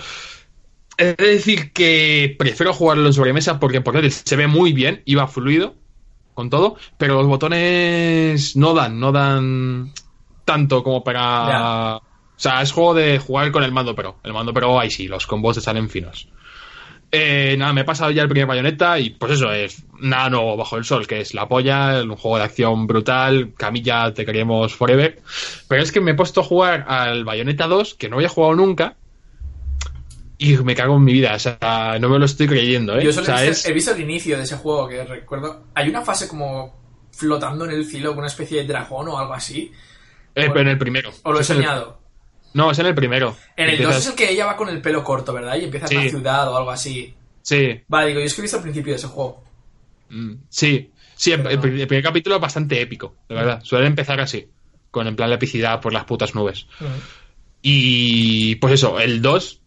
[0.97, 5.27] Es decir, que prefiero jugarlo en sobremesa porque en portátil se ve muy bien, iba
[5.27, 5.75] fluido
[6.33, 9.93] con todo, pero los botones no dan, no dan
[10.45, 11.97] tanto como para.
[11.97, 12.01] O
[12.37, 14.17] sea, es juego de jugar con el mando pro.
[14.23, 16.27] El mando pro, ahí sí, los combos te salen finos.
[17.11, 20.57] Eh, nada, me he pasado ya el primer bayoneta y pues eso es nada nuevo
[20.57, 24.75] bajo el sol, que es la polla, un juego de acción brutal, Camilla te queremos
[24.75, 25.21] forever.
[25.69, 28.55] Pero es que me he puesto a jugar al Bayonetta 2, que no había jugado
[28.55, 28.97] nunca,
[30.37, 33.03] y me cago en mi vida, o sea, no me lo estoy creyendo, ¿eh?
[33.03, 35.03] Yo O solo sea, he, visto, es- he visto el inicio de ese juego que
[35.03, 35.65] recuerdo.
[35.75, 36.75] Hay una fase como
[37.11, 39.71] flotando en el cielo con una especie de dragón o algo así.
[40.35, 41.11] eh, pero en el primero.
[41.23, 41.99] ¿O lo he el- soñado?
[42.53, 43.35] no, es en el primero.
[43.55, 45.55] En el 2 Empiezas- es el que ella va con el pelo corto, ¿verdad?
[45.55, 45.95] Y empieza en Sí.
[46.05, 47.13] la ciudad o algo así.
[47.41, 49.43] Sí, Vale, digo, yo es que he visto el principio de ese juego.
[50.09, 51.61] mm, sí, sí, el, no.
[51.61, 53.61] primer capítulo es bastante épico, de verdad.
[53.63, 54.47] Suele empezar así,
[54.91, 56.67] con en plan la epicidad por las putas nubes.
[57.61, 59.61] Y pues eso, el 2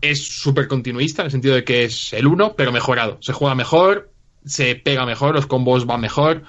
[0.00, 3.18] es súper continuista en el sentido de que es el 1, pero mejorado.
[3.20, 4.10] Se juega mejor,
[4.44, 6.42] se pega mejor, los combos van mejor.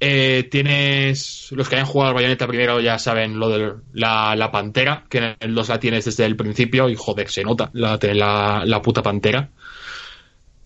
[0.00, 1.48] Eh, tienes.
[1.52, 5.18] Los que hayan jugado al Bayonetta primero ya saben lo de la, la pantera, que
[5.18, 8.82] en el 2 la tienes desde el principio y joder, se nota la, la, la
[8.82, 9.50] puta pantera.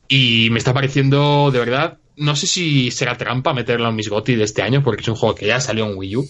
[0.09, 4.35] Y me está pareciendo, de verdad, no sé si será trampa meterlo en mis GOTY
[4.36, 6.28] de este año, porque es un juego que ya salió en Wii U.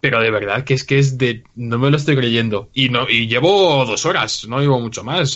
[0.00, 1.42] Pero de verdad que es que es de.
[1.56, 2.70] No me lo estoy creyendo.
[2.72, 5.34] Y no y llevo dos horas, no llevo mucho más.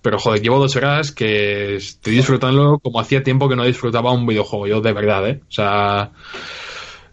[0.00, 4.26] pero joder, llevo dos horas que estoy disfrutándolo como hacía tiempo que no disfrutaba un
[4.26, 5.40] videojuego, yo de verdad, ¿eh?
[5.48, 6.12] O sea.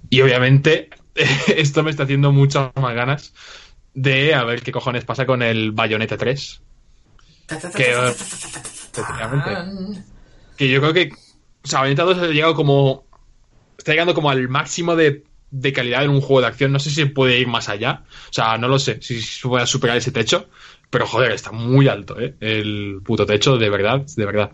[0.10, 0.90] Y obviamente,
[1.56, 3.34] esto me está haciendo muchas más ganas
[3.94, 6.62] de a ver qué cojones pasa con el Bayonetta 3.
[7.76, 10.04] Que, efectivamente.
[10.58, 11.10] Que yo creo que.
[11.64, 13.06] O sea, Bayonetta 2 ha llegado como
[13.82, 16.72] está llegando como al máximo de, de calidad en un juego de acción.
[16.72, 18.04] No sé si puede ir más allá.
[18.30, 20.48] O sea, no lo sé si se puede superar ese techo.
[20.90, 22.36] Pero joder, está muy alto, ¿eh?
[22.42, 24.52] El puto techo, de verdad, de verdad.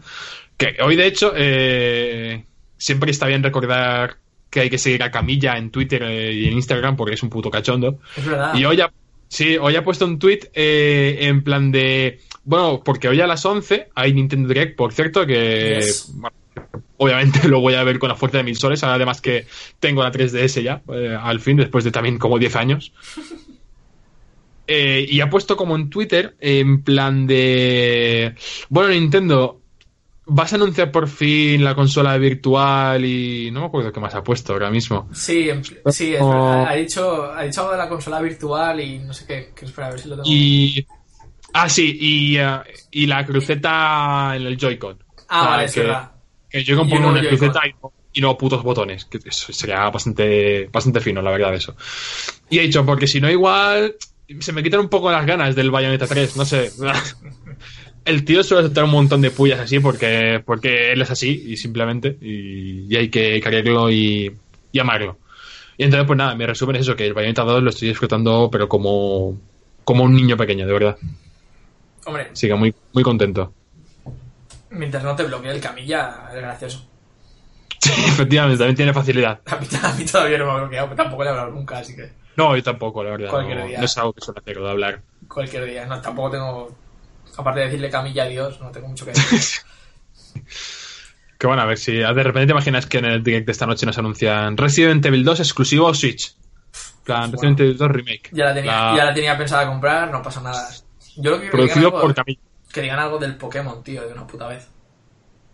[0.55, 2.45] Que hoy, de hecho, eh,
[2.77, 4.17] siempre está bien recordar
[4.49, 7.29] que hay que seguir a Camilla en Twitter eh, y en Instagram porque es un
[7.29, 7.99] puto cachondo.
[8.15, 8.55] Es verdad.
[8.55, 8.91] Y hoy ha,
[9.27, 12.19] sí, hoy ha puesto un tweet eh, en plan de.
[12.43, 15.79] Bueno, porque hoy a las 11 hay Nintendo Direct, por cierto, que.
[15.81, 16.11] Yes.
[16.13, 16.35] bueno,
[16.97, 18.83] obviamente lo voy a ver con la fuerza de mil soles.
[18.83, 19.45] Además que
[19.79, 22.93] tengo la 3DS ya, eh, al fin, después de también como 10 años.
[24.69, 28.35] Eh, y ha puesto como en Twitter, en plan de.
[28.67, 29.61] Bueno, Nintendo,
[30.25, 33.49] vas a anunciar por fin la consola virtual y.
[33.49, 35.07] No me acuerdo qué más ha puesto ahora mismo.
[35.13, 35.49] Sí,
[35.85, 36.67] sí, es verdad.
[36.67, 39.53] Ha dicho, ha dicho algo de la consola virtual y no sé qué.
[39.55, 40.29] Que espera, a ver si lo tengo.
[40.29, 40.85] Y.
[41.53, 42.59] Ah, sí, y, eh,
[42.91, 45.01] y la cruceta en el Joy-Con.
[45.29, 46.11] Ah, vale, es verdad.
[46.57, 49.05] Que el Joy-Con Y ponga no una cruceta y no, y no putos botones.
[49.05, 51.75] Que eso sería bastante, bastante fino, la verdad, eso.
[52.49, 53.95] Y he dicho, porque si no, igual
[54.39, 56.71] se me quitan un poco las ganas del Bayonetta 3, no sé.
[58.05, 61.57] El tío suele soltar un montón de pullas así porque, porque él es así y
[61.57, 64.33] simplemente y, y hay que quererlo y,
[64.71, 65.17] y amarlo.
[65.77, 68.49] Y entonces, pues nada, mi resumen es eso, que el Bayonetta 2 lo estoy disfrutando,
[68.49, 69.37] pero como,
[69.83, 70.97] como un niño pequeño, de verdad.
[72.05, 73.53] Hombre, Así que muy, muy contento.
[74.69, 76.89] Mientras no te bloquee el camilla, es gracioso.
[77.79, 79.39] Sí, efectivamente, también tiene facilidad.
[79.45, 81.77] A mí, a mí todavía no me ha bloqueado, pero tampoco le he hablado nunca,
[81.79, 83.29] así que No, yo tampoco, la verdad.
[83.29, 83.79] Cualquier No, día.
[83.79, 85.01] no es algo que suele hacer, de hablar.
[85.27, 85.85] cualquier día.
[85.85, 86.77] No, tampoco tengo.
[87.37, 89.61] Aparte de decirle camilla a Dios, no tengo mucho que decir.
[91.39, 93.67] Que bueno, a ver si de repente te imaginas que en el direct de esta
[93.67, 96.33] noche nos anuncian Resident Evil 2 exclusivo Switch.
[96.33, 98.29] En plan, Resident Evil 2 Remake.
[98.31, 100.67] Ya la tenía, La- ya la tenía pensada comprar, no pasa nada.
[101.15, 102.39] Yo lo que Producido por Camilla.
[102.71, 104.67] Que digan algo del Pokémon, tío, de una puta vez.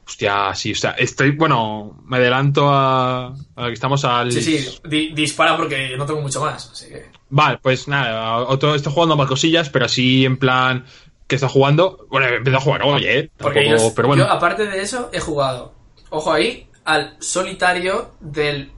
[0.05, 4.31] Hostia, sí, o sea, estoy, bueno, me adelanto a, a que estamos al...
[4.33, 7.05] Sí, sí, di- dispara porque yo no tengo mucho más, así que.
[7.29, 10.85] Vale, pues nada, otro, estoy jugando más cosillas, pero así en plan
[11.25, 12.05] que está jugando.
[12.09, 13.31] Bueno, he empezado a jugar hoy, eh.
[13.37, 14.25] Porque yo, pero bueno.
[14.25, 15.73] yo, aparte de eso, he jugado,
[16.09, 18.73] ojo ahí, al solitario del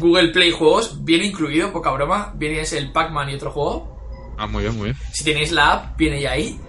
[0.00, 4.34] Google Play Juegos, viene incluido, poca broma, viene ese el Pac-Man y otro juego.
[4.36, 4.96] Ah, muy bien, muy bien.
[5.12, 6.60] Si tenéis la app, viene ya ahí.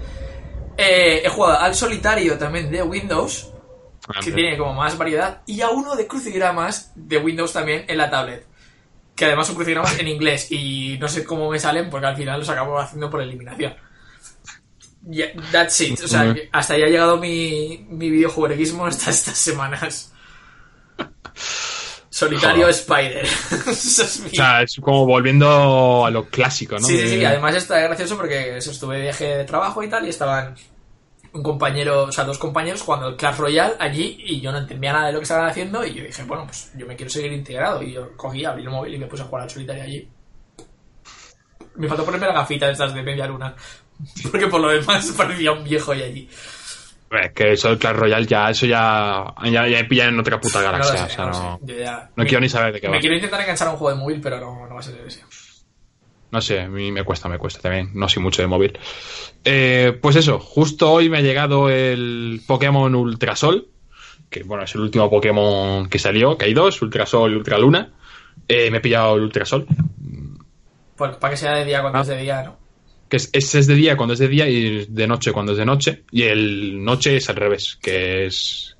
[0.77, 3.51] Eh, he jugado al solitario también de Windows,
[4.07, 4.31] que Grande.
[4.33, 8.45] tiene como más variedad, y a uno de crucigramas de Windows también en la tablet.
[9.15, 12.39] Que además son crucigramas en inglés y no sé cómo me salen porque al final
[12.39, 13.73] los acabo haciendo por eliminación.
[15.09, 16.01] Yeah, that's it.
[16.03, 20.11] O sea, que hasta ahí ha llegado mi, mi videojueguismo estas, estas semanas.
[22.17, 22.69] Solitario Joder.
[22.75, 23.25] Spider.
[23.67, 26.87] Eso es mi- O sea, es como volviendo a lo clásico, ¿no?
[26.87, 27.17] Sí, sí, sí.
[27.17, 30.55] De- Además está gracioso porque eso, estuve de viaje de trabajo y tal y estaban
[31.33, 34.93] un compañero, o sea, dos compañeros jugando el Clash Royale allí y yo no entendía
[34.93, 37.33] nada de lo que estaban haciendo y yo dije, bueno, pues yo me quiero seguir
[37.33, 40.07] integrado y yo cogí, abrí el móvil y me puse a jugar al solitario allí.
[41.75, 43.53] Me faltó ponerme la gafita de estas de media luna
[44.31, 46.29] porque por lo demás parecía un viejo y allí.
[47.17, 50.39] Es que eso del Clash Royale ya, eso ya, ya, ya me pillan en otra
[50.39, 50.97] puta No galaxia.
[50.97, 51.73] sé, o sea, no, no, lo sé.
[51.73, 52.93] Yo ya- no me- quiero ni saber de qué va.
[52.93, 54.95] Me quiero intentar enganchar a un juego de móvil, pero no, no va a ser
[55.05, 55.21] ese.
[56.31, 57.91] No sé, a mí me cuesta, me cuesta también.
[57.93, 58.77] No soy mucho de móvil.
[59.45, 63.67] Eh, pues eso, justo hoy me ha llegado el Pokémon Ultrasol,
[64.29, 67.93] que bueno, es el último Pokémon que salió, que hay dos, Ultrasol y Ultraluna.
[68.47, 69.65] Eh, me he pillado el Ultrasol,
[70.97, 72.01] Pues, para que sea de día cuando Ah.
[72.01, 72.57] es de día, ¿no?
[73.09, 75.65] Que es, es, de día cuando es de día y de noche cuando es de
[75.65, 76.03] noche.
[76.11, 78.75] Y el noche es al revés, que es...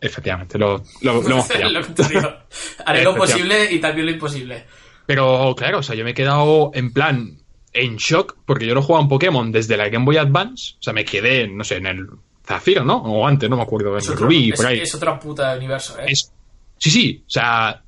[0.00, 1.70] Efectivamente, lo, lo, lo hemos pillado.
[2.20, 2.38] Lo.
[2.84, 4.64] Haré lo posible y también lo imposible.
[5.06, 7.38] Pero claro, o sea, yo me he quedado en plan
[7.72, 10.74] en shock porque yo no jugaba un Pokémon desde la Game Boy Advance.
[10.78, 12.06] O sea, me quedé, no sé, en el
[12.46, 12.98] Zafiro, ¿no?
[12.98, 14.80] O antes, no me acuerdo, en Es el otro- Rubí, es, por ahí.
[14.80, 16.04] es otra puta de universo, ¿eh?
[16.08, 16.30] Es-
[16.78, 17.82] Sí, sí, o sea,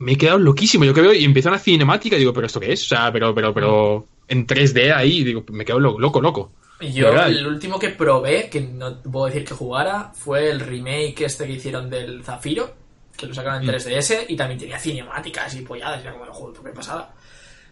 [0.00, 0.84] me he quedado loquísimo.
[0.84, 2.82] Yo que veo y empieza una cinemática y digo, ¿pero esto qué es?
[2.82, 6.52] O sea, pero, pero, pero en 3D ahí, digo, me quedo lo- loco, loco.
[6.80, 7.28] Yo, ¿verdad?
[7.28, 11.52] el último que probé, que no puedo decir que jugara, fue el remake este que
[11.52, 12.74] hicieron del Zafiro,
[13.16, 13.70] que lo sacaron en Mm.
[13.70, 17.14] 3DS, y también tenía cinemáticas y polladas, era como el juego, qué pasada.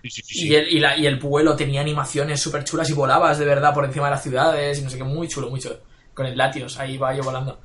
[0.04, 2.92] Sí, sí, sí, Y, el, y, la- y el vuelo tenía animaciones súper chulas y
[2.92, 5.60] volabas de verdad por encima de las ciudades y no sé qué, muy chulo, muy
[5.60, 5.78] chulo.
[6.14, 7.60] Con el Latios, ahí va yo volando.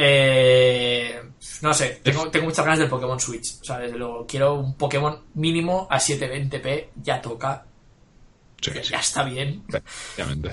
[0.00, 1.20] Eh,
[1.62, 3.60] no sé, tengo, tengo muchas ganas del Pokémon Switch.
[3.60, 7.66] O sea, desde luego, quiero un Pokémon mínimo a 720p, ya toca,
[8.60, 9.64] Sí, ya, sí, ya está bien.
[9.68, 10.50] efectivamente.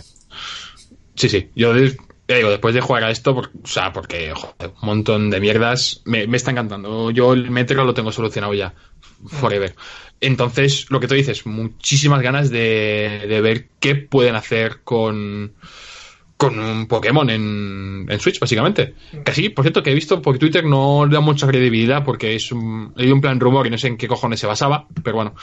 [1.15, 1.73] Sí, sí, yo
[2.27, 5.39] ya digo, después de jugar a esto, por- o sea, porque, joder, un montón de
[5.39, 7.11] mierdas, me, me está encantando.
[7.11, 8.73] Yo el metro lo tengo solucionado ya,
[9.27, 9.75] forever.
[10.21, 15.53] Entonces, lo que tú dices, muchísimas ganas de, de ver qué pueden hacer con,
[16.35, 18.95] con un Pokémon en, en Switch, básicamente.
[19.31, 22.51] Sí, por cierto, que he visto, porque Twitter no le da mucha credibilidad porque es
[22.51, 25.35] un, leído un plan rumor y no sé en qué cojones se basaba, pero bueno,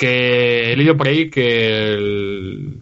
[0.00, 2.78] que he leído por ahí que el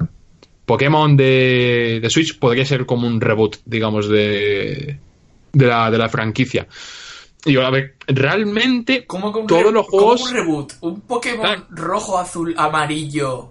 [0.65, 4.99] Pokémon de, de Switch podría ser como un reboot, digamos, de,
[5.53, 6.69] de, la, de la franquicia.
[7.45, 10.23] Y yo, a ver, realmente ¿Cómo todos los cómo juegos...
[10.23, 10.73] un reboot?
[10.83, 11.67] ¿Un Pokémon Claro.
[11.71, 13.51] rojo, azul, amarillo?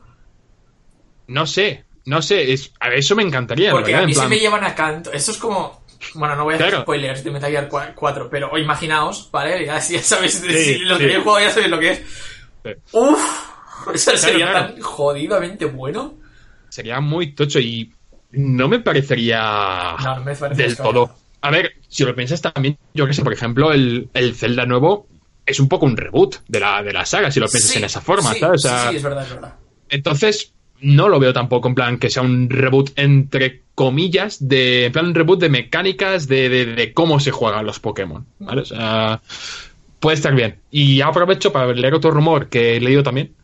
[1.27, 3.71] No sé, no sé, es, a ver, eso me encantaría.
[3.71, 5.11] Porque verdad, a mí se plan- me llevan a canto.
[5.11, 5.81] Esto es como.
[6.13, 6.83] Bueno, no voy a hacer Claro.
[6.83, 9.65] spoilers de Metal Gear 4, pero imaginaos, ¿vale?
[9.65, 11.07] Ya, ya sabéis, Sí, si los sí.
[11.07, 12.01] que jugado ya sabéis lo que es.
[12.63, 12.71] Sí.
[12.93, 13.49] Uf,
[13.93, 14.73] eso sería claro.
[14.73, 16.15] tan jodidamente bueno.
[16.69, 17.93] Sería muy tocho y
[18.31, 21.15] no me parecería No, me parece del todo.
[21.41, 25.07] A ver, si lo piensas también, yo que sé, por ejemplo, el, el Zelda nuevo
[25.45, 27.85] es un poco un reboot de la, de la saga, si lo piensas Sí, en
[27.85, 28.65] esa forma, sí, ¿sabes?
[28.65, 29.55] O sí, sea, sí, es verdad, es verdad.
[29.89, 30.51] Entonces,
[30.81, 35.05] no lo veo tampoco en plan que sea un reboot entre comillas, de en plan
[35.05, 38.61] un reboot de mecánicas de, de- de cómo se juegan los Pokémon, ¿vale?
[38.61, 39.21] O sea,
[39.99, 40.59] puede estar bien.
[40.71, 43.35] Y aprovecho para leer otro rumor que he leído también,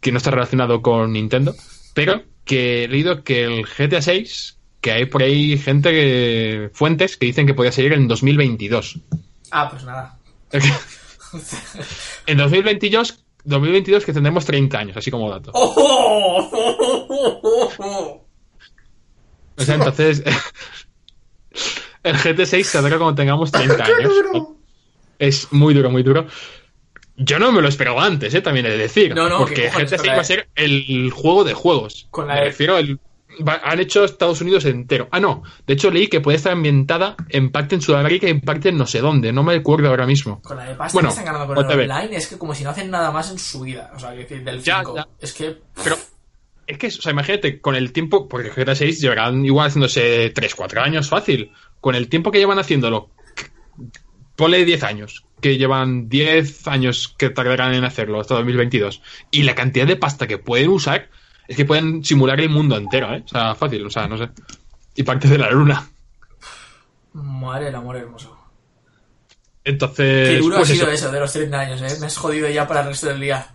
[0.00, 1.54] que no está relacionado con Nintendo,
[1.94, 7.16] pero que he leído que el GTA 6, que hay por ahí gente, que, fuentes
[7.16, 8.98] que dicen que podría salir en 2022.
[9.50, 10.18] Ah, pues nada.
[12.26, 15.50] en 2022, 2022 que tendremos 30 años, así como dato.
[15.54, 16.62] ¡Oh!
[19.56, 20.22] O sea, entonces.
[22.02, 24.12] el GT6 saldrá cuando tengamos 30 años.
[24.32, 24.61] ¿no?
[25.22, 26.26] Es muy duro, muy duro.
[27.16, 28.40] Yo no me lo esperaba antes, ¿eh?
[28.40, 29.14] también he de decir.
[29.14, 29.92] No, no, porque ¿qué cojones?
[29.92, 32.08] GT6 Con la va a ser el juego de juegos.
[32.10, 32.98] Con la me refiero al.
[33.62, 35.06] han hecho Estados Unidos entero.
[35.12, 35.44] Ah, no.
[35.64, 38.78] De hecho, leí que puede estar ambientada en parte en Sudamérica y en parte en
[38.78, 39.32] no sé dónde.
[39.32, 40.42] No me acuerdo ahora mismo.
[40.42, 42.64] Con la de pasta Bueno, que están ganando con el online es que como si
[42.64, 43.92] no hacen nada más en su vida.
[43.94, 44.96] O sea, que decir, del Ya, 5.
[44.96, 45.08] ya.
[45.20, 45.56] Es que.
[45.84, 45.96] Pero
[46.66, 50.54] es que, o sea, imagínate, con el tiempo, porque GTA 6 llevarán igual haciéndose 3,
[50.56, 51.52] 4 años fácil.
[51.80, 53.10] Con el tiempo que llevan haciéndolo,
[54.42, 59.02] ponle 10 años, que llevan 10 años que tardarán en hacerlo hasta 2022.
[59.30, 61.08] Y la cantidad de pasta que pueden usar,
[61.48, 63.22] es que pueden simular el mundo entero, ¿eh?
[63.24, 64.28] O sea, fácil, o sea, no sé.
[64.94, 65.88] Y parte de la luna.
[67.14, 68.38] Madre del amor hermoso.
[69.64, 71.06] Entonces, Qué duro pues ha sido eso.
[71.06, 71.12] eso.
[71.12, 71.96] de los 30 años, ¿eh?
[72.00, 73.46] Me has jodido ya para el resto del día.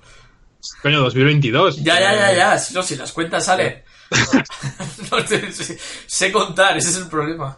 [0.82, 1.84] Coño, 2022.
[1.84, 2.58] Ya, ya, ya, Eh, ya.
[2.58, 3.84] Si, no, si las cuentas salen.
[5.12, 7.58] no te- sé, sé contar, ese es el problema.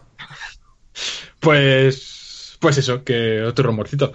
[1.38, 2.19] Pues,
[2.60, 4.12] pues eso, que otro rumorcito.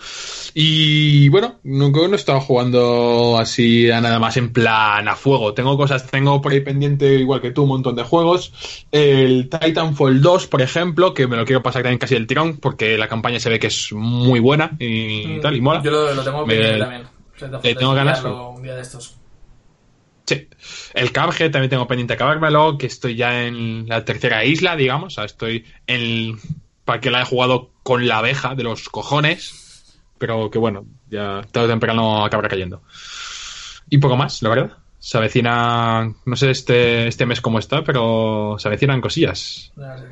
[0.54, 5.54] Y bueno, no, no he estado jugando así a nada más en plan a fuego.
[5.54, 8.54] Tengo cosas, tengo por ahí pendiente, igual que tú, un montón de juegos.
[8.92, 12.98] El Titanfall 2, por ejemplo, que me lo quiero pasar también casi del tirón, porque
[12.98, 15.82] la campaña se ve que es muy buena y tal, y mola.
[15.84, 17.02] Yo lo, lo tengo Me- pendiente también.
[17.04, 18.24] O sea, te- le tengo ganas.
[18.24, 19.16] Un día de estos.
[20.28, 20.48] Sí.
[20.94, 25.14] El Cuphead también tengo pendiente acabármelo, que estoy ya en la tercera isla, digamos.
[25.14, 26.38] O sea, estoy en.
[26.86, 29.98] Para que la he jugado con la abeja de los cojones.
[30.18, 32.84] Pero que bueno, ya tarde o temprano acabará cayendo.
[33.90, 34.78] Y poco más, la verdad.
[35.00, 36.14] Se avecina.
[36.26, 39.72] No sé este, este mes cómo está, pero se avecinan cosillas.
[39.76, 40.06] No sé.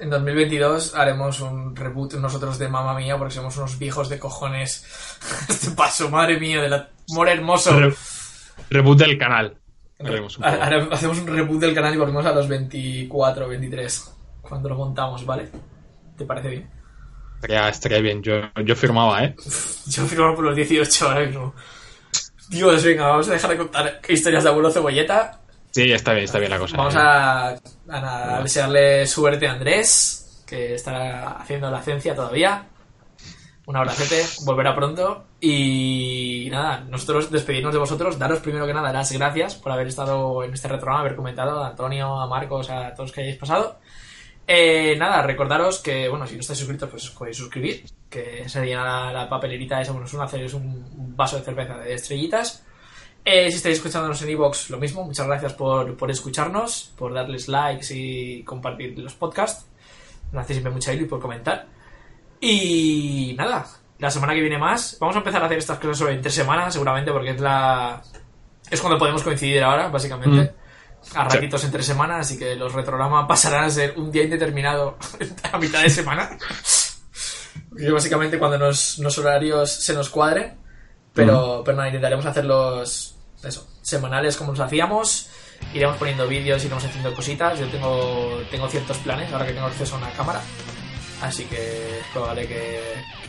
[0.00, 4.86] En 2022 haremos un reboot nosotros de Mamma Mía porque somos unos viejos de cojones.
[5.48, 6.72] Este paso, madre mía, del
[7.10, 7.78] amor hermoso.
[7.78, 7.94] Re-
[8.70, 9.56] reboot del canal.
[9.98, 10.44] Haremos un.
[10.44, 14.14] Ahora hacemos un reboot del canal y volvemos a los 24, 23.
[14.40, 15.48] Cuando lo montamos, ¿vale?
[16.18, 16.70] ¿Te parece bien?
[17.36, 18.22] Estaría, estaría bien.
[18.22, 18.34] Yo,
[18.64, 19.36] yo firmaba, ¿eh?
[19.86, 21.54] Yo firmo por los 18 ahora mismo.
[22.50, 25.40] Dios, venga, vamos a dejar de contar historias de abuelo cebolleta.
[25.70, 26.76] Sí, está bien, está bien la cosa.
[26.76, 26.98] Vamos ¿eh?
[26.98, 32.66] a, a, nada, a desearle suerte a Andrés, que estará haciendo la ciencia todavía.
[33.66, 35.26] Un abracete, volverá pronto.
[35.40, 40.42] Y nada, nosotros despedirnos de vosotros, daros primero que nada las gracias por haber estado
[40.42, 43.78] en este retrograma, haber comentado a Antonio, a Marcos, a todos que hayáis pasado.
[44.50, 48.64] Eh, nada, recordaros que, bueno, si no estáis suscritos, pues os podéis suscribir, que se
[48.64, 52.64] llena la, la papelerita esa, bueno, es un, es un vaso de cerveza de estrellitas.
[53.22, 55.04] Eh, si estáis escuchándonos en iVoox, lo mismo.
[55.04, 59.66] Muchas gracias por, por escucharnos, por darles likes y compartir los podcasts.
[60.32, 61.66] Me hace siempre mucha ilusión y por comentar.
[62.40, 63.66] Y nada,
[63.98, 64.96] la semana que viene más.
[64.98, 68.02] Vamos a empezar a hacer estas cosas sobre entre semanas, seguramente, porque es la.
[68.70, 70.54] Es cuando podemos coincidir ahora, básicamente.
[71.14, 74.98] A ratitos entre semanas, así que los retrogramas pasarán a ser un día indeterminado
[75.52, 76.36] a mitad de semana.
[77.68, 80.58] Porque básicamente cuando nos, los horarios se nos cuadren.
[81.14, 85.30] Pero, pero nada, intentaremos hacerlos eso, semanales como los hacíamos.
[85.74, 87.58] Iremos poniendo vídeos, iremos haciendo cositas.
[87.58, 90.40] Yo tengo, tengo ciertos planes ahora que tengo acceso a una cámara.
[91.22, 92.80] Así que es probable que,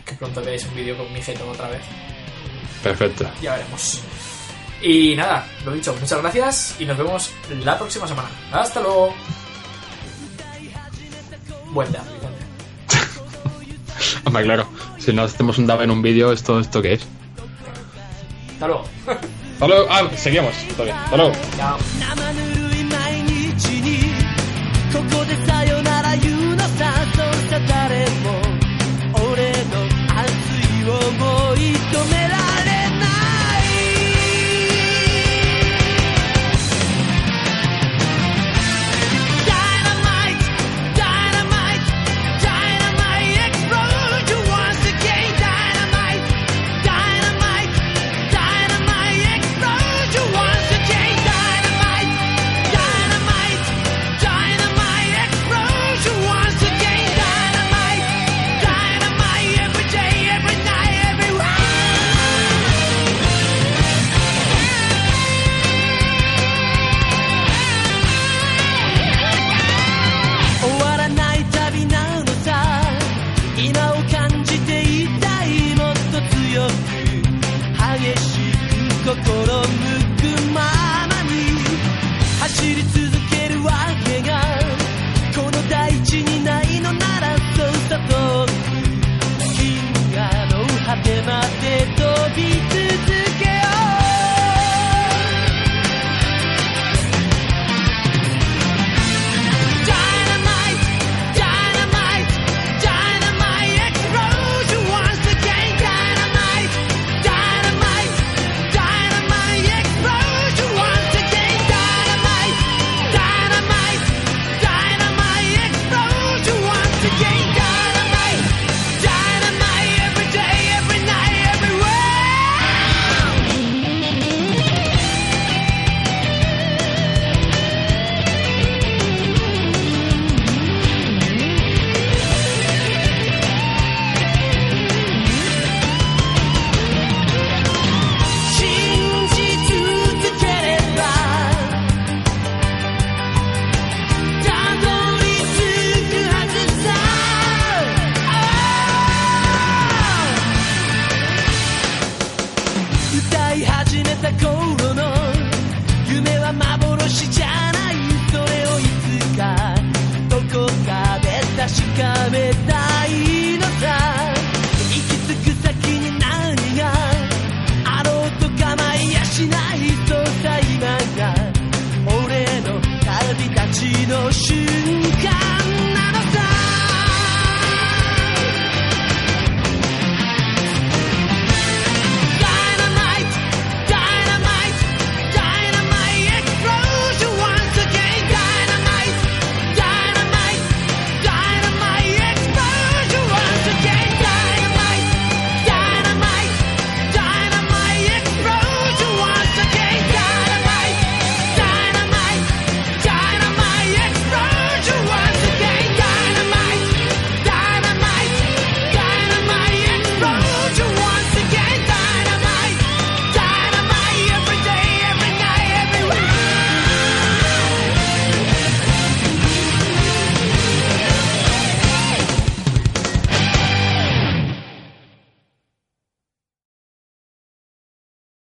[0.05, 1.81] que pronto veáis un vídeo con mi jeto otra vez.
[2.83, 3.29] Perfecto.
[3.41, 4.01] Ya veremos.
[4.81, 7.31] Y nada, lo dicho, muchas gracias y nos vemos
[7.63, 8.29] la próxima semana.
[8.51, 9.13] Hasta luego.
[11.71, 12.03] Buen dab,
[14.23, 17.01] Hombre, claro, si no hacemos un dab en un vídeo, ¿esto, esto qué es?
[18.53, 18.85] Hasta luego.
[19.53, 19.87] Hasta luego.
[19.89, 20.53] Ah, seguimos.
[20.75, 21.03] Todavía.
[21.03, 21.33] Hasta luego.